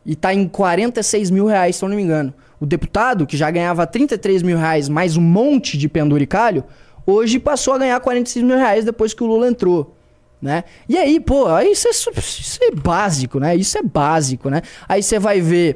E 0.06 0.16
tá 0.16 0.34
em 0.34 0.48
46 0.48 1.30
mil 1.30 1.46
reais, 1.46 1.76
se 1.76 1.84
eu 1.84 1.90
não 1.90 1.96
me 1.96 2.02
engano. 2.02 2.34
O 2.60 2.66
deputado, 2.66 3.26
que 3.26 3.38
já 3.38 3.50
ganhava 3.50 3.86
33 3.86 4.42
mil 4.42 4.58
reais 4.58 4.90
mais 4.90 5.16
um 5.16 5.22
monte 5.22 5.78
de 5.78 5.88
penduricalho, 5.88 6.64
hoje 7.06 7.40
passou 7.40 7.74
a 7.74 7.78
ganhar 7.78 8.00
46 8.00 8.46
mil 8.46 8.58
reais 8.58 8.84
depois 8.84 9.14
que 9.14 9.24
o 9.24 9.28
Lula 9.28 9.48
entrou. 9.48 9.96
Né? 10.42 10.64
E 10.88 10.98
aí, 10.98 11.20
pô, 11.20 11.48
isso 11.60 11.88
é, 11.88 11.92
isso 11.92 12.60
é 12.62 12.72
básico, 12.72 13.40
né? 13.40 13.56
Isso 13.56 13.78
é 13.78 13.84
básico, 13.84 14.50
né? 14.50 14.62
Aí 14.88 15.04
você 15.04 15.20
vai 15.20 15.42
ver 15.42 15.76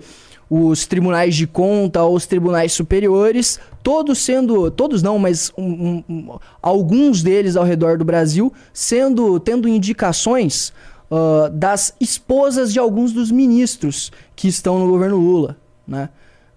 os 0.55 0.85
tribunais 0.85 1.35
de 1.35 1.47
conta 1.47 2.03
os 2.05 2.25
tribunais 2.25 2.71
superiores, 2.73 3.59
todos 3.81 4.19
sendo, 4.19 4.69
todos 4.69 5.01
não, 5.01 5.17
mas 5.17 5.51
um- 5.57 6.03
um- 6.07 6.37
alguns 6.61 7.23
deles 7.23 7.55
ao 7.55 7.63
redor 7.63 7.97
do 7.97 8.05
Brasil, 8.05 8.53
sendo, 8.71 9.39
tendo 9.39 9.67
indicações 9.67 10.71
ah, 11.11 11.49
das 11.53 11.93
esposas 11.99 12.73
de 12.73 12.79
alguns 12.79 13.11
dos 13.11 13.29
ministros 13.31 14.11
que 14.35 14.47
estão 14.47 14.79
no 14.79 14.87
governo 14.87 15.17
Lula, 15.17 15.57
né? 15.87 16.09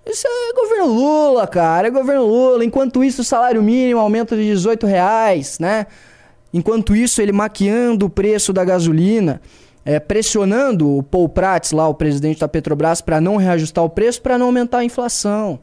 Isso 0.06 0.26
é 0.26 0.52
governo 0.54 0.86
Lula, 0.86 1.46
cara, 1.46 1.88
é 1.88 1.90
governo 1.90 2.24
Lula. 2.24 2.64
Enquanto 2.64 3.02
isso, 3.02 3.22
o 3.22 3.24
salário 3.24 3.62
mínimo 3.62 4.00
aumenta 4.00 4.36
de 4.36 4.44
18 4.44 4.86
reais, 4.86 5.58
né? 5.58 5.86
Enquanto 6.54 6.94
isso, 6.94 7.20
ele 7.20 7.32
maquiando 7.32 8.06
o 8.06 8.10
preço 8.10 8.52
da 8.52 8.64
gasolina, 8.64 9.40
é, 9.86 10.00
pressionando 10.00 10.98
o 10.98 11.02
Paul 11.02 11.28
Prats, 11.28 11.70
lá, 11.70 11.86
o 11.88 11.94
presidente 11.94 12.40
da 12.40 12.48
Petrobras, 12.48 13.00
para 13.00 13.20
não 13.20 13.36
reajustar 13.36 13.84
o 13.84 13.88
preço, 13.88 14.20
para 14.20 14.36
não 14.36 14.46
aumentar 14.46 14.78
a 14.78 14.84
inflação, 14.84 15.60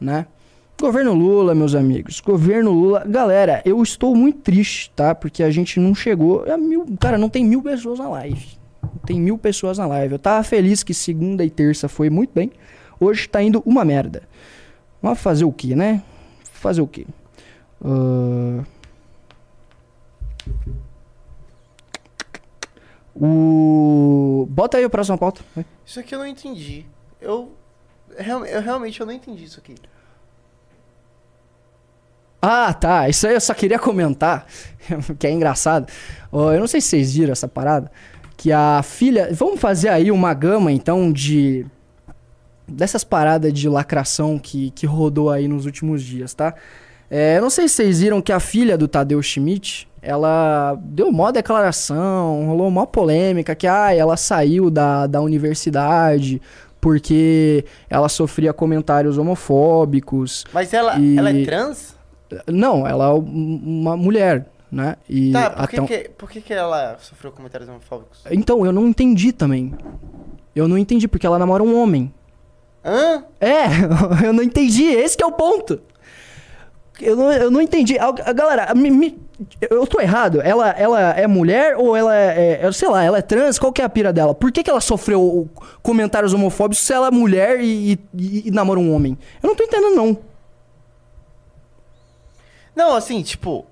né? 0.00 0.26
Governo 0.80 1.12
Lula, 1.12 1.54
meus 1.54 1.74
amigos. 1.74 2.20
Governo 2.20 2.70
Lula. 2.70 3.04
Galera, 3.06 3.62
eu 3.66 3.82
estou 3.82 4.16
muito 4.16 4.40
triste, 4.40 4.90
tá? 4.96 5.14
Porque 5.14 5.42
a 5.42 5.50
gente 5.50 5.78
não 5.78 5.94
chegou. 5.94 6.44
Mil... 6.58 6.86
Cara, 6.98 7.18
não 7.18 7.28
tem 7.28 7.44
mil 7.44 7.62
pessoas 7.62 7.98
na 7.98 8.08
live. 8.08 8.46
Não 8.82 9.00
tem 9.06 9.20
mil 9.20 9.38
pessoas 9.38 9.78
na 9.78 9.86
live. 9.86 10.14
Eu 10.14 10.18
tava 10.18 10.42
feliz 10.42 10.82
que 10.82 10.92
segunda 10.92 11.44
e 11.44 11.50
terça 11.50 11.88
foi 11.88 12.10
muito 12.10 12.30
bem. 12.34 12.52
Hoje 12.98 13.28
tá 13.28 13.42
indo 13.42 13.62
uma 13.64 13.84
merda. 13.84 14.22
Mas 15.00 15.18
fazer 15.18 15.44
o 15.44 15.52
que, 15.52 15.74
né? 15.74 16.02
Fazer 16.52 16.82
o 16.82 16.86
que? 16.86 17.06
O. 23.18 24.46
Bota 24.50 24.76
aí 24.78 24.84
a 24.84 24.90
próxima 24.90 25.16
pauta. 25.18 25.40
vai. 25.54 25.64
Isso 25.84 25.98
aqui 26.00 26.14
eu 26.14 26.18
não 26.18 26.26
entendi. 26.26 26.84
Eu, 27.20 27.52
real- 28.18 28.44
eu 28.44 28.60
realmente 28.60 29.00
eu 29.00 29.06
não 29.06 29.12
entendi 29.12 29.44
isso 29.44 29.58
aqui. 29.58 29.74
Ah, 32.40 32.72
tá. 32.74 33.08
Isso 33.08 33.26
aí 33.26 33.34
eu 33.34 33.40
só 33.40 33.54
queria 33.54 33.78
comentar, 33.78 34.46
que 35.18 35.26
é 35.26 35.30
engraçado. 35.30 35.90
Eu 36.32 36.60
não 36.60 36.66
sei 36.66 36.80
se 36.80 36.88
vocês 36.88 37.14
viram 37.14 37.32
essa 37.32 37.48
parada. 37.48 37.90
Que 38.36 38.52
a 38.52 38.82
filha. 38.82 39.30
Vamos 39.32 39.60
fazer 39.60 39.88
aí 39.88 40.10
uma 40.10 40.32
gama, 40.34 40.70
então, 40.70 41.12
de. 41.12 41.66
Dessas 42.68 43.04
paradas 43.04 43.52
de 43.52 43.68
lacração 43.68 44.38
que, 44.40 44.72
que 44.72 44.86
rodou 44.86 45.30
aí 45.30 45.46
nos 45.46 45.66
últimos 45.66 46.02
dias, 46.02 46.34
tá? 46.34 46.52
É, 47.10 47.36
eu 47.38 47.42
não 47.42 47.50
sei 47.50 47.68
se 47.68 47.74
vocês 47.76 48.00
viram 48.00 48.20
que 48.20 48.32
a 48.32 48.40
filha 48.40 48.76
do 48.76 48.88
Tadeu 48.88 49.22
Schmidt, 49.22 49.88
ela 50.02 50.76
deu 50.82 51.10
mó 51.12 51.30
declaração, 51.30 52.46
rolou 52.46 52.70
mó 52.70 52.84
polêmica, 52.86 53.54
que 53.54 53.66
ah, 53.66 53.94
ela 53.94 54.16
saiu 54.16 54.70
da, 54.70 55.06
da 55.06 55.20
universidade 55.20 56.40
porque 56.80 57.64
ela 57.90 58.08
sofria 58.08 58.52
comentários 58.52 59.18
homofóbicos. 59.18 60.44
Mas 60.52 60.72
ela, 60.72 60.98
E- 60.98 61.16
ela 61.18 61.30
é 61.30 61.44
trans? 61.44 61.96
Não, 62.46 62.86
ela 62.86 63.06
é 63.06 63.12
um- 63.14 63.60
uma 63.80 63.96
mulher, 63.96 64.46
né? 64.70 64.96
E 65.08 65.32
Tá, 65.32 65.50
por 65.50 65.86
que, 65.86 66.10
por 66.16 66.30
que, 66.30 66.40
que 66.40 66.52
ela 66.52 66.96
sofreu 67.00 67.32
comentários 67.32 67.68
homofóbicos? 67.68 68.20
Então, 68.30 68.64
eu 68.64 68.72
não 68.72 68.86
entendi 68.88 69.32
também. 69.32 69.72
Eu 70.54 70.66
não 70.68 70.78
entendi, 70.78 71.06
porque 71.08 71.26
ela 71.26 71.38
namora 71.38 71.62
um 71.62 71.76
homem. 71.80 72.12
Hã? 72.84 73.24
É, 73.40 73.64
eu 74.26 74.32
não 74.32 74.42
entendi, 74.42 74.84
esse 74.84 75.16
que 75.16 75.22
é 75.22 75.26
o 75.26 75.32
ponto. 75.32 75.80
Eu 77.00 77.14
não, 77.16 77.32
eu 77.32 77.50
não 77.50 77.60
entendi. 77.60 77.98
Al- 77.98 78.12
Galera, 78.14 78.74
me- 78.74 78.90
me- 78.90 79.18
eu 79.60 79.86
tô 79.86 80.00
errado. 80.00 80.40
Ela, 80.40 80.70
ela 80.70 81.10
é 81.10 81.26
mulher 81.26 81.76
ou 81.76 81.94
ela 81.94 82.14
é, 82.16 82.60
é- 82.62 82.72
Sei 82.72 82.88
lá, 82.88 83.04
ela 83.04 83.18
é 83.18 83.22
trans? 83.22 83.58
Qual 83.58 83.72
que 83.72 83.82
é 83.82 83.84
a 83.84 83.88
pira 83.88 84.12
dela? 84.12 84.34
Por 84.34 84.50
que, 84.50 84.62
que 84.62 84.70
ela 84.70 84.80
sofreu 84.80 85.48
comentários 85.82 86.32
homofóbicos 86.32 86.84
se 86.84 86.92
ela 86.92 87.08
é 87.08 87.10
mulher 87.10 87.60
e, 87.60 87.92
e- 88.14 88.48
e 88.48 88.50
namora 88.50 88.80
um 88.80 88.94
homem? 88.94 89.16
Eu 89.42 89.48
não 89.48 89.54
tô 89.54 89.62
entendendo, 89.64 89.94
não. 89.94 90.18
Não, 92.74 92.94
assim, 92.94 93.22
tipo. 93.22 93.66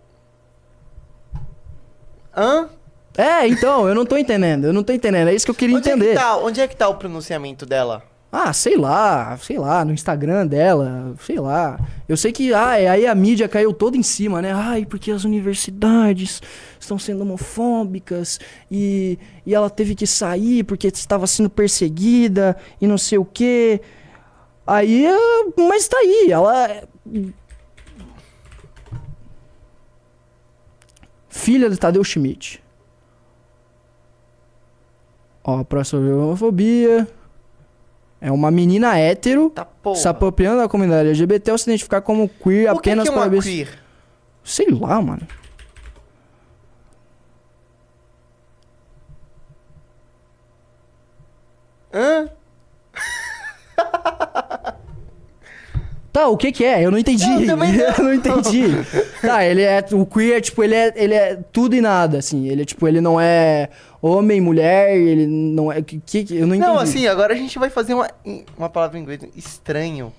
Hã? 2.37 2.69
É, 3.17 3.47
então, 3.47 3.87
eu 3.89 3.95
não 3.95 4.05
tô 4.05 4.17
entendendo. 4.17 4.65
Eu 4.67 4.73
não 4.73 4.83
tô 4.83 4.93
entendendo. 4.93 5.29
É 5.29 5.35
isso 5.35 5.45
que 5.47 5.51
eu 5.51 5.55
queria 5.55 5.77
Onde 5.77 5.89
é, 5.89 5.93
entender. 5.93 6.11
que 6.15 6.19
tá, 6.21 6.37
onde 6.37 6.61
é 6.61 6.67
que 6.67 6.75
tá 6.77 6.89
o 6.89 6.95
pronunciamento 6.97 7.65
dela? 7.65 8.03
Ah, 8.37 8.53
sei 8.53 8.77
lá, 8.77 9.39
sei 9.39 9.57
lá, 9.61 9.85
no 9.85 9.93
Instagram 9.93 10.45
dela, 10.45 11.15
sei 11.21 11.39
lá. 11.39 11.79
Eu 12.09 12.17
sei 12.17 12.33
que 12.33 12.53
ah, 12.53 12.71
aí 12.71 13.07
a 13.07 13.15
mídia 13.15 13.49
caiu 13.49 13.73
toda 13.73 13.97
em 13.97 14.03
cima, 14.03 14.43
né? 14.43 14.53
Ai, 14.53 14.85
porque 14.85 15.13
as 15.13 15.23
universidades 15.23 16.43
estão 16.81 16.99
sendo 16.99 17.23
homofóbicas 17.23 18.41
e, 18.69 19.21
e 19.47 19.55
ela 19.55 19.71
teve 19.71 19.95
que 19.95 20.05
sair 20.05 20.65
porque 20.65 20.89
estava 20.89 21.29
sendo 21.29 21.49
perseguida 21.49 22.57
e 22.81 22.89
não 22.89 22.99
sei 22.99 23.19
o 23.19 23.25
quê. 23.25 23.81
Aí, 24.67 25.07
ah, 25.07 25.53
mas 25.57 25.87
tá 25.87 25.99
aí, 25.99 26.33
ela. 26.33 26.89
Filha 31.29 31.71
do 31.71 31.77
Tadeu 31.77 32.03
Schmidt. 32.03 32.61
Ó, 35.45 35.61
a 35.61 35.65
próxima 35.65 36.01
homofobia. 36.01 37.07
É 38.25 38.33
uma 38.33 38.51
menina 38.51 38.97
hétero 38.99 39.51
Tá 39.51 39.69
se 39.95 40.09
apropriando 40.09 40.63
da 40.63 40.67
comunidade 40.67 41.11
LGBT 41.11 41.51
ao 41.51 41.59
se 41.59 41.69
identificar 41.69 42.01
como 42.01 42.27
queer 42.27 42.73
O 42.73 42.81
que, 42.81 42.89
apenas 42.89 43.07
que 43.07 43.15
é 43.15 43.19
uma 43.19 43.29
para 43.29 43.43
queer? 43.43 43.79
Sei 44.43 44.67
lá, 44.71 45.03
mano. 45.03 45.29
Hã? 51.93 52.31
Tá, 56.15 56.29
o 56.29 56.37
que 56.37 56.53
que 56.53 56.65
é? 56.65 56.81
Eu 56.81 56.93
não 56.93 56.99
entendi. 56.99 57.29
Eu 57.29 57.45
também 57.45 57.73
não. 57.77 57.87
Eu 57.87 58.05
não 58.05 58.15
entendi. 58.15 58.69
tá, 59.21 59.45
ele 59.45 59.63
é. 59.63 59.85
O 59.91 60.07
queer, 60.07 60.41
tipo, 60.41 60.63
ele 60.63 60.77
é, 60.77 60.93
ele 60.95 61.13
é 61.13 61.35
tudo 61.51 61.75
e 61.75 61.81
nada, 61.81 62.19
assim. 62.19 62.47
Ele 62.47 62.63
é, 62.63 62.65
tipo, 62.65 62.87
ele 62.87 63.01
não 63.01 63.21
é 63.21 63.69
homem, 64.01 64.41
mulher, 64.41 64.97
ele 64.97 65.27
não 65.27 65.73
é. 65.73 65.83
Que, 65.83 65.99
que, 65.99 66.37
eu 66.37 66.47
não 66.47 66.55
entendi. 66.55 66.71
Não, 66.73 66.79
assim, 66.79 67.09
agora 67.09 67.35
a 67.35 67.37
gente 67.37 67.59
vai 67.59 67.69
fazer 67.69 67.95
uma, 67.95 68.09
uma 68.57 68.69
palavra 68.71 68.97
em 68.97 69.03
inglês. 69.03 69.23
Estranho. 69.35 70.13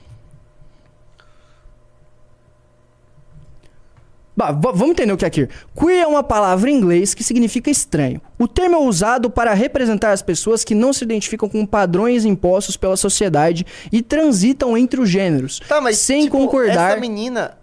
Bah, 4.36 4.52
vamos 4.52 4.90
entender 4.90 5.14
o 5.14 5.18
que 5.18 5.26
é 5.26 5.30
queer. 5.30 5.50
Queer 5.74 6.04
é 6.04 6.08
uma 6.08 6.22
palavra 6.22 6.70
em 6.70 6.76
inglês 6.76 7.14
que 7.14 7.24
significa 7.24 7.70
estranho. 7.70 8.22
O 8.38 8.48
termo 8.48 8.76
é 8.76 8.80
usado 8.80 9.30
para 9.30 9.54
representar 9.54 10.12
as 10.12 10.22
pessoas 10.22 10.64
que 10.64 10.76
não 10.76 10.92
se 10.92 11.06
identificam 11.06 11.48
com 11.48 11.66
padrões 11.66 12.26
impostos 12.26 12.76
pela 12.76 12.98
sociedade 12.98 13.66
e 13.92 14.02
transitam 14.02 14.78
entre 14.78 15.00
os 15.00 15.10
gêneros. 15.10 15.62
Tá, 15.68 15.80
mas 15.80 16.00
sem 16.00 16.24
tipo, 16.24 16.38
concordar. 16.38 16.92
Essa 16.92 17.00
menina. 17.00 17.58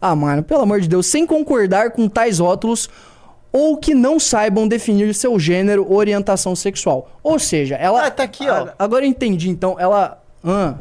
Ah, 0.00 0.14
mano, 0.14 0.44
pelo 0.44 0.62
amor 0.62 0.80
de 0.80 0.88
Deus, 0.88 1.06
sem 1.06 1.26
concordar 1.26 1.90
com 1.90 2.08
tais 2.08 2.38
rótulos 2.38 2.88
ou 3.50 3.76
que 3.76 3.94
não 3.94 4.20
saibam 4.20 4.68
definir 4.68 5.14
seu 5.14 5.38
gênero 5.38 5.86
ou 5.88 5.96
orientação 5.96 6.54
sexual. 6.54 7.08
Ou 7.22 7.38
seja, 7.38 7.74
ela. 7.74 8.06
Ah, 8.06 8.10
tá 8.10 8.22
aqui, 8.22 8.48
ó. 8.48 8.68
Agora 8.78 9.04
eu 9.04 9.08
entendi, 9.08 9.48
então, 9.48 9.76
ela. 9.78 10.22
Ah. 10.44 10.74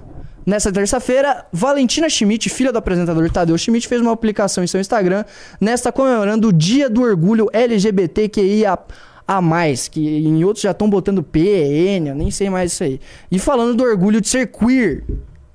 Nessa 0.45 0.71
terça-feira, 0.71 1.45
Valentina 1.51 2.09
Schmidt, 2.09 2.49
filha 2.49 2.71
do 2.71 2.77
apresentador 2.77 3.29
Tadeu 3.31 3.57
Schmidt, 3.57 3.87
fez 3.87 4.01
uma 4.01 4.15
publicação 4.15 4.63
em 4.63 4.67
seu 4.67 4.81
Instagram, 4.81 5.23
nesta 5.59 5.91
comemorando 5.91 6.49
o 6.49 6.53
Dia 6.53 6.89
do 6.89 7.01
Orgulho 7.01 7.49
LGBTQIA 7.53 8.77
a 9.25 9.41
mais, 9.41 9.87
que 9.87 10.01
em 10.01 10.43
outros 10.43 10.63
já 10.63 10.71
estão 10.71 10.89
botando 10.89 11.23
P, 11.23 11.39
N, 11.39 12.09
eu 12.09 12.15
nem 12.15 12.29
sei 12.29 12.49
mais 12.49 12.73
isso 12.73 12.83
aí. 12.83 12.99
E 13.31 13.39
falando 13.39 13.73
do 13.73 13.83
orgulho 13.83 14.19
de 14.19 14.27
ser 14.27 14.47
queer. 14.47 15.03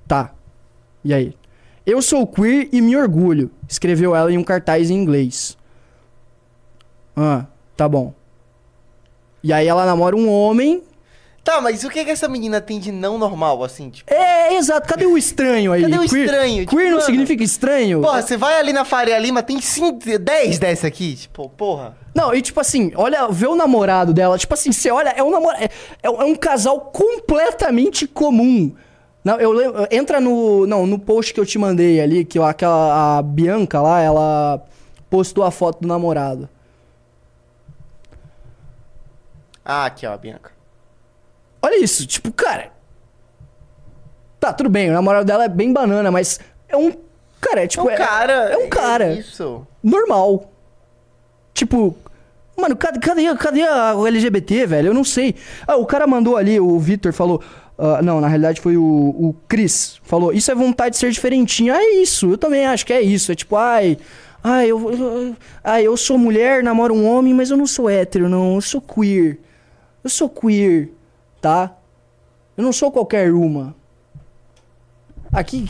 Tá. 0.06 0.32
E 1.04 1.12
aí? 1.12 1.34
Eu 1.84 2.00
sou 2.00 2.26
queer 2.26 2.68
e 2.72 2.80
me 2.80 2.96
orgulho, 2.96 3.50
escreveu 3.68 4.14
ela 4.14 4.32
em 4.32 4.38
um 4.38 4.44
cartaz 4.44 4.90
em 4.90 4.94
inglês. 4.94 5.56
Ah, 7.14 7.46
tá 7.76 7.88
bom. 7.88 8.14
E 9.42 9.52
aí 9.52 9.66
ela 9.66 9.84
namora 9.84 10.16
um 10.16 10.30
homem. 10.30 10.82
Tá, 11.48 11.62
mas 11.62 11.82
o 11.82 11.88
que, 11.88 12.04
que 12.04 12.10
essa 12.10 12.28
menina 12.28 12.60
tem 12.60 12.78
de 12.78 12.92
não 12.92 13.16
normal, 13.16 13.64
assim? 13.64 13.88
Tipo, 13.88 14.12
É, 14.12 14.52
exato. 14.52 14.86
Cadê 14.86 15.06
o 15.06 15.16
estranho 15.16 15.72
aí? 15.72 15.80
Cadê 15.80 15.96
o 15.96 16.06
Queer- 16.06 16.24
estranho? 16.26 16.60
Tipo, 16.66 16.76
Queer 16.76 16.90
não 16.90 16.96
mano, 16.98 17.06
significa 17.06 17.42
estranho? 17.42 18.02
porra, 18.02 18.20
você 18.20 18.36
vai 18.36 18.58
ali 18.60 18.70
na 18.70 18.84
Faria 18.84 19.18
Lima, 19.18 19.42
tem 19.42 19.58
10 19.58 20.58
dessa 20.58 20.86
aqui. 20.86 21.16
Tipo, 21.16 21.48
porra. 21.48 21.96
Não, 22.14 22.34
e 22.34 22.42
tipo 22.42 22.60
assim, 22.60 22.92
olha, 22.94 23.26
vê 23.28 23.46
o 23.46 23.56
namorado 23.56 24.12
dela. 24.12 24.36
Tipo 24.36 24.52
assim, 24.52 24.70
você 24.72 24.90
olha, 24.90 25.08
é 25.08 25.22
um 25.22 25.30
namorado. 25.30 25.64
É, 25.64 25.70
é 26.02 26.10
um 26.10 26.36
casal 26.36 26.80
completamente 26.92 28.06
comum. 28.06 28.74
Não, 29.24 29.40
eu 29.40 29.50
lembro. 29.50 29.88
Entra 29.90 30.20
no. 30.20 30.66
Não, 30.66 30.86
no 30.86 30.98
post 30.98 31.32
que 31.32 31.40
eu 31.40 31.46
te 31.46 31.58
mandei 31.58 31.98
ali, 31.98 32.26
que 32.26 32.38
aquela. 32.38 33.16
A 33.16 33.22
Bianca 33.22 33.80
lá, 33.80 34.02
ela 34.02 34.62
postou 35.08 35.42
a 35.44 35.50
foto 35.50 35.80
do 35.80 35.88
namorado. 35.88 36.46
Ah, 39.64 39.86
aqui, 39.86 40.06
ó, 40.06 40.14
Bianca. 40.18 40.57
Isso, 41.80 42.06
tipo, 42.06 42.32
cara. 42.32 42.70
Tá, 44.40 44.52
tudo 44.52 44.68
bem, 44.70 44.88
o 44.90 44.92
namorado 44.92 45.24
dela 45.26 45.44
é 45.44 45.48
bem 45.48 45.72
banana, 45.72 46.10
mas 46.10 46.38
é 46.68 46.76
um. 46.76 46.92
Cara, 47.40 47.60
é 47.60 47.64
É 47.64 47.66
tipo. 47.66 47.84
um 47.88 47.94
cara. 47.96 48.32
É 48.32 48.56
um 48.56 48.68
cara. 48.68 49.12
Isso. 49.14 49.66
normal. 49.82 50.50
Tipo, 51.54 51.96
mano, 52.56 52.76
cadê, 52.76 53.00
cadê, 53.00 53.34
cadê 53.36 53.62
a- 53.62 53.94
o 53.96 54.06
LGBT, 54.06 54.66
velho? 54.66 54.88
Eu 54.88 54.94
não 54.94 55.04
sei. 55.04 55.34
Ah, 55.66 55.76
o 55.76 55.84
cara 55.86 56.06
mandou 56.06 56.36
ali, 56.36 56.60
o 56.60 56.78
Vitor 56.78 57.12
falou. 57.12 57.42
ah, 57.76 58.00
não, 58.02 58.20
na 58.20 58.28
realidade 58.28 58.60
foi 58.60 58.76
o, 58.76 58.82
o 58.84 59.34
Chris. 59.48 60.00
Falou, 60.04 60.32
isso 60.32 60.50
é 60.50 60.54
vontade 60.54 60.92
de 60.94 60.98
ser 60.98 61.10
diferentinho. 61.10 61.72
Ah, 61.74 61.82
é 61.82 61.94
isso, 61.96 62.30
eu 62.32 62.38
também 62.38 62.64
acho 62.66 62.86
que 62.86 62.92
é 62.92 63.00
isso. 63.00 63.32
É 63.32 63.34
tipo, 63.34 63.56
ai. 63.56 63.98
Ai, 64.42 64.68
eu, 64.70 64.92
eu, 64.92 65.36
ai, 65.64 65.84
eu 65.84 65.96
sou 65.96 66.16
mulher, 66.16 66.62
namoro 66.62 66.94
um 66.94 67.04
homem, 67.04 67.34
mas 67.34 67.50
eu 67.50 67.56
não 67.56 67.66
sou 67.66 67.90
hétero, 67.90 68.28
não. 68.28 68.54
Eu 68.54 68.60
sou 68.60 68.80
queer. 68.80 69.38
Eu 70.04 70.08
sou 70.10 70.28
queer, 70.28 70.90
tá? 71.40 71.76
Eu 72.56 72.64
não 72.64 72.72
sou 72.72 72.90
qualquer 72.90 73.32
uma. 73.32 73.74
Aqui. 75.32 75.68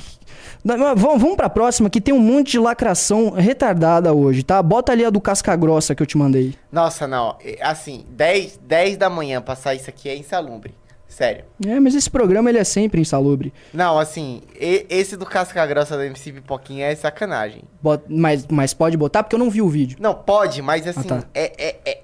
Vamos, 0.64 1.20
vamos 1.22 1.36
pra 1.36 1.48
próxima, 1.48 1.88
que 1.88 2.00
tem 2.00 2.12
um 2.12 2.18
monte 2.20 2.52
de 2.52 2.58
lacração 2.58 3.30
retardada 3.30 4.12
hoje, 4.12 4.42
tá? 4.42 4.62
Bota 4.62 4.92
ali 4.92 5.04
a 5.04 5.10
do 5.10 5.20
Casca 5.20 5.54
Grossa 5.56 5.94
que 5.94 6.02
eu 6.02 6.06
te 6.06 6.18
mandei. 6.18 6.54
Nossa, 6.70 7.06
não. 7.06 7.36
é, 7.42 7.58
Assim, 7.62 8.04
10, 8.10 8.58
10 8.66 8.96
da 8.96 9.08
manhã 9.08 9.40
passar 9.40 9.74
isso 9.74 9.88
aqui 9.88 10.08
é 10.08 10.16
insalubre. 10.16 10.74
Sério. 11.08 11.44
É, 11.66 11.80
mas 11.80 11.94
esse 11.94 12.10
programa 12.10 12.50
ele 12.50 12.58
é 12.58 12.64
sempre 12.64 13.00
insalubre. 13.00 13.52
Não, 13.72 13.98
assim, 13.98 14.42
e- 14.60 14.84
esse 14.90 15.16
do 15.16 15.24
Casca 15.24 15.64
Grossa 15.66 15.96
da 15.96 16.04
MC 16.04 16.32
Pipoquinha 16.32 16.86
é 16.86 16.94
sacanagem. 16.94 17.62
Bota- 17.82 18.04
mas, 18.08 18.46
mas 18.46 18.74
pode 18.74 18.96
botar 18.96 19.22
porque 19.22 19.34
eu 19.34 19.38
não 19.38 19.48
vi 19.50 19.62
o 19.62 19.68
vídeo. 19.68 19.96
Não, 20.00 20.12
pode, 20.14 20.60
mas 20.60 20.86
assim, 20.86 21.08
tá. 21.08 21.24
é, 21.34 21.52
é, 21.70 21.76
é, 21.86 22.02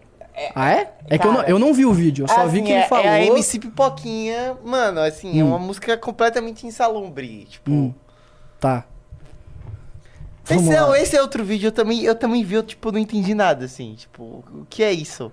Ah, 0.54 0.72
é? 0.72 0.92
É 1.08 1.18
que 1.18 1.26
eu 1.26 1.30
não, 1.32 1.40
Cara, 1.40 1.50
eu 1.50 1.58
não 1.58 1.72
vi 1.72 1.84
o 1.86 1.92
vídeo, 1.92 2.24
eu 2.24 2.28
só 2.28 2.46
vi 2.46 2.58
assim, 2.58 2.64
que 2.66 2.72
ele 2.72 2.80
é, 2.82 2.88
falou. 2.88 3.04
É 3.04 3.08
a 3.08 3.24
MC 3.26 3.58
Pipoquinha, 3.60 4.56
mano, 4.64 5.00
assim, 5.00 5.38
é 5.38 5.44
Hum. 5.44 5.48
uma 5.48 5.58
música 5.58 5.96
completamente 5.96 6.66
insalubre. 6.66 7.46
Tipo, 7.48 7.70
Hum. 7.70 7.94
Tá. 8.58 8.84
Esse, 10.50 10.74
é, 10.74 11.02
esse 11.02 11.16
é 11.16 11.22
outro 11.22 11.44
vídeo, 11.44 11.68
eu 11.68 11.72
também, 11.72 12.02
eu 12.02 12.14
também 12.14 12.44
vi, 12.44 12.54
eu, 12.54 12.62
tipo, 12.62 12.92
não 12.92 12.98
entendi 12.98 13.34
nada, 13.34 13.64
assim, 13.64 13.94
tipo, 13.94 14.44
o 14.52 14.66
que 14.68 14.82
é 14.82 14.92
isso? 14.92 15.32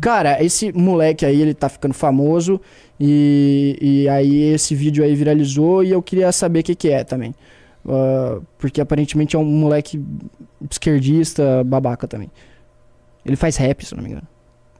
Cara, 0.00 0.42
esse 0.42 0.72
moleque 0.72 1.24
aí, 1.24 1.40
ele 1.40 1.54
tá 1.54 1.68
ficando 1.68 1.94
famoso 1.94 2.60
e, 3.00 3.78
e 3.80 4.08
aí 4.08 4.52
esse 4.52 4.74
vídeo 4.74 5.02
aí 5.04 5.14
viralizou 5.14 5.82
e 5.82 5.90
eu 5.90 6.02
queria 6.02 6.30
saber 6.32 6.60
o 6.60 6.62
que 6.64 6.74
que 6.74 6.88
é 6.90 7.04
também. 7.04 7.34
Ah, 7.88 8.40
porque 8.58 8.80
aparentemente 8.80 9.36
é 9.36 9.38
um 9.38 9.44
moleque 9.44 10.02
esquerdista, 10.70 11.62
babaca 11.64 12.06
também. 12.06 12.30
Ele 13.24 13.36
faz 13.36 13.56
rap, 13.56 13.84
se 13.84 13.94
eu 13.94 13.96
não 13.96 14.04
me 14.04 14.10
engano. 14.10 14.26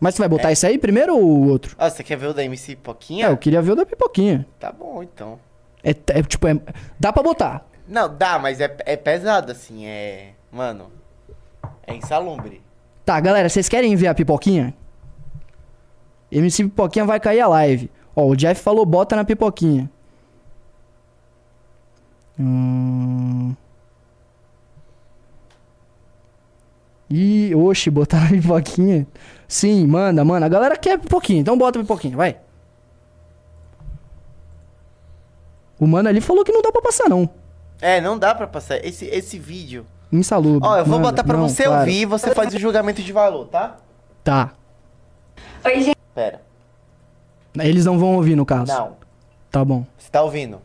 Mas 0.00 0.14
você 0.14 0.22
vai 0.22 0.28
botar 0.28 0.50
esse 0.50 0.66
aí 0.66 0.78
primeiro 0.78 1.16
ou 1.16 1.22
o 1.22 1.48
outro? 1.48 1.76
Ah, 1.78 1.88
você 1.88 2.02
quer 2.02 2.16
ver 2.16 2.26
o 2.26 2.34
da 2.34 2.44
MC 2.44 2.74
Pipoquinha? 2.74 3.26
É, 3.26 3.30
eu 3.30 3.36
queria 3.36 3.62
ver 3.62 3.72
o 3.72 3.76
da 3.76 3.86
pipoquinha. 3.86 4.44
Tá 4.58 4.72
bom, 4.72 5.00
então. 5.00 5.38
É, 5.84 5.90
é, 5.90 6.22
tipo, 6.22 6.48
é, 6.48 6.58
dá 6.98 7.12
pra 7.12 7.22
botar. 7.22 7.64
Não, 7.86 8.12
dá, 8.12 8.38
mas 8.38 8.60
é, 8.60 8.74
é 8.84 8.96
pesado, 8.96 9.52
assim, 9.52 9.86
é... 9.86 10.30
Mano, 10.50 10.90
é 11.86 11.94
insalubre. 11.94 12.60
Tá, 13.04 13.18
galera, 13.20 13.48
vocês 13.48 13.68
querem 13.68 13.94
ver 13.94 14.08
a 14.08 14.14
pipoquinha? 14.14 14.74
MC 16.32 16.64
Pipoquinha 16.64 17.04
vai 17.04 17.20
cair 17.20 17.40
a 17.40 17.48
live. 17.48 17.90
Ó, 18.16 18.26
o 18.26 18.36
Jeff 18.36 18.60
falou 18.60 18.84
bota 18.84 19.14
na 19.14 19.24
pipoquinha. 19.24 19.90
Hum... 22.38 23.54
Ih, 27.14 27.54
oxe, 27.54 27.90
botar 27.90 28.20
na 28.20 28.28
pipoquinha. 28.40 29.06
Sim, 29.46 29.86
manda, 29.86 30.24
manda. 30.24 30.46
A 30.46 30.48
galera 30.48 30.76
quer 30.78 30.98
pipoquinha, 30.98 31.40
então 31.40 31.58
bota 31.58 31.78
pipoquinha, 31.78 32.16
vai. 32.16 32.36
O 35.78 35.86
mano 35.86 36.08
ali 36.08 36.20
falou 36.20 36.44
que 36.44 36.52
não 36.52 36.62
dá 36.62 36.70
pra 36.72 36.80
passar, 36.80 37.08
não. 37.08 37.28
É, 37.80 38.00
não 38.00 38.18
dá 38.18 38.34
pra 38.34 38.46
passar. 38.46 38.76
Esse, 38.84 39.04
esse 39.06 39.38
vídeo. 39.38 39.84
Insalubre. 40.12 40.66
Ó, 40.68 40.78
eu 40.78 40.84
vou 40.84 40.98
Manda. 40.98 41.10
botar 41.10 41.24
pra 41.24 41.36
Não, 41.36 41.48
você 41.48 41.64
claro. 41.64 41.80
ouvir 41.80 42.02
e 42.02 42.04
você 42.06 42.34
faz 42.34 42.54
o 42.54 42.58
julgamento 42.58 43.02
de 43.02 43.12
valor, 43.12 43.46
tá? 43.48 43.76
Tá. 44.22 44.52
Oi, 45.64 45.80
gente. 45.82 45.96
Pera. 46.14 46.40
Eles 47.58 47.84
não 47.84 47.98
vão 47.98 48.14
ouvir, 48.16 48.36
no 48.36 48.46
caso. 48.46 48.72
Não. 48.72 48.96
Tá 49.50 49.64
bom. 49.64 49.84
Você 49.98 50.10
tá 50.10 50.22
ouvindo? 50.22 50.60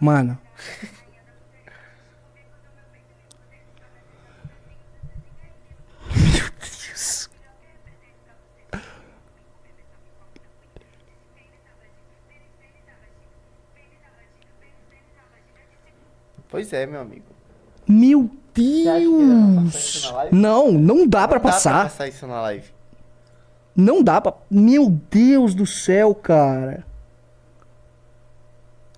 Mano, 0.00 0.40
Pois 16.52 16.72
é, 16.72 16.86
meu 16.86 17.00
amigo. 17.00 17.24
Meu 17.88 18.30
que 18.54 18.84
passar 18.84 18.98
Deus. 18.98 20.30
Não, 20.30 20.70
não 20.70 21.06
dá 21.06 21.26
pra 21.26 21.38
Não 21.38 21.44
dá 21.44 21.50
passar. 21.52 21.72
pra 21.72 21.82
passar 21.84 22.08
isso 22.08 22.26
na 22.26 22.40
live. 22.42 22.66
Não 23.74 24.02
dá 24.02 24.20
pra. 24.20 24.34
Meu 24.50 24.90
Deus 25.10 25.54
do 25.54 25.66
céu, 25.66 26.14
cara. 26.14 26.84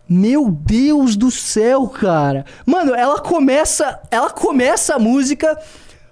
Meu 0.08 0.50
Deus 0.50 1.16
do 1.16 1.30
céu, 1.30 1.86
cara. 1.88 2.44
Mano, 2.66 2.94
ela 2.94 3.20
começa. 3.20 4.00
Ela 4.10 4.28
começa 4.30 4.96
a 4.96 4.98
música 4.98 5.56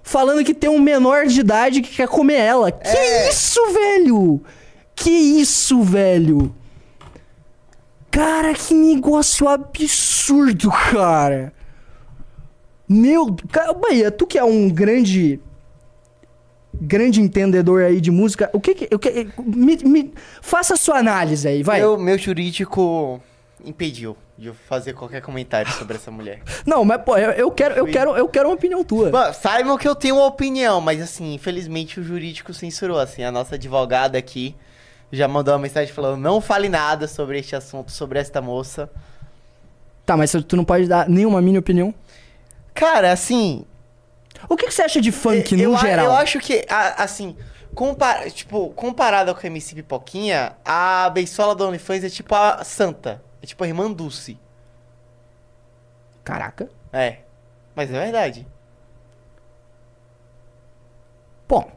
falando 0.01 0.43
que 0.43 0.53
tem 0.53 0.69
um 0.69 0.79
menor 0.79 1.27
de 1.27 1.41
idade 1.41 1.81
que 1.81 1.93
quer 1.95 2.07
comer 2.07 2.39
ela. 2.39 2.71
Que 2.71 2.87
É. 2.87 3.29
isso, 3.29 3.59
velho? 3.73 4.41
Que 4.95 5.11
isso, 5.11 5.81
velho? 5.81 6.55
Cara, 8.13 8.53
que 8.53 8.75
negócio 8.75 9.49
absurdo, 9.49 10.69
cara. 10.69 11.51
Meu. 12.87 13.35
Cara, 13.51 13.73
Bahia, 13.73 14.11
tu 14.11 14.27
que 14.27 14.37
é 14.37 14.43
um 14.43 14.69
grande 14.69 15.39
grande 16.79 17.19
entendedor 17.21 17.81
aí 17.83 17.99
de 17.99 18.11
música. 18.11 18.51
O 18.53 18.61
que 18.61 18.75
que. 18.75 18.95
O 18.95 18.99
que 18.99 19.27
me, 19.43 19.77
me- 19.77 20.13
faça 20.43 20.75
a 20.75 20.77
sua 20.77 20.97
análise 20.99 21.47
aí, 21.47 21.63
vai. 21.63 21.79
Meu, 21.79 21.97
meu 21.97 22.15
jurídico 22.17 23.19
impediu 23.65 24.15
de 24.37 24.47
eu 24.47 24.53
fazer 24.69 24.93
qualquer 24.93 25.21
comentário 25.21 25.71
sobre 25.71 25.95
essa 25.95 26.11
mulher. 26.11 26.41
Não, 26.67 26.85
mas 26.85 27.01
pô, 27.01 27.17
eu, 27.17 27.31
eu 27.31 27.49
quero, 27.51 27.73
eu 27.75 27.85
quero, 27.87 28.15
eu 28.15 28.27
quero 28.27 28.49
uma 28.49 28.55
opinião 28.55 28.83
tua. 28.83 29.09
Mano, 29.09 29.33
saibam 29.33 29.75
que 29.75 29.87
eu 29.87 29.95
tenho 29.95 30.17
uma 30.17 30.27
opinião, 30.27 30.79
mas 30.79 31.01
assim, 31.01 31.33
infelizmente 31.33 31.99
o 31.99 32.03
jurídico 32.03 32.53
censurou. 32.53 32.99
Assim, 32.99 33.23
a 33.23 33.31
nossa 33.31 33.55
advogada 33.55 34.19
aqui 34.19 34.55
já 35.15 35.27
mandou 35.27 35.53
uma 35.53 35.59
mensagem 35.59 35.93
falando: 35.93 36.19
não 36.19 36.41
fale 36.41 36.67
nada 36.69 37.07
sobre 37.07 37.39
este 37.39 37.55
assunto, 37.55 37.91
sobre 37.91 38.19
esta 38.19 38.41
moça. 38.41 38.89
Tá, 40.05 40.17
mas 40.17 40.31
tu 40.47 40.55
não 40.57 40.65
pode 40.65 40.87
dar 40.87 41.07
nenhuma 41.07 41.41
mini 41.41 41.57
opinião. 41.57 41.93
Cara, 42.73 43.11
assim. 43.11 43.65
O 44.49 44.57
que, 44.57 44.65
que 44.65 44.73
você 44.73 44.81
acha 44.81 44.99
de 44.99 45.11
funk 45.11 45.57
eu, 45.59 45.69
no 45.71 45.77
a- 45.77 45.79
geral? 45.79 46.05
eu 46.07 46.11
acho 46.13 46.39
que, 46.39 46.65
a- 46.67 47.03
assim, 47.03 47.37
compa 47.73 48.29
tipo, 48.29 48.71
comparado 48.71 49.33
com 49.33 49.39
a 49.41 49.47
MC 49.47 49.75
Pipoquinha, 49.75 50.53
a 50.65 51.09
Beisola 51.09 51.55
do 51.55 51.65
OnlyFans 51.65 52.03
é 52.03 52.09
tipo 52.09 52.35
a 52.35 52.63
Santa. 52.63 53.21
É 53.41 53.45
tipo 53.45 53.63
a 53.63 53.67
irmã 53.67 53.89
Dulce. 53.91 54.37
Caraca. 56.23 56.69
É. 56.91 57.19
Mas 57.75 57.89
é 57.89 57.99
verdade. 57.99 58.45
Bom. 61.47 61.69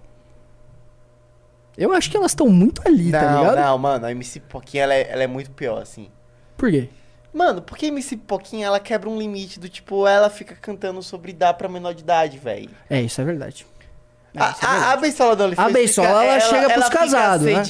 Eu 1.77 1.93
acho 1.93 2.11
que 2.11 2.17
elas 2.17 2.31
estão 2.31 2.49
muito 2.49 2.81
ali, 2.87 3.11
tá 3.11 3.31
não, 3.31 3.39
ligado? 3.41 3.57
não, 3.57 3.79
mano, 3.79 4.07
a 4.07 4.11
MC 4.11 4.41
Pipoquinha 4.41 4.85
ela 4.85 4.95
é, 4.95 5.11
ela 5.11 5.23
é 5.23 5.27
muito 5.27 5.51
pior, 5.51 5.83
assim. 5.83 6.09
Por 6.57 6.71
quê? 6.71 6.89
Mano, 7.33 7.61
porque 7.61 7.87
a 7.87 7.89
MC 7.89 8.17
Pipoquinha 8.17 8.67
ela 8.67 8.81
quebra 8.81 9.11
um 9.11 9.19
limite 9.19 9.61
do 9.61 9.69
tipo, 9.69 10.07
ela 10.07 10.31
fica 10.31 10.55
cantando 10.55 11.03
sobre 11.03 11.33
dar 11.35 11.53
pra 11.55 11.69
menor 11.69 11.93
de 11.93 12.03
idade, 12.03 12.39
velho. 12.39 12.71
É, 12.89 13.03
isso 13.03 13.21
é 13.21 13.25
verdade. 13.25 13.67
É, 14.35 14.41
A, 14.43 14.49
é 14.49 14.67
a, 14.67 14.93
a. 14.93 14.97
Beisola 14.97 15.45
OnlyFans 15.45 15.67
A 15.67 15.71
Beisola, 15.71 16.09
fica- 16.09 16.25
ela 16.25 16.41
chega 16.41 16.71
pros 16.71 16.85
fica 16.85 16.99
casados, 16.99 17.47
né? 17.47 17.63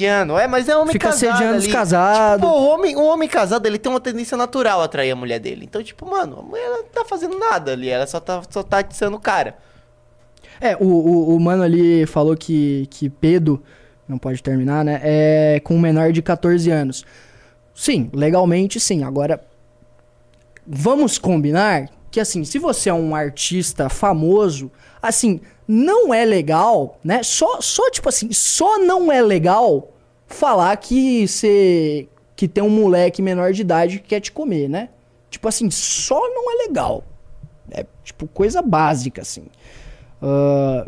É, 0.42 0.46
mas 0.48 0.68
é 0.68 0.76
homem 0.76 0.92
Fica 0.92 1.08
casado 1.08 1.30
assediando 1.32 1.58
os 1.58 1.66
casados. 1.68 2.44
Tipo, 2.46 2.58
o 2.58 2.66
homem, 2.68 2.96
o 2.96 3.04
homem 3.04 3.28
casado, 3.28 3.66
ele 3.66 3.78
tem 3.78 3.90
uma 3.90 4.00
tendência 4.00 4.36
natural 4.36 4.80
a 4.80 4.84
atrair 4.84 5.12
a 5.12 5.16
mulher 5.16 5.38
dele. 5.38 5.64
Então, 5.64 5.82
tipo, 5.82 6.04
mano, 6.08 6.40
a 6.40 6.42
mulher 6.42 6.68
não 6.68 6.84
tá 6.84 7.04
fazendo 7.04 7.38
nada 7.38 7.72
ali. 7.72 7.88
Ela 7.88 8.06
só 8.06 8.18
tá, 8.18 8.42
só 8.50 8.62
tá 8.64 8.78
atiçando 8.78 9.16
o 9.16 9.20
cara. 9.20 9.56
É, 10.60 10.76
o, 10.76 10.84
o, 10.86 11.36
o 11.36 11.40
mano 11.40 11.62
ali 11.62 12.04
falou 12.06 12.36
que, 12.36 12.86
que 12.90 13.08
Pedro, 13.08 13.62
não 14.08 14.18
pode 14.18 14.42
terminar, 14.42 14.84
né? 14.84 15.00
É 15.02 15.60
com 15.60 15.74
um 15.74 15.80
menor 15.80 16.12
de 16.12 16.22
14 16.22 16.70
anos. 16.70 17.04
Sim, 17.74 18.10
legalmente 18.12 18.80
sim. 18.80 19.04
Agora, 19.04 19.40
vamos 20.66 21.18
combinar 21.18 21.90
que, 22.10 22.20
assim, 22.20 22.44
se 22.44 22.58
você 22.58 22.88
é 22.88 22.94
um 22.94 23.14
artista 23.14 23.88
famoso, 23.88 24.70
assim, 25.02 25.40
não 25.68 26.14
é 26.14 26.24
legal, 26.24 26.98
né? 27.04 27.22
Só, 27.22 27.60
só 27.60 27.90
tipo 27.90 28.08
assim, 28.08 28.32
só 28.32 28.78
não 28.78 29.10
é 29.10 29.20
legal 29.20 29.92
falar 30.26 30.76
que 30.76 31.26
você. 31.26 32.08
que 32.34 32.48
tem 32.48 32.62
um 32.62 32.70
moleque 32.70 33.20
menor 33.20 33.52
de 33.52 33.62
idade 33.62 33.98
que 33.98 34.08
quer 34.08 34.20
te 34.20 34.32
comer, 34.32 34.68
né? 34.68 34.88
Tipo 35.30 35.48
assim, 35.48 35.70
só 35.70 36.20
não 36.30 36.50
é 36.50 36.66
legal. 36.66 37.04
É, 37.70 37.84
tipo, 38.04 38.26
coisa 38.28 38.62
básica, 38.62 39.22
assim. 39.22 39.46
Ah, 40.22 40.86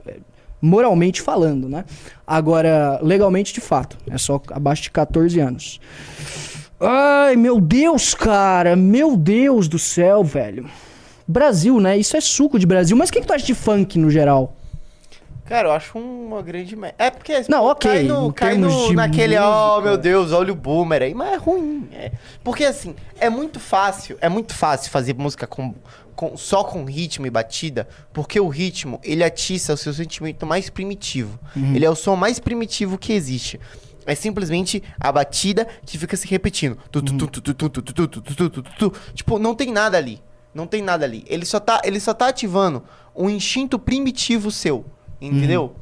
moralmente 0.60 1.22
falando, 1.22 1.68
né? 1.68 1.84
Agora, 2.26 2.98
legalmente, 3.02 3.52
de 3.52 3.60
fato, 3.60 3.96
é 4.10 4.18
só 4.18 4.40
abaixo 4.50 4.82
de 4.82 4.90
14 4.90 5.38
anos. 5.40 5.80
Ai, 6.80 7.34
meu 7.36 7.60
Deus, 7.60 8.14
cara, 8.14 8.76
meu 8.76 9.16
Deus 9.16 9.68
do 9.68 9.78
céu, 9.78 10.22
velho. 10.22 10.68
Brasil, 11.26 11.80
né? 11.80 11.98
Isso 11.98 12.16
é 12.16 12.20
suco 12.20 12.58
de 12.58 12.66
Brasil. 12.66 12.96
Mas 12.96 13.10
o 13.10 13.12
que, 13.12 13.20
que 13.20 13.26
tu 13.26 13.32
acha 13.32 13.44
de 13.44 13.54
funk 13.54 13.98
no 13.98 14.10
geral? 14.10 14.54
Cara, 15.44 15.68
eu 15.68 15.72
acho 15.72 15.98
uma 15.98 16.42
grande 16.42 16.76
merda. 16.76 16.94
É 16.98 17.10
porque 17.10 17.42
Não, 17.48 17.64
ok, 17.64 17.90
cai, 17.90 18.02
no, 18.02 18.32
cai 18.32 18.58
no, 18.58 18.92
naquele, 18.92 19.38
oh 19.38 19.70
música. 19.70 19.80
meu 19.88 19.96
Deus, 19.96 20.30
olha 20.30 20.52
o 20.52 20.56
boomer 20.56 21.02
aí, 21.02 21.14
mas 21.14 21.32
é 21.32 21.36
ruim. 21.36 21.88
é. 21.92 22.12
Porque 22.44 22.64
assim, 22.66 22.94
é 23.18 23.30
muito 23.30 23.58
fácil, 23.58 24.18
é 24.20 24.28
muito 24.28 24.54
fácil 24.54 24.90
fazer 24.90 25.14
música 25.14 25.46
com, 25.46 25.74
com, 26.18 26.36
só 26.36 26.64
com 26.64 26.84
ritmo 26.84 27.28
e 27.28 27.30
batida, 27.30 27.86
porque 28.12 28.40
o 28.40 28.48
ritmo, 28.48 28.98
ele 29.04 29.22
atiça 29.22 29.72
o 29.72 29.76
seu 29.76 29.94
sentimento 29.94 30.44
mais 30.44 30.68
primitivo. 30.68 31.38
Uhum. 31.54 31.76
Ele 31.76 31.84
é 31.84 31.88
o 31.88 31.94
som 31.94 32.16
mais 32.16 32.40
primitivo 32.40 32.98
que 32.98 33.12
existe. 33.12 33.60
É 34.04 34.16
simplesmente 34.16 34.82
a 34.98 35.12
batida 35.12 35.68
que 35.86 35.96
fica 35.96 36.16
se 36.16 36.26
repetindo. 36.26 36.76
Tipo, 39.14 39.38
não 39.38 39.54
tem 39.54 39.70
nada 39.70 39.96
ali. 39.96 40.20
Não 40.52 40.66
tem 40.66 40.82
nada 40.82 41.04
ali. 41.04 41.22
Ele 41.28 41.46
só 41.46 41.60
tá, 41.60 41.80
ele 41.84 42.00
só 42.00 42.12
tá 42.12 42.26
ativando 42.26 42.82
um 43.14 43.30
instinto 43.30 43.78
primitivo 43.78 44.50
seu. 44.50 44.84
Entendeu? 45.20 45.72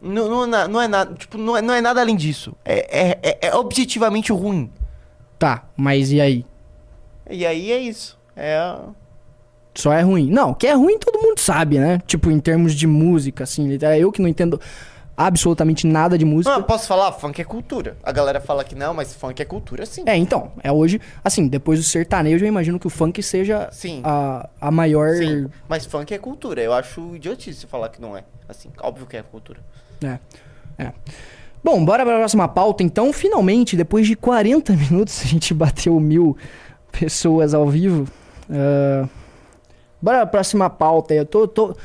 Uhum. 0.00 0.12
Não, 0.12 0.46
não, 0.46 0.56
é 0.56 0.68
não, 0.68 0.80
é 0.80 0.86
nada. 0.86 1.12
Tipo, 1.12 1.36
não 1.36 1.56
é, 1.56 1.60
não 1.60 1.74
é 1.74 1.80
nada 1.80 2.00
além 2.00 2.14
disso. 2.14 2.54
É, 2.64 3.00
é, 3.00 3.18
é, 3.20 3.48
é, 3.48 3.54
objetivamente 3.56 4.30
ruim. 4.30 4.70
Tá, 5.40 5.64
mas 5.76 6.12
e 6.12 6.20
aí? 6.20 6.46
E 7.28 7.44
aí 7.44 7.72
é 7.72 7.80
isso. 7.80 8.16
É 8.36 8.78
a- 9.74 9.78
Só 9.80 9.92
é 9.92 10.02
ruim. 10.02 10.30
Não, 10.30 10.52
que 10.54 10.66
é 10.66 10.72
ruim 10.74 10.98
todo 10.98 11.20
mundo 11.20 11.38
sabe, 11.38 11.78
né? 11.78 12.00
Tipo, 12.06 12.30
em 12.30 12.38
termos 12.40 12.74
de 12.74 12.86
música, 12.86 13.44
assim. 13.44 13.78
Eu 13.98 14.12
que 14.12 14.20
não 14.22 14.28
entendo 14.28 14.60
absolutamente 15.16 15.86
nada 15.86 16.16
de 16.16 16.24
música. 16.24 16.54
Não, 16.54 16.62
posso 16.62 16.86
falar? 16.86 17.12
Funk 17.12 17.40
é 17.40 17.44
cultura. 17.44 17.96
A 18.02 18.10
galera 18.12 18.40
fala 18.40 18.64
que 18.64 18.74
não, 18.74 18.94
mas 18.94 19.14
funk 19.14 19.40
é 19.40 19.44
cultura 19.44 19.84
sim. 19.86 20.02
É, 20.06 20.16
então, 20.16 20.52
é 20.62 20.72
hoje, 20.72 21.00
assim, 21.22 21.46
depois 21.48 21.78
do 21.78 21.84
sertanejo, 21.84 22.44
eu 22.44 22.48
imagino 22.48 22.78
que 22.78 22.86
o 22.86 22.90
funk 22.90 23.22
seja 23.22 23.68
Sim. 23.70 24.00
a, 24.04 24.48
a 24.60 24.70
maior. 24.70 25.14
Sim, 25.16 25.48
mas 25.68 25.86
funk 25.86 26.12
é 26.12 26.18
cultura. 26.18 26.62
Eu 26.62 26.72
acho 26.72 27.14
idiotice 27.14 27.66
falar 27.66 27.88
que 27.90 28.00
não 28.00 28.16
é. 28.16 28.24
Assim, 28.48 28.70
óbvio 28.80 29.06
que 29.06 29.16
é 29.16 29.22
cultura. 29.22 29.60
É, 30.02 30.18
é. 30.78 30.92
Bom, 31.62 31.84
bora 31.84 32.04
pra 32.04 32.16
próxima 32.16 32.48
pauta, 32.48 32.82
então. 32.82 33.12
Finalmente, 33.12 33.76
depois 33.76 34.06
de 34.06 34.16
40 34.16 34.72
minutos, 34.74 35.20
a 35.24 35.26
gente 35.28 35.54
bateu 35.54 35.98
mil 36.00 36.36
pessoas 36.90 37.54
ao 37.54 37.68
vivo. 37.68 38.08
Ah, 38.50 39.06
bora 40.02 40.18
pra 40.18 40.26
próxima 40.26 40.68
pauta 40.68 41.14
aí. 41.14 41.18
Eu 41.18 41.26
tô, 41.26 41.46
tô. 41.46 41.76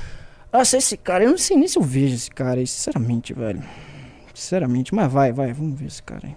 Nossa, 0.52 0.78
esse 0.78 0.98
cara, 0.98 1.24
eu 1.24 1.32
não 1.32 1.38
sei 1.38 1.56
nem 1.56 1.68
se 1.68 1.78
eu 1.78 1.84
vejo 1.84 2.16
esse 2.16 2.32
cara 2.32 2.60
aí, 2.60 2.68
sinceramente, 2.68 3.34
velho. 3.34 3.62
Sinceramente, 4.34 4.94
mas 4.94 5.12
vai, 5.12 5.32
vai, 5.32 5.54
vamos 5.54 5.80
ver 5.80 5.88
esse 5.88 6.02
cara 6.02 6.28
aí. 6.28 6.36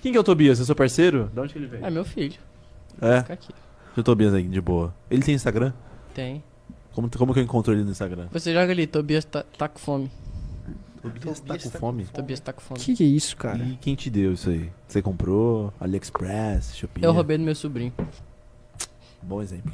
Quem 0.00 0.12
que 0.12 0.18
é 0.18 0.20
o 0.20 0.24
Tobias? 0.24 0.60
É 0.60 0.64
seu 0.64 0.74
parceiro? 0.74 1.30
De 1.32 1.40
onde 1.40 1.52
que 1.52 1.58
ele 1.58 1.66
veio? 1.66 1.84
É 1.84 1.90
meu 1.90 2.04
filho. 2.04 2.38
É, 3.00 3.20
Fica 3.20 3.32
aqui. 3.34 3.52
o 3.96 4.02
Tobias 4.02 4.32
aí, 4.34 4.44
de 4.44 4.60
boa. 4.60 4.94
Ele 5.10 5.22
tem 5.22 5.34
Instagram? 5.34 5.72
Tem. 6.14 6.42
Como, 6.92 7.08
como 7.10 7.32
que 7.32 7.40
eu 7.40 7.44
encontro 7.44 7.72
ele 7.72 7.84
no 7.84 7.90
Instagram? 7.90 8.28
Você 8.32 8.52
joga 8.52 8.72
ali, 8.72 8.86
Tobias 8.86 9.24
tá, 9.24 9.44
tá 9.56 9.68
com 9.68 9.78
fome. 9.78 10.10
Tobias 11.00 11.40
tá 11.40 11.58
com 11.58 11.70
tá 11.70 11.78
fome? 11.78 12.04
Tobias 12.06 12.40
tá 12.40 12.52
com 12.52 12.60
fome. 12.60 12.80
Que 12.80 12.94
que 12.94 13.04
é 13.04 13.06
isso, 13.06 13.36
cara? 13.36 13.58
E 13.58 13.76
quem 13.76 13.94
te 13.94 14.10
deu 14.10 14.32
isso 14.32 14.50
aí? 14.50 14.70
Você 14.86 15.00
comprou? 15.00 15.72
AliExpress? 15.80 16.76
Shopee? 16.76 17.04
Eu 17.04 17.12
roubei 17.12 17.38
do 17.38 17.44
meu 17.44 17.54
sobrinho. 17.54 17.92
Bom 19.22 19.40
exemplo. 19.40 19.72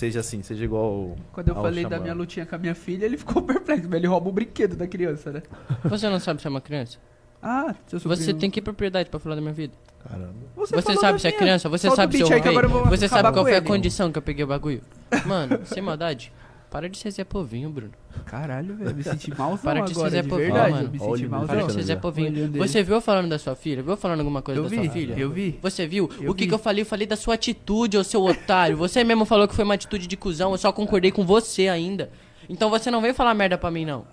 Seja 0.00 0.20
assim, 0.20 0.42
seja 0.42 0.64
igual 0.64 1.14
Quando 1.30 1.48
eu 1.48 1.54
ao 1.54 1.62
falei 1.62 1.84
da 1.84 1.98
minha 2.00 2.14
lutinha 2.14 2.46
com 2.46 2.54
a 2.54 2.58
minha 2.58 2.74
filha, 2.74 3.04
ele 3.04 3.18
ficou 3.18 3.42
perplexo. 3.44 3.86
mas 3.86 3.98
Ele 3.98 4.06
rouba 4.06 4.30
o 4.30 4.32
brinquedo 4.32 4.74
da 4.74 4.86
criança, 4.86 5.30
né? 5.30 5.42
Você 5.84 6.08
não 6.08 6.18
sabe 6.18 6.40
se 6.40 6.46
é 6.46 6.50
uma 6.50 6.62
criança? 6.62 6.96
Ah, 7.42 7.74
seu 7.86 8.00
sobrinho. 8.00 8.24
Você 8.24 8.32
tem 8.32 8.50
que 8.50 8.62
propriedade 8.62 9.10
pra 9.10 9.20
falar 9.20 9.34
da 9.34 9.42
minha 9.42 9.52
vida? 9.52 9.74
Caramba. 10.02 10.32
Você, 10.56 10.80
falou 10.80 11.00
sabe 11.02 11.20
se 11.20 11.28
é 11.28 11.32
criança? 11.32 11.68
Você 11.68 11.88
Solta 11.88 12.02
sabe 12.02 12.22
o 12.22 12.26
se 12.26 12.32
eu 12.32 12.40
roubei? 12.40 12.96
Você 12.96 13.08
sabe 13.08 13.30
qual 13.30 13.44
foi 13.44 13.52
a 13.52 13.56
ele. 13.58 13.66
condição 13.66 14.10
que 14.10 14.16
eu 14.16 14.22
peguei 14.22 14.42
o 14.42 14.46
bagulho? 14.46 14.80
Mano, 15.26 15.60
sem 15.66 15.82
maldade. 15.82 16.32
Para 16.70 16.88
de 16.88 16.96
ser 16.98 17.10
Zé 17.10 17.24
Povinho, 17.24 17.68
Bruno. 17.68 17.90
Caralho, 18.26 18.76
velho. 18.76 18.94
Me 18.94 19.02
senti 19.02 19.30
malzão 19.36 19.58
Para 19.58 19.80
de 19.80 19.92
ser 19.92 20.10
Zé 20.10 20.22
Povinho, 20.22 20.52
verdade. 20.52 20.70
mano. 20.72 20.90
Me 20.90 20.98
senti 21.00 21.26
malzão. 21.28 21.46
Para 21.48 21.66
de 21.66 21.72
ser 21.72 21.82
Zé. 21.82 21.96
Povinho. 21.96 22.52
Você 22.52 22.82
viu 22.84 22.94
eu 22.94 23.00
falando 23.00 23.28
da 23.28 23.38
sua 23.40 23.56
filha? 23.56 23.82
Viu 23.82 23.92
eu 23.92 23.96
falando 23.96 24.20
alguma 24.20 24.40
coisa 24.40 24.60
Eu 24.60 24.64
da 24.64 24.68
vi, 24.70 24.76
sua 24.76 24.90
filha? 24.90 25.14
eu 25.18 25.30
vi. 25.30 25.58
Você 25.60 25.86
viu? 25.86 26.08
Eu 26.20 26.30
o 26.30 26.34
que, 26.34 26.44
vi. 26.44 26.48
que 26.48 26.54
eu 26.54 26.58
falei? 26.58 26.82
Eu 26.82 26.86
falei 26.86 27.06
da 27.08 27.16
sua 27.16 27.34
atitude, 27.34 27.98
ô 27.98 28.04
seu 28.04 28.22
otário. 28.24 28.76
Você 28.76 29.02
mesmo 29.02 29.24
falou 29.24 29.48
que 29.48 29.54
foi 29.54 29.64
uma 29.64 29.74
atitude 29.74 30.06
de 30.06 30.16
cuzão, 30.16 30.52
eu 30.52 30.58
só 30.58 30.70
concordei 30.72 31.10
com 31.10 31.24
você 31.26 31.66
ainda. 31.66 32.08
Então 32.48 32.70
você 32.70 32.88
não 32.90 33.00
veio 33.00 33.14
falar 33.14 33.34
merda 33.34 33.58
pra 33.58 33.70
mim, 33.70 33.84
não. 33.84 34.04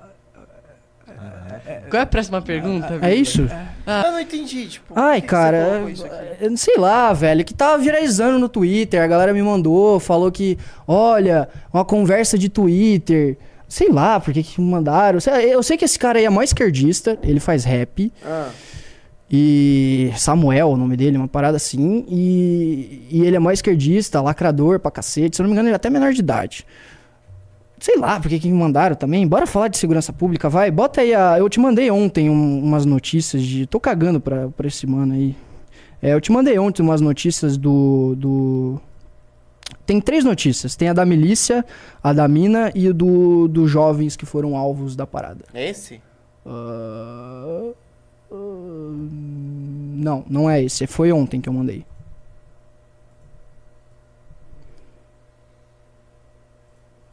Qual 1.90 2.00
é 2.00 2.04
a 2.04 2.06
próxima 2.06 2.42
pergunta? 2.42 3.00
É 3.02 3.14
isso? 3.14 3.42
Eu 3.42 4.12
não 4.12 4.20
entendi, 4.20 4.68
tipo. 4.68 4.94
Ai, 4.96 5.22
cara, 5.22 5.84
eu 6.40 6.50
não 6.50 6.58
sei 6.58 6.78
lá, 6.78 7.12
velho, 7.14 7.44
que 7.46 7.54
tava 7.54 7.78
viralizando 7.82 8.38
no 8.40 8.50
Twitter, 8.50 9.02
a 9.02 9.08
galera 9.08 9.34
me 9.34 9.42
mandou, 9.42 10.00
falou 10.00 10.32
que, 10.32 10.58
olha, 10.88 11.48
uma 11.74 11.86
conversa 11.86 12.38
de 12.38 12.50
Twitter, 12.50 13.38
sei 13.68 13.90
lá, 13.90 14.20
por 14.20 14.34
que 14.34 14.44
que 14.44 14.62
me 14.62 14.70
mandaram. 14.70 15.20
Eu 15.42 15.64
sei 15.64 15.78
que 15.78 15.86
esse 15.86 15.98
cara 15.98 16.20
aí 16.20 16.26
é 16.26 16.30
mó 16.30 16.42
esquerdista, 16.42 17.18
ele 17.24 17.40
faz 17.40 17.64
rap, 17.64 18.12
Ah, 18.26 18.50
e 19.30 20.10
Samuel, 20.16 20.70
o 20.70 20.78
nome 20.78 20.96
dele, 20.96 21.18
uma 21.18 21.28
parada 21.28 21.58
assim, 21.58 22.06
e, 22.08 23.08
e 23.12 23.22
ele 23.26 23.36
é 23.36 23.40
mó 23.40 23.52
esquerdista, 23.52 24.22
lacrador 24.22 24.80
pra 24.80 24.90
cacete, 24.90 25.36
se 25.36 25.42
eu 25.42 25.44
não 25.44 25.50
me 25.50 25.54
engano 25.54 25.68
ele 25.68 25.74
é 25.74 25.76
até 25.76 25.90
menor 25.90 26.14
de 26.14 26.20
idade. 26.20 26.66
Sei 27.80 27.96
lá, 27.98 28.20
por 28.20 28.28
que 28.30 28.52
mandaram 28.52 28.96
também. 28.96 29.28
Bora 29.28 29.46
falar 29.46 29.68
de 29.68 29.78
segurança 29.78 30.12
pública, 30.12 30.50
vai. 30.50 30.72
Bota 30.72 31.02
aí 31.02 31.14
a. 31.14 31.38
Eu 31.38 31.48
te 31.50 31.60
mandei 31.60 31.92
ontem 31.92 32.30
um- 32.30 32.60
umas 32.64 32.86
notícias 32.86 33.44
de. 33.44 33.66
Tô 33.68 33.80
cagando 33.80 34.20
pra, 34.20 34.48
pra 34.50 34.68
esse 34.68 34.88
mano 34.88 35.14
aí. 35.14 35.36
É, 36.02 36.14
eu 36.14 36.22
te 36.22 36.32
mandei 36.32 36.58
ontem 36.58 36.82
umas 36.82 37.02
notícias 37.02 37.56
do. 37.58 38.16
do... 38.18 38.82
Tem 39.86 40.02
três 40.02 40.24
notícias. 40.24 40.76
Tem 40.76 40.90
a 40.90 40.94
da 40.94 41.06
milícia, 41.06 41.64
a 42.04 42.14
da 42.14 42.28
mina 42.28 42.72
e 42.74 42.92
do, 42.92 43.48
dos 43.48 43.70
jovens 43.70 44.16
que 44.16 44.26
foram 44.26 44.56
alvos 44.58 44.96
da 44.96 45.06
parada. 45.06 45.46
é 45.54 45.70
esse? 45.70 46.02
Ah, 46.46 47.70
ah, 48.32 48.36
não, 49.96 50.24
não 50.30 50.50
é 50.50 50.64
esse. 50.64 50.88
Foi 50.88 51.12
ontem 51.12 51.40
que 51.40 51.48
eu 51.50 51.54
mandei. 51.54 51.86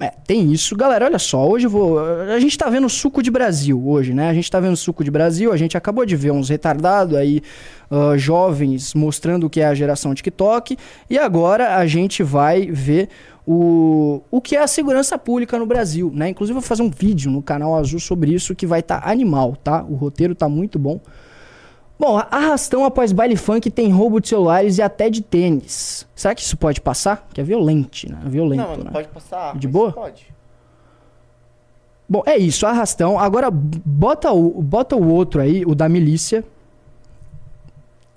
É, 0.01 0.12
tem 0.26 0.53
isso. 0.53 0.76
Galera, 0.76 1.05
olha 1.05 1.18
só, 1.18 1.49
hoje 1.49 1.66
eu 1.66 1.70
vou. 1.70 2.01
A 2.01 2.40
gente 2.40 2.59
tá 2.59 2.68
vendo 2.68 2.88
suco 2.88 3.22
de 3.22 3.30
Brasil 3.30 3.80
hoje, 3.86 4.12
né? 4.12 4.28
A 4.28 4.34
gente 4.34 4.51
tá 4.51 4.59
vendo 4.59 4.76
suco 4.76 5.05
de 5.05 5.11
Brasil, 5.11 5.53
a 5.53 5.57
gente 5.57 5.76
acabou 5.76 6.05
de 6.05 6.16
ver 6.16 6.32
uns 6.32 6.49
retardados 6.49 7.16
aí, 7.16 7.40
ah, 7.90 8.16
jovens, 8.16 8.92
mostrando 8.92 9.47
o 9.47 9.51
que 9.51 9.61
é 9.61 9.66
a 9.66 9.74
geração 9.74 10.14
TikTok. 10.14 10.76
E 11.09 11.16
agora 11.16 11.76
a 11.76 11.86
gente 11.86 12.22
vai 12.24 12.66
ver 12.66 13.09
o, 13.47 14.20
o 14.30 14.40
que 14.40 14.57
é 14.57 14.62
a 14.62 14.66
segurança 14.66 15.16
pública 15.16 15.59
no 15.59 15.66
Brasil, 15.66 16.11
né? 16.12 16.28
Inclusive 16.30 16.57
eu 16.57 16.61
vou 16.61 16.68
fazer 16.68 16.82
um 16.82 16.90
vídeo 16.90 17.30
no 17.30 17.40
canal 17.42 17.76
Azul 17.76 18.01
sobre 18.01 18.34
isso 18.34 18.55
que 18.55 18.66
vai 18.66 18.80
estar 18.80 19.09
animal, 19.09 19.57
tá? 19.62 19.84
O 19.84 19.95
roteiro 19.95 20.34
tá 20.34 20.49
muito 20.49 20.78
bom. 20.78 21.01
Bom, 21.99 22.18
arrastão 22.18 22.84
após 22.84 23.12
baile 23.12 23.36
funk 23.36 23.70
tem 23.70 23.92
roubo 23.92 24.20
de 24.20 24.28
celulares 24.28 24.78
e 24.78 24.82
até 24.82 25.09
de 25.09 25.22
tênis. 25.22 26.07
Será 26.14 26.34
que 26.34 26.42
isso 26.42 26.57
pode 26.57 26.80
passar? 26.80 27.26
Que 27.32 27.40
é 27.40 27.45
violente, 27.45 28.11
né? 28.11 28.20
Violento, 28.24 28.62
não, 28.62 28.76
não 28.76 28.84
né? 28.84 28.90
pode 28.90 29.09
passar. 29.09 29.57
De 29.57 29.68
boa? 29.68 29.92
Pode. 29.92 30.34
Bom, 32.09 32.22
é 32.26 32.36
isso, 32.36 32.66
arrastão. 32.66 33.18
Agora 33.18 33.49
bota 33.51 34.32
o, 34.32 34.61
bota 34.61 34.97
o 34.97 35.09
outro 35.09 35.40
aí, 35.40 35.64
o 35.64 35.74
da 35.74 35.88
milícia. 35.88 36.45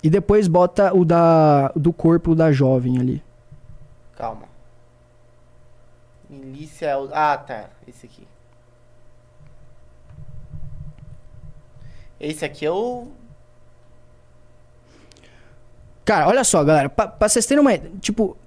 E 0.04 0.10
depois 0.10 0.48
bota 0.48 0.94
o 0.96 1.04
da 1.06 1.70
do 1.76 1.92
corpo 1.94 2.36
da 2.36 2.52
jovem 2.52 3.00
ali. 3.00 3.24
Calma. 4.16 4.44
Milícia 6.30 6.88
é 6.88 6.98
o. 6.98 7.10
Ah, 7.14 7.38
tá. 7.38 7.70
Esse 7.88 8.06
aqui. 8.06 8.28
Esse 12.20 12.44
aqui 12.44 12.66
é 12.66 12.72
o. 12.72 13.08
Cara, 16.08 16.26
olha 16.30 16.42
só, 16.46 16.64
galera, 16.64 16.88
pra, 16.88 17.06
pra 17.06 17.28
vocês 17.28 17.46
terem 17.46 17.60
uma. 17.62 17.74
ideia, 17.74 17.92
Tipo, 18.00 18.38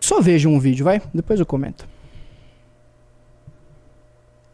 só 0.00 0.20
vejam 0.20 0.52
um 0.52 0.58
vídeo, 0.58 0.84
vai? 0.84 1.00
Depois 1.14 1.38
eu 1.38 1.46
comento. 1.46 1.86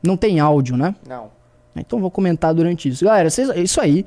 Não 0.02 0.14
tem 0.14 0.38
áudio, 0.38 0.76
né? 0.76 0.94
Não. 1.08 1.30
Então 1.74 1.98
vou 2.00 2.10
comentar 2.10 2.52
durante 2.52 2.86
isso. 2.88 3.04
Galera, 3.04 3.30
vocês- 3.30 3.48
isso 3.56 3.80
aí 3.80 4.04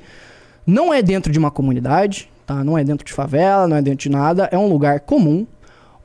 não 0.64 0.94
é 0.94 1.02
dentro 1.02 1.32
de 1.32 1.38
uma 1.38 1.50
comunidade, 1.50 2.30
tá? 2.46 2.62
Não 2.62 2.78
é 2.78 2.84
dentro 2.84 3.04
de 3.04 3.12
favela, 3.12 3.66
não 3.66 3.76
é 3.76 3.82
dentro 3.82 3.98
de 4.04 4.08
nada. 4.08 4.48
É 4.52 4.56
um 4.56 4.68
lugar 4.68 5.00
comum. 5.00 5.44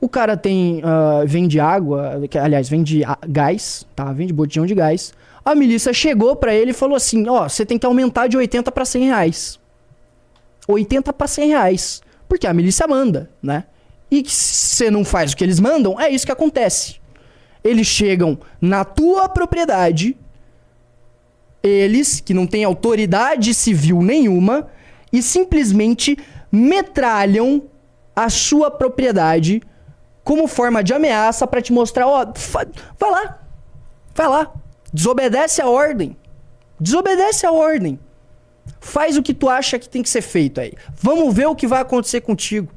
O 0.00 0.08
cara 0.08 0.36
tem. 0.36 0.80
ah, 0.84 1.22
vende 1.24 1.60
água, 1.60 2.20
que, 2.28 2.36
aliás, 2.36 2.68
vende 2.68 3.04
a- 3.04 3.16
gás, 3.28 3.86
tá? 3.94 4.12
Vende 4.12 4.32
botijão 4.32 4.66
de 4.66 4.74
gás. 4.74 5.12
A 5.44 5.54
milícia 5.54 5.92
chegou 5.92 6.34
pra 6.34 6.52
ele 6.52 6.72
e 6.72 6.74
falou 6.74 6.96
assim: 6.96 7.28
Ó, 7.28 7.48
você 7.48 7.64
tem 7.64 7.78
que 7.78 7.86
aumentar 7.86 8.26
de 8.26 8.36
80 8.36 8.72
pra 8.72 8.84
100 8.84 9.04
reais. 9.06 9.58
80 10.66 11.12
pra 11.12 11.26
100 11.26 11.48
reais. 11.48 12.02
Porque 12.28 12.46
a 12.46 12.52
milícia 12.52 12.86
manda, 12.86 13.30
né? 13.42 13.64
E 14.10 14.22
se 14.28 14.76
você 14.76 14.90
não 14.90 15.04
faz 15.04 15.32
o 15.32 15.36
que 15.36 15.44
eles 15.44 15.60
mandam, 15.60 16.00
é 16.00 16.08
isso 16.08 16.26
que 16.26 16.32
acontece. 16.32 17.00
Eles 17.62 17.86
chegam 17.86 18.38
na 18.60 18.84
tua 18.84 19.28
propriedade, 19.28 20.16
eles, 21.62 22.20
que 22.20 22.32
não 22.32 22.46
têm 22.46 22.64
autoridade 22.64 23.52
civil 23.52 24.02
nenhuma, 24.02 24.68
e 25.12 25.22
simplesmente 25.22 26.16
metralham 26.50 27.64
a 28.14 28.28
sua 28.30 28.70
propriedade 28.70 29.62
como 30.24 30.46
forma 30.46 30.82
de 30.82 30.92
ameaça 30.92 31.46
pra 31.46 31.62
te 31.62 31.72
mostrar, 31.72 32.06
ó, 32.06 32.26
vai 32.98 33.10
lá, 33.10 33.38
vai 34.14 34.28
lá, 34.28 34.52
desobedece 34.92 35.62
a 35.62 35.68
ordem, 35.68 36.16
desobedece 36.78 37.46
a 37.46 37.52
ordem, 37.52 37.98
faz 38.80 39.16
o 39.16 39.22
que 39.22 39.34
tu 39.34 39.48
acha 39.48 39.78
que 39.78 39.88
tem 39.88 40.02
que 40.02 40.08
ser 40.08 40.22
feito 40.22 40.60
aí, 40.60 40.72
vamos 40.94 41.34
ver 41.34 41.46
o 41.46 41.54
que 41.54 41.66
vai 41.66 41.80
acontecer 41.80 42.20
contigo. 42.20 42.68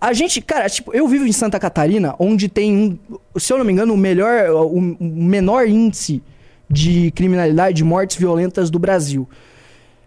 A 0.00 0.12
gente, 0.12 0.40
cara, 0.42 0.68
tipo, 0.68 0.94
eu 0.94 1.08
vivo 1.08 1.26
em 1.26 1.32
Santa 1.32 1.58
Catarina, 1.58 2.14
onde 2.18 2.46
tem, 2.46 2.76
um, 2.76 3.38
se 3.38 3.50
eu 3.50 3.56
não 3.56 3.64
me 3.64 3.72
engano, 3.72 3.94
o 3.94 3.96
melhor, 3.96 4.50
o 4.50 4.78
menor 4.78 5.66
índice 5.66 6.22
de 6.68 7.10
criminalidade, 7.12 7.76
de 7.76 7.84
mortes 7.84 8.18
violentas 8.18 8.68
do 8.68 8.78
Brasil. 8.78 9.26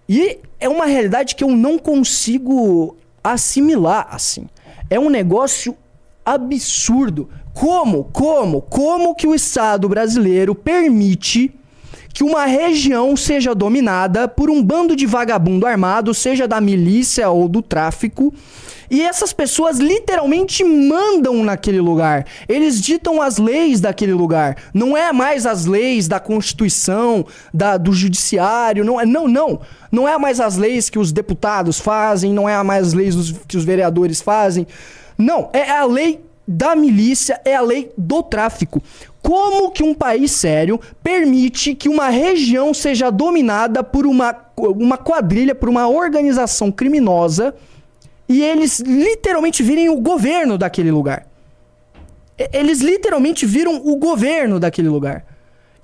E 0.08 0.40
é 0.60 0.70
uma 0.70 0.86
realidade 0.86 1.36
que 1.36 1.44
eu 1.44 1.50
não 1.50 1.80
consigo 1.80 2.96
assimilar, 3.24 4.08
assim. 4.12 4.48
É 4.88 5.00
um 5.00 5.10
negócio 5.10 5.76
absurdo. 6.24 7.28
Como, 7.54 8.04
como, 8.06 8.62
como 8.62 9.16
que 9.16 9.26
o 9.26 9.34
Estado 9.34 9.90
brasileiro 9.90 10.54
permite 10.54 11.57
que 12.18 12.24
uma 12.24 12.46
região 12.48 13.16
seja 13.16 13.54
dominada 13.54 14.28
por 14.28 14.50
um 14.50 14.64
bando 14.64 14.96
de 14.96 15.06
vagabundo 15.06 15.68
armado, 15.68 16.16
seja 16.16 16.48
da 16.48 16.60
milícia 16.60 17.30
ou 17.30 17.48
do 17.48 17.62
tráfico, 17.62 18.34
e 18.90 19.04
essas 19.04 19.32
pessoas 19.32 19.78
literalmente 19.78 20.64
mandam 20.64 21.44
naquele 21.44 21.80
lugar. 21.80 22.26
Eles 22.50 22.82
ditam 22.82 23.22
as 23.22 23.38
leis 23.38 23.80
daquele 23.80 24.14
lugar. 24.16 24.58
Não 24.74 24.98
é 24.98 25.14
mais 25.14 25.46
as 25.46 25.66
leis 25.68 26.08
da 26.08 26.20
Constituição, 26.20 27.24
da, 27.54 27.78
do 27.78 27.94
Judiciário. 27.94 28.84
Não, 28.84 29.00
é, 29.00 29.06
não, 29.06 29.28
não. 29.28 29.60
Não 29.92 30.08
é 30.08 30.18
mais 30.18 30.40
as 30.40 30.58
leis 30.58 30.90
que 30.90 30.98
os 30.98 31.12
deputados 31.12 31.80
fazem, 31.80 32.34
não 32.34 32.50
é 32.50 32.64
mais 32.64 32.88
as 32.88 32.94
leis 32.94 33.14
dos- 33.14 33.36
que 33.48 33.58
os 33.58 33.64
vereadores 33.64 34.22
fazem. 34.24 34.66
Não, 35.16 35.52
é 35.54 35.70
a 35.70 35.86
lei 35.86 36.20
da 36.48 36.76
milícia, 36.76 37.40
é 37.46 37.56
a 37.56 37.62
lei 37.62 37.92
do 37.96 38.24
tráfico. 38.24 38.82
Como 39.28 39.72
que 39.72 39.84
um 39.84 39.94
país 39.94 40.32
sério 40.32 40.80
permite 41.04 41.76
que 41.76 41.90
uma 41.90 42.08
região 42.08 42.74
seja 42.74 43.10
dominada 43.10 43.84
por 43.84 44.08
uma, 44.08 44.34
uma 44.56 44.98
quadrilha, 44.98 45.54
por 45.54 45.68
uma 45.68 45.86
organização 45.86 46.72
criminosa 46.72 47.54
e 48.30 48.42
eles 48.42 48.80
literalmente 48.80 49.62
virem 49.62 49.90
o 49.90 50.00
governo 50.00 50.58
daquele 50.58 50.92
lugar? 50.92 51.28
Eles 52.54 52.80
literalmente 52.80 53.46
viram 53.46 53.76
o 53.76 53.98
governo 53.98 54.62
daquele 54.62 54.88
lugar. 54.88 55.26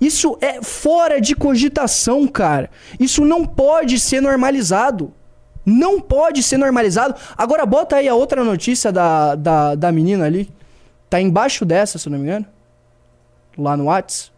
Isso 0.00 0.38
é 0.40 0.62
fora 0.62 1.20
de 1.20 1.34
cogitação, 1.34 2.26
cara. 2.26 2.70
Isso 2.98 3.26
não 3.26 3.44
pode 3.44 4.00
ser 4.00 4.22
normalizado. 4.22 5.12
Não 5.66 6.00
pode 6.00 6.42
ser 6.42 6.56
normalizado. 6.56 7.14
Agora 7.36 7.66
bota 7.66 7.96
aí 7.96 8.08
a 8.08 8.14
outra 8.14 8.42
notícia 8.42 8.90
da, 8.90 9.34
da, 9.34 9.74
da 9.74 9.92
menina 9.92 10.24
ali. 10.24 10.48
Tá 11.10 11.20
embaixo 11.20 11.66
dessa, 11.66 11.98
se 11.98 12.08
não 12.08 12.16
me 12.16 12.24
engano. 12.24 12.53
Lá 13.56 13.76
no 13.76 13.84
Whats. 13.84 14.32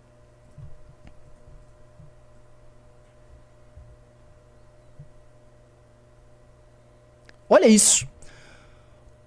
Olha 7.49 7.67
isso. 7.67 8.07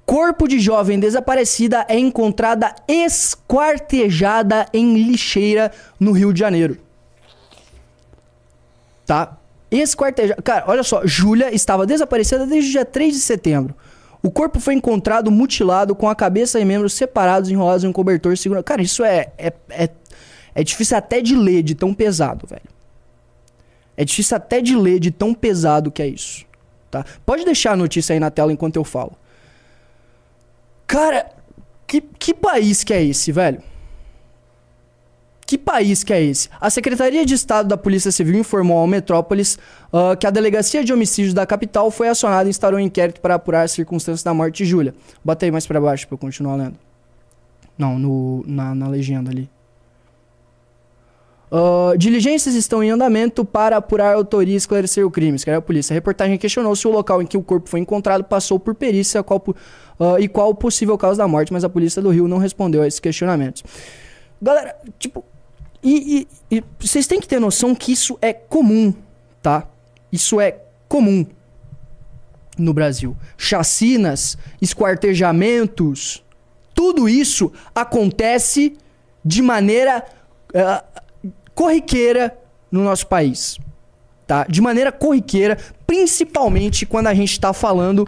Corpo 0.05 0.47
de 0.47 0.59
jovem 0.59 0.99
desaparecida 0.99 1.85
é 1.87 1.97
encontrada 1.97 2.73
esquartejada 2.87 4.65
em 4.73 4.95
lixeira 4.95 5.71
no 5.99 6.11
Rio 6.11 6.33
de 6.33 6.39
Janeiro. 6.39 6.77
Tá? 9.05 9.37
Esquartejada. 9.71 10.41
Cara, 10.41 10.65
olha 10.67 10.83
só. 10.83 11.05
Júlia 11.05 11.53
estava 11.53 11.85
desaparecida 11.85 12.45
desde 12.45 12.69
o 12.69 12.71
dia 12.73 12.85
3 12.85 13.13
de 13.13 13.19
setembro. 13.19 13.75
O 14.21 14.29
corpo 14.29 14.59
foi 14.59 14.73
encontrado 14.73 15.31
mutilado 15.31 15.95
com 15.95 16.09
a 16.09 16.15
cabeça 16.15 16.59
e 16.59 16.65
membros 16.65 16.93
separados, 16.93 17.49
enrolados 17.49 17.83
em 17.83 17.87
um 17.87 17.93
cobertor 17.93 18.37
segurando. 18.37 18.63
Cara, 18.63 18.81
isso 18.81 19.03
é, 19.03 19.31
é, 19.37 19.53
é, 19.69 19.89
é 20.53 20.63
difícil 20.63 20.97
até 20.97 21.21
de 21.21 21.35
ler, 21.35 21.63
de 21.63 21.73
tão 21.73 21.93
pesado, 21.93 22.45
velho. 22.45 22.61
É 23.95 24.03
difícil 24.03 24.35
até 24.35 24.61
de 24.61 24.75
ler, 24.75 24.99
de 24.99 25.11
tão 25.11 25.33
pesado 25.33 25.91
que 25.91 26.01
é 26.01 26.07
isso. 26.07 26.45
Tá? 26.91 27.05
Pode 27.25 27.45
deixar 27.45 27.73
a 27.73 27.75
notícia 27.77 28.13
aí 28.13 28.19
na 28.19 28.29
tela 28.29 28.51
enquanto 28.51 28.75
eu 28.75 28.83
falo. 28.83 29.13
Cara, 30.85 31.29
que, 31.87 32.01
que 32.01 32.33
país 32.33 32.83
que 32.83 32.93
é 32.93 33.03
esse, 33.03 33.31
velho? 33.31 33.61
Que 35.49 35.57
país 35.57 36.03
que 36.03 36.13
é 36.13 36.21
esse? 36.21 36.47
A 36.61 36.69
Secretaria 36.69 37.25
de 37.25 37.33
Estado 37.33 37.69
da 37.69 37.75
Polícia 37.75 38.11
Civil 38.11 38.39
informou 38.39 38.77
ao 38.77 38.85
Metrópolis 38.85 39.57
uh, 39.91 40.15
que 40.15 40.27
a 40.27 40.29
Delegacia 40.29 40.83
de 40.83 40.93
Homicídios 40.93 41.33
da 41.33 41.43
capital 41.43 41.89
foi 41.89 42.07
acionada 42.07 42.47
e 42.47 42.51
instaurou 42.51 42.79
um 42.79 42.83
inquérito 42.83 43.19
para 43.19 43.33
apurar 43.33 43.63
as 43.63 43.71
circunstâncias 43.71 44.21
da 44.21 44.31
morte 44.31 44.57
de 44.57 44.69
Júlia. 44.69 44.93
Bota 45.25 45.47
aí 45.47 45.51
mais 45.51 45.65
para 45.65 45.81
baixo 45.81 46.07
para 46.07 46.13
eu 46.13 46.19
continuar 46.19 46.55
lendo. 46.55 46.75
Não, 47.75 47.97
no, 47.97 48.43
na, 48.45 48.75
na 48.75 48.87
legenda 48.89 49.31
ali. 49.31 49.49
Uh, 51.51 51.97
diligências 51.97 52.53
estão 52.53 52.83
em 52.83 52.91
andamento 52.91 53.43
para 53.43 53.77
apurar 53.77 54.13
a 54.13 54.17
autoria 54.17 54.53
e 54.53 54.57
esclarecer 54.57 55.03
o 55.03 55.09
crime, 55.09 55.35
escreveu 55.35 55.57
a 55.57 55.63
polícia. 55.63 55.93
A 55.93 55.95
reportagem 55.95 56.37
questionou 56.37 56.75
se 56.75 56.87
o 56.87 56.91
local 56.91 57.23
em 57.23 57.25
que 57.25 57.37
o 57.37 57.41
corpo 57.41 57.67
foi 57.67 57.79
encontrado 57.79 58.23
passou 58.23 58.59
por 58.59 58.75
perícia 58.75 59.23
qual, 59.23 59.43
uh, 59.47 60.19
e 60.19 60.27
qual 60.27 60.51
o 60.51 60.53
possível 60.53 60.95
causa 60.95 61.17
da 61.17 61.27
morte, 61.27 61.51
mas 61.51 61.63
a 61.63 61.69
polícia 61.69 62.03
do 62.03 62.11
Rio 62.11 62.27
não 62.27 62.37
respondeu 62.37 62.83
a 62.83 62.87
esses 62.87 62.99
questionamentos. 62.99 63.63
Galera, 64.39 64.75
tipo, 64.99 65.25
e, 65.83 66.27
e, 66.51 66.57
e 66.57 66.63
vocês 66.79 67.07
têm 67.07 67.19
que 67.19 67.27
ter 67.27 67.39
noção 67.39 67.73
que 67.73 67.91
isso 67.91 68.17
é 68.21 68.33
comum, 68.33 68.93
tá? 69.41 69.67
Isso 70.11 70.39
é 70.41 70.57
comum 70.87 71.25
no 72.57 72.73
Brasil. 72.73 73.15
Chacinas, 73.37 74.37
esquartejamentos, 74.61 76.23
tudo 76.73 77.07
isso 77.07 77.51
acontece 77.73 78.77
de 79.23 79.41
maneira 79.41 80.03
uh, 80.53 81.01
corriqueira 81.53 82.37
no 82.71 82.83
nosso 82.83 83.07
país. 83.07 83.57
Tá? 84.27 84.45
De 84.47 84.61
maneira 84.61 84.91
corriqueira, 84.91 85.57
principalmente 85.87 86.85
quando 86.85 87.07
a 87.07 87.13
gente 87.13 87.31
está 87.31 87.51
falando 87.51 88.07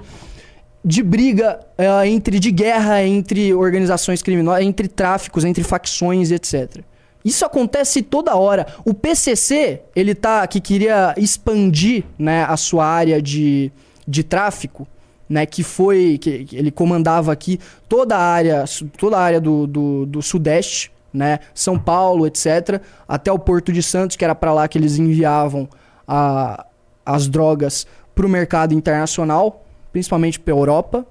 de 0.84 1.03
briga 1.03 1.59
uh, 1.78 2.05
entre 2.05 2.39
de 2.39 2.51
guerra 2.51 3.03
entre 3.03 3.53
organizações 3.53 4.22
criminosas, 4.22 4.63
entre 4.63 4.88
tráficos, 4.88 5.45
entre 5.45 5.63
facções, 5.63 6.32
etc. 6.32 6.84
Isso 7.24 7.45
acontece 7.45 8.01
toda 8.01 8.36
hora. 8.36 8.65
O 8.84 8.93
PCC, 8.93 9.82
ele 9.95 10.15
tá 10.15 10.45
que 10.47 10.59
queria 10.59 11.13
expandir, 11.17 12.03
né, 12.17 12.43
a 12.43 12.57
sua 12.57 12.86
área 12.86 13.22
de, 13.22 13.72
de 14.07 14.24
tráfico, 14.24 14.88
né, 15.30 15.45
que 15.45 15.63
foi 15.63 16.17
que, 16.17 16.45
que 16.45 16.55
ele 16.55 16.72
comandava 16.72 17.32
aqui 17.32 17.59
toda 17.88 18.17
a 18.17 18.22
área, 18.22 18.65
toda 18.97 19.17
a 19.17 19.22
área 19.22 19.39
do, 19.39 19.65
do, 19.67 20.05
do 20.05 20.22
sudeste, 20.22 20.91
né, 21.13 21.39
São 21.53 21.78
Paulo, 21.78 22.26
etc, 22.26 22.82
até 23.07 23.32
o 23.32 23.39
Porto 23.39 23.72
de 23.72 23.84
Santos, 23.84 24.15
que 24.15 24.24
era 24.24 24.36
para 24.36 24.53
lá 24.53 24.67
que 24.67 24.78
eles 24.78 24.97
enviavam 24.97 25.69
a, 26.07 26.65
as 27.05 27.28
drogas 27.28 27.86
para 28.15 28.26
o 28.26 28.30
mercado 28.30 28.74
internacional, 28.74 29.65
principalmente 29.91 30.39
para 30.39 30.53
Europa, 30.53 31.05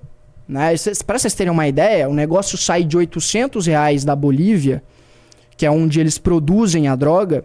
né? 0.49 0.75
Para 1.07 1.17
vocês 1.17 1.33
terem 1.33 1.53
uma 1.53 1.69
ideia, 1.69 2.09
o 2.09 2.13
negócio 2.13 2.59
sai 2.59 2.83
de 2.83 2.97
800 2.97 3.67
reais 3.67 4.05
da 4.05 4.17
Bolívia 4.17 4.83
que 5.61 5.67
é 5.67 5.71
onde 5.71 6.01
eles 6.01 6.17
produzem 6.17 6.89
a 6.89 6.97
droga. 6.97 7.45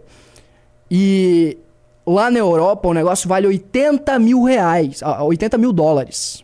E 0.90 1.58
lá 2.06 2.30
na 2.30 2.38
Europa 2.38 2.88
o 2.88 2.94
negócio 2.94 3.28
vale 3.28 3.46
80 3.46 4.18
mil 4.18 4.42
reais, 4.42 5.02
80 5.02 5.58
mil 5.58 5.70
dólares. 5.70 6.42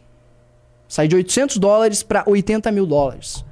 Sai 0.86 1.08
de 1.08 1.16
800 1.16 1.56
dólares 1.56 2.02
para 2.02 2.24
80 2.26 2.70
mil 2.70 2.84
dólares. 2.84 3.42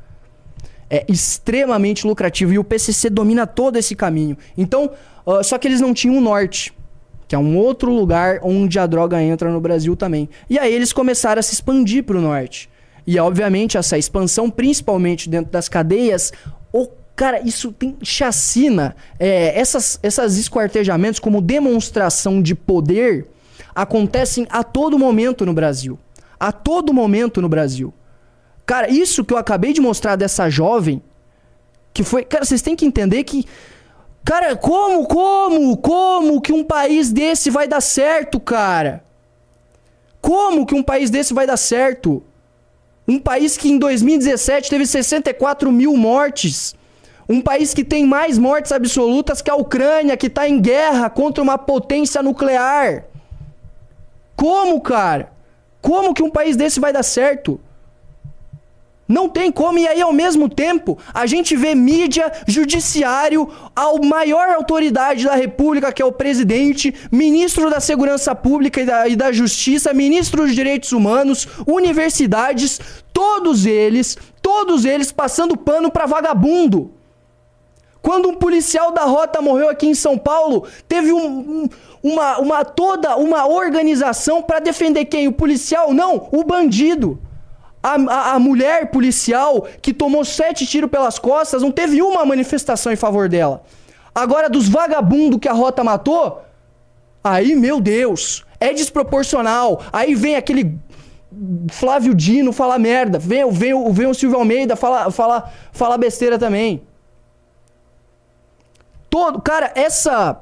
É 0.90 1.02
extremamente 1.08 2.06
lucrativo 2.06 2.52
e 2.52 2.58
o 2.58 2.64
PCC 2.64 3.08
domina 3.08 3.46
todo 3.46 3.78
esse 3.78 3.96
caminho. 3.96 4.36
Então, 4.54 4.90
uh, 5.24 5.42
só 5.42 5.56
que 5.56 5.66
eles 5.66 5.80
não 5.80 5.94
tinham 5.94 6.18
o 6.18 6.20
norte, 6.20 6.74
que 7.26 7.34
é 7.34 7.38
um 7.38 7.56
outro 7.56 7.90
lugar 7.90 8.40
onde 8.42 8.78
a 8.78 8.86
droga 8.86 9.22
entra 9.22 9.50
no 9.50 9.62
Brasil 9.62 9.96
também. 9.96 10.28
E 10.50 10.58
aí 10.58 10.74
eles 10.74 10.92
começaram 10.92 11.40
a 11.40 11.42
se 11.42 11.54
expandir 11.54 12.04
para 12.04 12.18
o 12.18 12.20
norte. 12.20 12.68
E 13.06 13.18
obviamente 13.18 13.78
essa 13.78 13.96
expansão, 13.96 14.50
principalmente 14.50 15.26
dentro 15.26 15.50
das 15.50 15.70
cadeias, 15.70 16.34
Cara, 17.14 17.40
isso 17.46 17.72
tem 17.72 17.96
chacina. 18.02 18.96
É, 19.18 19.58
essas, 19.58 19.98
essas 20.02 20.36
esquartejamentos 20.36 21.20
como 21.20 21.40
demonstração 21.40 22.40
de 22.40 22.54
poder 22.54 23.26
acontecem 23.74 24.46
a 24.50 24.64
todo 24.64 24.98
momento 24.98 25.44
no 25.44 25.52
Brasil. 25.52 25.98
A 26.38 26.50
todo 26.50 26.94
momento 26.94 27.42
no 27.42 27.48
Brasil. 27.48 27.92
Cara, 28.64 28.88
isso 28.88 29.24
que 29.24 29.34
eu 29.34 29.38
acabei 29.38 29.72
de 29.72 29.80
mostrar 29.80 30.16
dessa 30.16 30.48
jovem, 30.48 31.02
que 31.92 32.04
foi. 32.04 32.24
Cara, 32.24 32.44
vocês 32.44 32.62
têm 32.62 32.76
que 32.76 32.86
entender 32.86 33.24
que. 33.24 33.44
Cara, 34.24 34.54
como, 34.54 35.06
como, 35.06 35.76
como 35.76 36.40
que 36.40 36.52
um 36.52 36.62
país 36.62 37.10
desse 37.10 37.50
vai 37.50 37.66
dar 37.66 37.80
certo, 37.80 38.38
cara? 38.38 39.02
Como 40.20 40.66
que 40.66 40.74
um 40.74 40.82
país 40.82 41.10
desse 41.10 41.32
vai 41.32 41.46
dar 41.46 41.56
certo? 41.56 42.22
Um 43.08 43.18
país 43.18 43.56
que 43.56 43.68
em 43.70 43.78
2017 43.78 44.70
teve 44.70 44.86
64 44.86 45.72
mil 45.72 45.96
mortes. 45.96 46.76
Um 47.30 47.40
país 47.40 47.72
que 47.72 47.84
tem 47.84 48.04
mais 48.04 48.36
mortes 48.36 48.72
absolutas 48.72 49.40
que 49.40 49.48
a 49.48 49.54
Ucrânia, 49.54 50.16
que 50.16 50.26
está 50.26 50.48
em 50.48 50.60
guerra 50.60 51.08
contra 51.08 51.40
uma 51.40 51.56
potência 51.56 52.20
nuclear. 52.20 53.04
Como, 54.34 54.80
cara? 54.80 55.30
Como 55.80 56.12
que 56.12 56.24
um 56.24 56.28
país 56.28 56.56
desse 56.56 56.80
vai 56.80 56.92
dar 56.92 57.04
certo? 57.04 57.60
Não 59.06 59.28
tem 59.28 59.52
como, 59.52 59.78
e 59.78 59.86
aí 59.86 60.02
ao 60.02 60.12
mesmo 60.12 60.48
tempo 60.48 60.98
a 61.14 61.24
gente 61.24 61.54
vê 61.54 61.72
mídia, 61.72 62.32
judiciário, 62.48 63.48
a 63.76 63.96
maior 64.04 64.48
autoridade 64.48 65.24
da 65.24 65.36
república, 65.36 65.92
que 65.92 66.02
é 66.02 66.04
o 66.04 66.10
presidente, 66.10 66.92
ministro 67.12 67.70
da 67.70 67.78
segurança 67.78 68.34
pública 68.34 68.80
e 68.80 68.84
da, 68.84 69.06
e 69.06 69.14
da 69.14 69.30
justiça, 69.30 69.94
ministro 69.94 70.42
dos 70.42 70.54
direitos 70.54 70.90
humanos, 70.90 71.46
universidades, 71.64 72.80
todos 73.12 73.66
eles, 73.66 74.18
todos 74.42 74.84
eles 74.84 75.12
passando 75.12 75.56
pano 75.56 75.92
para 75.92 76.06
vagabundo. 76.06 76.98
Quando 78.02 78.28
um 78.28 78.34
policial 78.34 78.92
da 78.92 79.04
rota 79.04 79.42
morreu 79.42 79.68
aqui 79.68 79.86
em 79.86 79.94
São 79.94 80.16
Paulo, 80.16 80.66
teve 80.88 81.12
um, 81.12 81.26
um, 81.26 81.68
uma, 82.02 82.38
uma 82.38 82.64
toda 82.64 83.16
uma 83.16 83.46
organização 83.46 84.42
para 84.42 84.58
defender 84.58 85.04
quem? 85.04 85.28
O 85.28 85.32
policial? 85.32 85.92
Não, 85.92 86.28
o 86.32 86.42
bandido. 86.44 87.20
A, 87.82 87.94
a, 87.94 88.32
a, 88.32 88.38
mulher 88.38 88.90
policial 88.90 89.66
que 89.80 89.94
tomou 89.94 90.22
sete 90.22 90.66
tiros 90.66 90.90
pelas 90.90 91.18
costas, 91.18 91.62
não 91.62 91.70
teve 91.70 92.02
uma 92.02 92.26
manifestação 92.26 92.92
em 92.92 92.96
favor 92.96 93.26
dela. 93.26 93.62
Agora, 94.14 94.50
dos 94.50 94.68
vagabundos 94.68 95.38
que 95.40 95.48
a 95.48 95.52
rota 95.52 95.82
matou, 95.82 96.42
aí, 97.24 97.56
meu 97.56 97.80
Deus, 97.80 98.44
é 98.58 98.72
desproporcional. 98.74 99.82
Aí 99.90 100.14
vem 100.14 100.36
aquele 100.36 100.78
Flávio 101.70 102.14
Dino 102.14 102.52
falar 102.52 102.78
merda, 102.78 103.18
vem, 103.18 103.48
vem, 103.50 103.92
vem 103.92 104.06
o 104.06 104.14
Silvio 104.14 104.38
Almeida 104.38 104.74
falar 104.76 105.10
fala, 105.10 105.50
fala 105.72 105.96
besteira 105.96 106.38
também. 106.38 106.82
Todo, 109.10 109.42
cara, 109.42 109.72
essa 109.74 110.40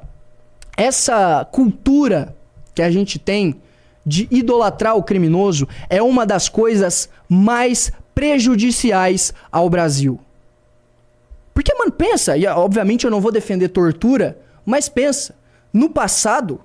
essa 0.77 1.45
cultura 1.51 2.37
que 2.73 2.83
a 2.83 2.91
gente 2.91 3.19
tem 3.19 3.61
de 4.07 4.29
idolatrar 4.31 4.97
o 4.97 5.03
criminoso 5.03 5.66
é 5.91 6.01
uma 6.01 6.25
das 6.25 6.49
coisas 6.49 7.09
mais 7.29 7.91
prejudiciais 8.14 9.35
ao 9.51 9.69
Brasil. 9.69 10.21
Porque, 11.53 11.75
mano, 11.75 11.91
pensa, 11.91 12.37
e 12.37 12.47
obviamente 12.47 13.05
eu 13.05 13.11
não 13.11 13.21
vou 13.21 13.33
defender 13.33 13.69
tortura, 13.71 14.39
mas 14.64 14.89
pensa, 14.89 15.35
no 15.73 15.91
passado, 15.91 16.61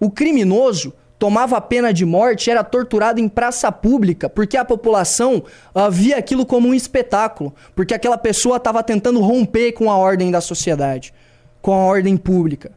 o 0.00 0.10
criminoso 0.10 0.92
tomava 1.22 1.56
a 1.56 1.60
pena 1.60 1.92
de 1.92 2.04
morte, 2.04 2.50
era 2.50 2.64
torturado 2.64 3.20
em 3.20 3.28
praça 3.28 3.70
pública, 3.70 4.28
porque 4.28 4.56
a 4.56 4.64
população 4.64 5.44
uh, 5.72 5.88
via 5.88 6.18
aquilo 6.18 6.44
como 6.44 6.66
um 6.66 6.74
espetáculo, 6.74 7.54
porque 7.76 7.94
aquela 7.94 8.18
pessoa 8.18 8.56
estava 8.56 8.82
tentando 8.82 9.20
romper 9.20 9.70
com 9.70 9.88
a 9.88 9.96
ordem 9.96 10.32
da 10.32 10.40
sociedade, 10.40 11.14
com 11.60 11.72
a 11.72 11.76
ordem 11.76 12.16
pública. 12.16 12.72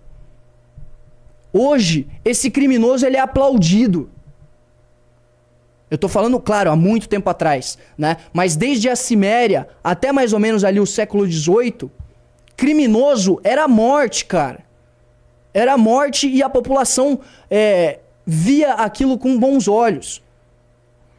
Hoje, 1.52 2.08
esse 2.24 2.52
criminoso 2.52 3.04
ele 3.04 3.18
é 3.18 3.20
aplaudido. 3.20 4.12
Eu 5.90 5.96
estou 5.96 6.08
falando, 6.08 6.40
claro, 6.40 6.70
há 6.70 6.76
muito 6.76 7.10
tempo 7.10 7.28
atrás, 7.32 7.80
né? 7.98 8.18
Mas 8.32 8.56
desde 8.56 8.88
a 8.88 8.96
Ciméria 8.96 9.68
até 9.84 10.12
mais 10.12 10.34
ou 10.34 10.40
menos 10.40 10.64
ali 10.64 10.80
o 10.80 10.86
século 10.86 11.26
XVIII, 11.26 11.90
criminoso 12.56 13.42
era 13.44 13.68
morte, 13.68 14.24
cara. 14.24 14.60
Era 15.52 15.76
morte 15.80 16.28
e 16.28 16.44
a 16.44 16.50
população 16.50 17.22
é, 17.50 18.02
via 18.26 18.74
aquilo 18.74 19.18
com 19.18 19.38
bons 19.38 19.68
olhos. 19.68 20.24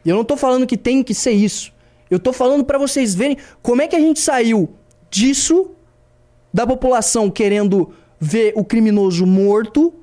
E 0.03 0.09
eu 0.09 0.15
não 0.15 0.23
estou 0.23 0.37
falando 0.37 0.67
que 0.67 0.77
tem 0.77 1.03
que 1.03 1.13
ser 1.13 1.31
isso. 1.31 1.71
Eu 2.09 2.17
estou 2.17 2.33
falando 2.33 2.63
para 2.63 2.77
vocês 2.77 3.13
verem 3.13 3.37
como 3.61 3.81
é 3.81 3.87
que 3.87 3.95
a 3.95 3.99
gente 3.99 4.19
saiu 4.19 4.69
disso, 5.09 5.71
da 6.53 6.65
população 6.65 7.29
querendo 7.29 7.93
ver 8.19 8.53
o 8.55 8.63
criminoso 8.63 9.25
morto, 9.25 9.93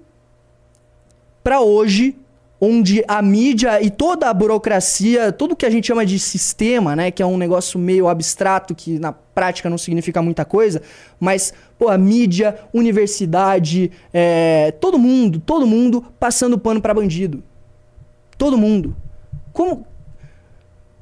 para 1.42 1.60
hoje, 1.60 2.16
onde 2.60 3.04
a 3.06 3.20
mídia 3.20 3.82
e 3.82 3.90
toda 3.90 4.30
a 4.30 4.34
burocracia, 4.34 5.32
tudo 5.32 5.56
que 5.56 5.66
a 5.66 5.70
gente 5.70 5.86
chama 5.86 6.06
de 6.06 6.18
sistema, 6.18 6.96
né, 6.96 7.10
que 7.10 7.22
é 7.22 7.26
um 7.26 7.36
negócio 7.36 7.78
meio 7.78 8.08
abstrato 8.08 8.74
que 8.74 8.98
na 8.98 9.12
prática 9.12 9.68
não 9.68 9.76
significa 9.76 10.22
muita 10.22 10.44
coisa, 10.44 10.80
mas 11.20 11.52
pô, 11.78 11.88
a 11.88 11.98
mídia, 11.98 12.58
universidade, 12.72 13.90
é, 14.12 14.70
todo 14.80 14.98
mundo, 14.98 15.40
todo 15.40 15.66
mundo 15.66 16.04
passando 16.18 16.58
pano 16.58 16.80
pra 16.80 16.94
bandido, 16.94 17.42
todo 18.38 18.56
mundo. 18.58 18.96
Como, 19.52 19.86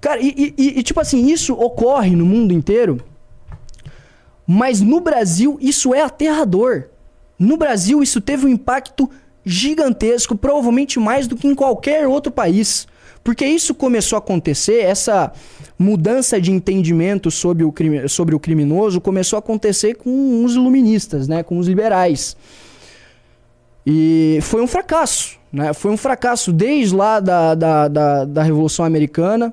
cara, 0.01 0.21
e, 0.21 0.55
e- 0.59 0.79
e, 0.79 0.83
tipo 0.83 1.01
assim 1.01 1.27
isso 1.27 1.55
ocorre 1.55 2.15
no 2.17 2.25
mundo 2.27 2.53
inteiro, 2.53 3.01
mas 4.47 4.81
no 4.81 5.01
Brasil 5.01 5.57
isso 5.61 5.95
é 5.95 6.03
aterrador. 6.03 6.85
No 7.39 7.57
Brasil 7.57 8.03
isso 8.03 8.21
teve 8.21 8.47
um 8.47 8.49
impacto 8.49 9.09
gigantesco, 9.45 10.37
provavelmente 10.37 10.99
mais 11.01 11.27
do 11.27 11.37
que 11.37 11.47
em 11.49 11.55
qualquer 11.55 12.07
outro 12.07 12.31
país. 12.33 12.87
Porque 13.25 13.45
isso 13.47 13.75
começou 13.75 14.17
a 14.17 14.19
acontecer, 14.19 14.81
essa 14.85 15.33
mudança 15.83 16.41
de 16.41 16.51
entendimento 16.51 17.31
sobre 17.31 17.65
o, 17.65 17.73
crime, 17.73 18.09
sobre 18.09 18.35
o 18.35 18.41
criminoso 18.41 19.01
começou 19.01 19.37
a 19.37 19.41
acontecer 19.41 19.95
com 19.97 20.45
os 20.45 20.55
iluministas, 20.55 21.29
né, 21.29 21.43
com 21.43 21.59
os 21.59 21.67
liberais. 21.67 22.37
E 23.85 24.39
foi 24.43 24.63
um 24.63 24.67
fracasso, 24.67 25.37
né? 25.53 25.73
Foi 25.75 25.91
um 25.91 25.97
fracasso 25.97 26.53
desde 26.53 26.95
lá 26.95 27.19
da, 27.19 27.55
da, 27.55 27.89
da, 27.89 28.25
da 28.25 28.43
Revolução 28.43 28.85
Americana, 28.85 29.53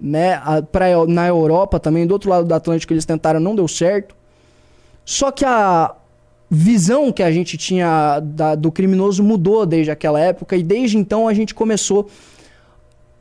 né? 0.00 0.34
A, 0.44 0.60
pra, 0.60 0.86
na 1.06 1.28
Europa 1.28 1.78
também, 1.78 2.04
do 2.06 2.12
outro 2.12 2.28
lado 2.28 2.46
do 2.48 2.52
Atlântico 2.54 2.92
eles 2.92 3.04
tentaram, 3.04 3.38
não 3.38 3.54
deu 3.54 3.68
certo. 3.68 4.14
Só 5.04 5.30
que 5.30 5.44
a 5.44 5.94
visão 6.50 7.12
que 7.12 7.22
a 7.22 7.30
gente 7.30 7.56
tinha 7.56 8.20
da- 8.20 8.56
do 8.56 8.72
criminoso 8.72 9.22
mudou 9.22 9.64
desde 9.64 9.90
aquela 9.90 10.18
época 10.18 10.56
e 10.56 10.62
desde 10.62 10.98
então 10.98 11.28
a 11.28 11.32
gente 11.34 11.54
começou 11.54 12.08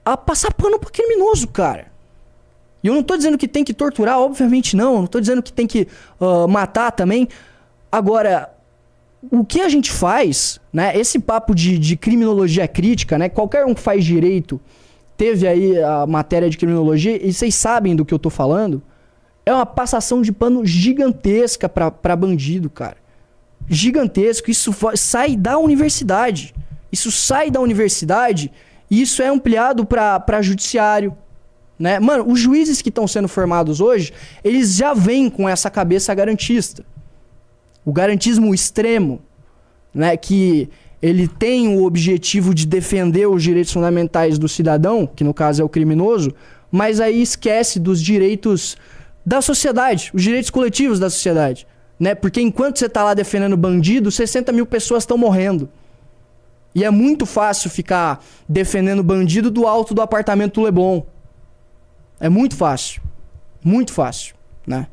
a 0.04 0.18
passar 0.18 0.52
pano 0.54 0.80
pro 0.80 0.92
criminoso, 0.92 1.48
cara. 1.48 1.93
E 2.84 2.88
eu 2.88 2.94
não 2.94 3.02
tô 3.02 3.16
dizendo 3.16 3.38
que 3.38 3.48
tem 3.48 3.64
que 3.64 3.74
torturar, 3.74 4.20
obviamente 4.20 4.76
não. 4.76 5.00
Não 5.00 5.08
tô 5.08 5.20
dizendo 5.20 5.42
que 5.42 5.54
tem 5.54 5.66
que 5.66 5.88
ah, 6.20 6.48
matar 6.48 6.92
também. 6.92 7.30
Agora, 7.92 8.54
o 9.32 9.46
que 9.46 9.62
a 9.62 9.70
gente 9.70 9.90
faz, 9.92 10.60
né? 10.72 10.98
Esse 10.98 11.20
papo 11.20 11.56
de, 11.56 11.80
de 11.80 11.96
criminologia 11.96 12.68
crítica, 12.68 13.18
né? 13.18 13.30
Qualquer 13.30 13.66
um 13.66 13.74
que 13.74 13.82
faz 13.82 14.04
direito 14.04 14.60
teve 15.16 15.48
aí 15.48 15.82
a 15.82 16.06
matéria 16.06 16.50
de 16.50 16.58
criminologia 16.58 17.26
e 17.26 17.32
vocês 17.32 17.56
sabem 17.56 17.96
do 17.96 18.04
que 18.04 18.14
eu 18.14 18.20
tô 18.20 18.30
falando. 18.30 18.82
É 19.46 19.54
uma 19.54 19.66
passação 19.66 20.22
de 20.22 20.32
pano 20.32 20.66
gigantesca 20.66 21.70
pra 21.70 22.16
bandido, 22.16 22.70
cara. 22.70 22.98
Gigantesco. 23.70 24.52
Isso 24.52 24.74
sai 24.96 25.38
da 25.38 25.58
universidade. 25.58 26.54
Isso 26.92 27.12
sai 27.12 27.50
da 27.50 27.60
universidade 27.60 28.52
e 28.90 29.02
isso 29.02 29.22
é 29.22 29.28
ampliado 29.28 29.86
pra 29.86 30.42
judiciário. 30.42 31.18
Né? 31.84 32.00
Mano, 32.00 32.32
os 32.32 32.40
juízes 32.40 32.82
que 32.82 32.88
estão 32.88 33.06
sendo 33.06 33.28
formados 33.28 33.82
hoje, 33.82 34.14
eles 34.42 34.74
já 34.74 34.94
vêm 34.94 35.30
com 35.30 35.50
essa 35.50 35.70
cabeça 35.70 36.16
garantista 36.16 36.82
o 37.84 37.92
garantismo 37.92 38.56
extremo, 38.56 39.22
né, 39.94 40.16
que 40.16 40.70
ele 41.02 41.28
tem 41.28 41.78
o 41.78 41.84
objetivo 41.84 42.54
de 42.54 42.66
defender 42.66 43.28
os 43.28 43.44
direitos 43.44 43.74
fundamentais 43.74 44.40
do 44.40 44.48
cidadão, 44.48 45.06
que 45.06 45.26
no 45.26 45.34
caso 45.34 45.62
é 45.62 45.66
o 45.66 45.68
criminoso, 45.68 46.34
mas 46.72 47.02
aí 47.02 47.22
esquece 47.22 47.82
dos 47.82 48.02
direitos 48.02 48.78
da 49.26 49.42
sociedade, 49.42 50.10
os 50.14 50.24
direitos 50.24 50.50
coletivos 50.50 51.02
da 51.02 51.10
sociedade, 51.10 51.68
né? 52.00 52.16
Porque 52.16 52.40
enquanto 52.40 52.80
você 52.80 52.88
tá 52.88 53.04
lá 53.04 53.14
defendendo 53.14 53.58
bandido, 53.58 54.10
60 54.10 54.54
mil 54.54 54.66
pessoas 54.66 55.04
estão 55.04 55.18
morrendo. 55.18 55.68
E 56.74 56.86
é 56.86 56.90
muito 56.90 57.26
fácil 57.26 57.70
ficar 57.70 58.24
defendendo 58.48 59.04
bandido 59.04 59.52
do 59.52 59.68
alto 59.68 59.94
do 59.94 60.02
apartamento 60.02 60.62
do 60.62 60.62
Leblon. 60.62 61.04
É 62.24 62.30
muito 62.30 62.56
fácil. 62.56 63.02
Muito 63.62 63.92
fácil, 63.92 64.34
né? 64.66 64.88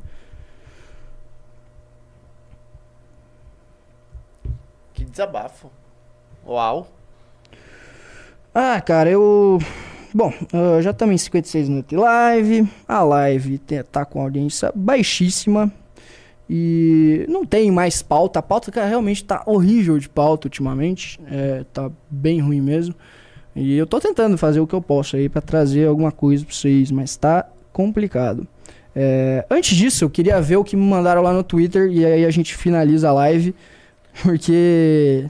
Que 4.93 5.05
desabafo. 5.05 5.71
Uau. 6.45 6.89
Ah, 8.53 8.81
cara, 8.81 9.09
eu. 9.09 9.61
Bom, 10.13 10.33
ah, 10.53 10.83
já 10.83 10.91
estamos 10.91 11.15
em 11.15 11.19
56 11.19 11.69
minutos 11.69 11.91
de 11.91 11.97
live. 11.97 12.69
A 12.89 13.05
live 13.05 13.61
tá 13.93 14.05
com 14.05 14.23
audiência 14.23 14.73
baixíssima. 14.75 15.73
E 16.49 17.25
não 17.29 17.47
tem 17.47 17.71
mais 17.71 18.03
pauta. 18.03 18.41
A 18.41 18.43
pauta, 18.43 18.73
cara, 18.73 18.89
realmente 18.89 19.25
tá 19.25 19.45
horrível 19.47 20.01
de 20.01 20.09
pauta 20.09 20.49
ultimamente. 20.49 21.21
É, 21.31 21.65
tá 21.73 21.89
bem 22.11 22.41
ruim 22.41 22.61
mesmo. 22.61 22.93
E 23.55 23.77
eu 23.77 23.87
tô 23.87 23.99
tentando 24.01 24.39
fazer 24.39 24.61
o 24.61 24.67
que 24.67 24.75
eu 24.75 24.81
posso 24.83 25.17
aí 25.17 25.29
pra 25.29 25.41
trazer 25.43 25.87
alguma 25.87 26.13
coisa 26.13 26.45
pra 26.45 26.55
vocês, 26.55 26.91
mas 26.91 27.17
tá 27.17 27.47
complicado. 27.73 28.47
É, 28.95 29.45
antes 29.51 29.77
disso, 29.77 30.05
eu 30.05 30.11
queria 30.11 30.41
ver 30.41 30.57
o 30.57 30.65
que 30.65 30.77
me 30.77 30.83
mandaram 30.85 31.23
lá 31.23 31.33
no 31.33 31.43
Twitter 31.43 31.91
e 31.91 32.05
aí 32.05 32.25
a 32.25 32.31
gente 32.31 32.55
finaliza 32.57 33.09
a 33.09 33.13
live. 33.13 33.55
Porque. 34.23 35.29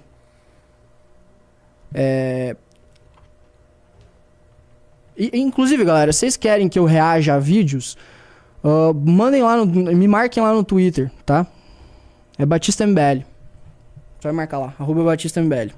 É, 1.93 2.55
e- 5.17 5.31
inclusive, 5.35 5.85
galera, 5.85 6.13
vocês 6.13 6.37
querem 6.37 6.69
que 6.69 6.79
eu 6.79 6.85
reaja 6.85 7.35
a 7.35 7.39
vídeos? 7.39 7.97
ah, 8.65 8.93
mandem 8.95 9.43
lá, 9.43 9.57
no, 9.57 9.67
me 9.67 10.09
marquem 10.09 10.43
lá 10.43 10.53
no 10.53 10.65
Twitter, 10.65 11.11
tá? 11.27 11.47
É 12.39 12.47
Batista 12.47 12.87
MBL. 12.87 13.25
Vai 14.23 14.33
marcar 14.33 14.59
lá, 14.59 14.75
arroba 14.79 15.05
Batista 15.05 15.41
MBL. 15.43 15.73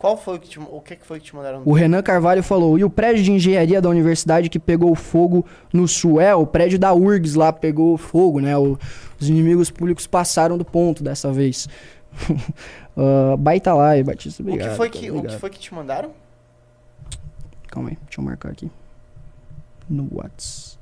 Qual 0.00 0.16
foi 0.16 0.36
o 0.36 0.40
que 0.40 0.48
te, 0.48 0.58
o 0.58 0.80
que 0.80 0.96
foi 1.02 1.20
que 1.20 1.26
te 1.26 1.36
mandaram? 1.36 1.60
O 1.62 1.74
Renan 1.74 2.02
Carvalho 2.02 2.42
falou, 2.42 2.78
e 2.78 2.82
o 2.82 2.88
prédio 2.88 3.22
de 3.22 3.32
engenharia 3.32 3.82
da 3.82 3.88
universidade 3.90 4.48
que 4.48 4.58
pegou 4.58 4.94
fogo 4.94 5.44
no 5.74 5.86
sul? 5.86 6.18
É, 6.18 6.34
o 6.34 6.46
prédio 6.46 6.78
da 6.78 6.94
URGS 6.94 7.34
lá 7.34 7.52
pegou 7.52 7.98
fogo, 7.98 8.40
né? 8.40 8.56
O- 8.56 8.78
os 9.20 9.28
inimigos 9.28 9.70
públicos 9.70 10.06
passaram 10.06 10.56
do 10.56 10.64
ponto 10.64 11.04
dessa 11.04 11.30
vez. 11.30 11.68
Ah, 12.96 13.36
baita 13.36 13.72
live, 13.72 14.02
Batista, 14.04 14.42
o 14.42 14.46
obrigado. 14.46 14.70
que 14.72 14.76
foi 14.76 14.90
cara, 14.90 15.00
que 15.00 15.10
o 15.12 15.22
que 15.22 15.38
foi 15.38 15.48
que 15.48 15.58
te 15.60 15.72
mandaram? 15.72 16.10
Calma 17.68 17.90
aí, 17.90 17.98
deixa 18.04 18.20
eu 18.20 18.24
marcar 18.24 18.50
aqui. 18.50 18.70
No 19.88 20.08
Whats. 20.12 20.76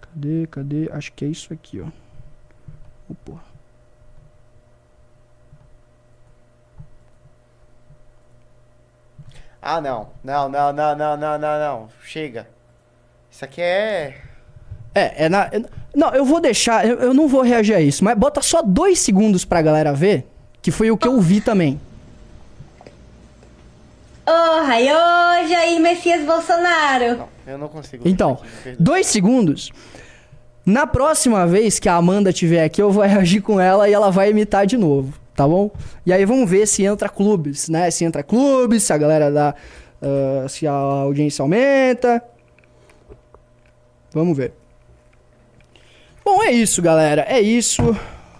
Cadê, 0.00 0.46
cadê? 0.46 0.88
Acho 0.92 1.12
que 1.12 1.24
é 1.24 1.28
isso 1.28 1.52
aqui, 1.52 1.80
ó. 1.80 1.86
Ô, 3.10 3.14
porra. 3.24 3.42
Ah, 9.68 9.80
não. 9.80 10.08
Não, 10.22 10.48
não, 10.48 10.72
não, 10.72 10.94
não, 10.96 11.16
não, 11.16 11.38
não, 11.38 11.58
não. 11.58 11.88
Chega. 12.04 12.46
Isso 13.28 13.44
aqui 13.44 13.60
é 13.60 14.14
É, 14.94 15.24
é 15.24 15.28
na. 15.28 15.50
não, 15.92 16.14
eu 16.14 16.24
vou 16.24 16.40
deixar. 16.40 16.86
Eu, 16.86 16.98
eu 17.00 17.12
não 17.12 17.26
vou 17.26 17.42
reagir 17.42 17.74
a 17.74 17.80
isso, 17.80 18.04
mas 18.04 18.16
bota 18.16 18.40
só 18.40 18.62
dois 18.62 19.00
segundos 19.00 19.44
pra 19.44 19.60
galera 19.60 19.92
ver. 19.92 20.24
Que 20.62 20.70
foi 20.70 20.90
o 20.92 20.96
que 20.96 21.08
eu 21.08 21.20
vi 21.20 21.40
também. 21.40 21.80
Ô, 24.24 24.62
Raio, 24.64 25.48
Jair 25.48 25.80
Messias 25.80 26.24
Bolsonaro. 26.24 27.16
Não, 27.18 27.28
eu 27.46 27.58
não 27.58 27.68
consigo. 27.68 28.08
Então, 28.08 28.38
dois 28.78 29.06
segundos. 29.06 29.72
Na 30.64 30.86
próxima 30.86 31.46
vez 31.46 31.78
que 31.78 31.88
a 31.88 31.94
Amanda 31.94 32.32
tiver 32.32 32.64
aqui, 32.64 32.80
eu 32.82 32.90
vou 32.90 33.04
reagir 33.04 33.40
com 33.40 33.60
ela 33.60 33.88
e 33.88 33.92
ela 33.92 34.10
vai 34.10 34.30
imitar 34.30 34.66
de 34.66 34.76
novo, 34.76 35.12
tá 35.36 35.46
bom? 35.46 35.70
E 36.04 36.12
aí 36.12 36.24
vamos 36.24 36.48
ver 36.48 36.66
se 36.66 36.82
entra 36.82 37.08
clubes, 37.08 37.68
né? 37.68 37.90
Se 37.90 38.04
entra 38.04 38.22
clubes, 38.22 38.82
se 38.82 38.92
a 38.92 38.98
galera 38.98 39.30
dá. 39.30 39.54
ah, 40.02 40.48
se 40.48 40.66
a 40.66 40.72
audiência 40.72 41.42
aumenta. 41.42 42.22
Vamos 44.12 44.36
ver. 44.36 44.52
Bom, 46.24 46.42
é 46.42 46.50
isso, 46.50 46.80
galera. 46.80 47.26
É 47.28 47.40
isso. 47.40 47.82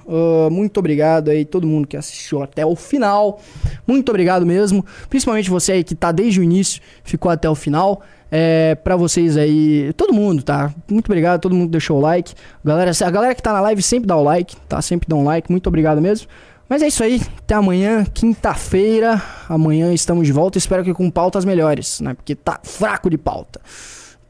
Ah, 0.09 0.49
muito 0.51 0.78
obrigado 0.78 1.30
aí, 1.30 1.44
todo 1.44 1.66
mundo 1.66 1.86
que 1.86 1.97
assistiu 1.97 2.42
até 2.42 2.64
o 2.64 2.76
final. 2.76 3.40
Muito 3.86 4.09
obrigado 4.09 4.47
mesmo. 4.47 4.84
Principalmente 5.09 5.51
você 5.51 5.72
aí 5.72 5.84
que 5.84 5.94
tá 5.94 6.12
desde 6.12 6.40
o 6.40 6.42
início, 6.42 6.80
ficou 7.03 7.30
até 7.30 7.49
o 7.49 7.55
final. 7.55 8.03
É, 8.30 8.74
pra 8.74 8.97
vocês 8.97 9.36
aí, 9.36 9.92
todo 9.92 10.12
mundo, 10.12 10.42
tá? 10.42 10.74
Muito 10.90 11.07
obrigado, 11.07 11.40
todo 11.40 11.55
mundo 11.55 11.66
que 11.66 11.72
deixou 11.72 11.99
o 11.99 12.01
like. 12.01 12.34
Galera, 12.64 12.90
a 12.90 13.11
galera 13.11 13.34
que 13.34 13.42
tá 13.42 13.53
na 13.53 13.61
live 13.61 13.80
sempre 13.82 14.07
dá 14.07 14.16
o 14.16 14.22
like, 14.22 14.57
tá? 14.68 14.82
Sempre 14.82 15.09
dá 15.09 15.14
um 15.14 15.24
like. 15.24 15.51
Muito 15.51 15.66
obrigado 15.68 16.01
mesmo. 16.01 16.26
Mas 16.68 16.82
é 16.82 16.88
isso 16.88 17.02
aí. 17.02 17.20
Até 17.38 17.54
amanhã, 17.54 18.04
quinta-feira. 18.04 19.22
Amanhã 19.48 19.92
estamos 19.92 20.26
de 20.26 20.32
volta. 20.32 20.58
Espero 20.58 20.82
que 20.82 20.92
com 20.92 21.10
pautas 21.10 21.44
melhores, 21.44 22.00
né? 22.00 22.14
Porque 22.14 22.34
tá 22.34 22.60
fraco 22.62 23.08
de 23.08 23.16
pauta. 23.16 23.60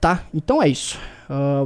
Tá? 0.01 0.23
Então 0.35 0.63
é 0.63 0.69
isso. 0.69 0.99
Ah, 1.29 1.55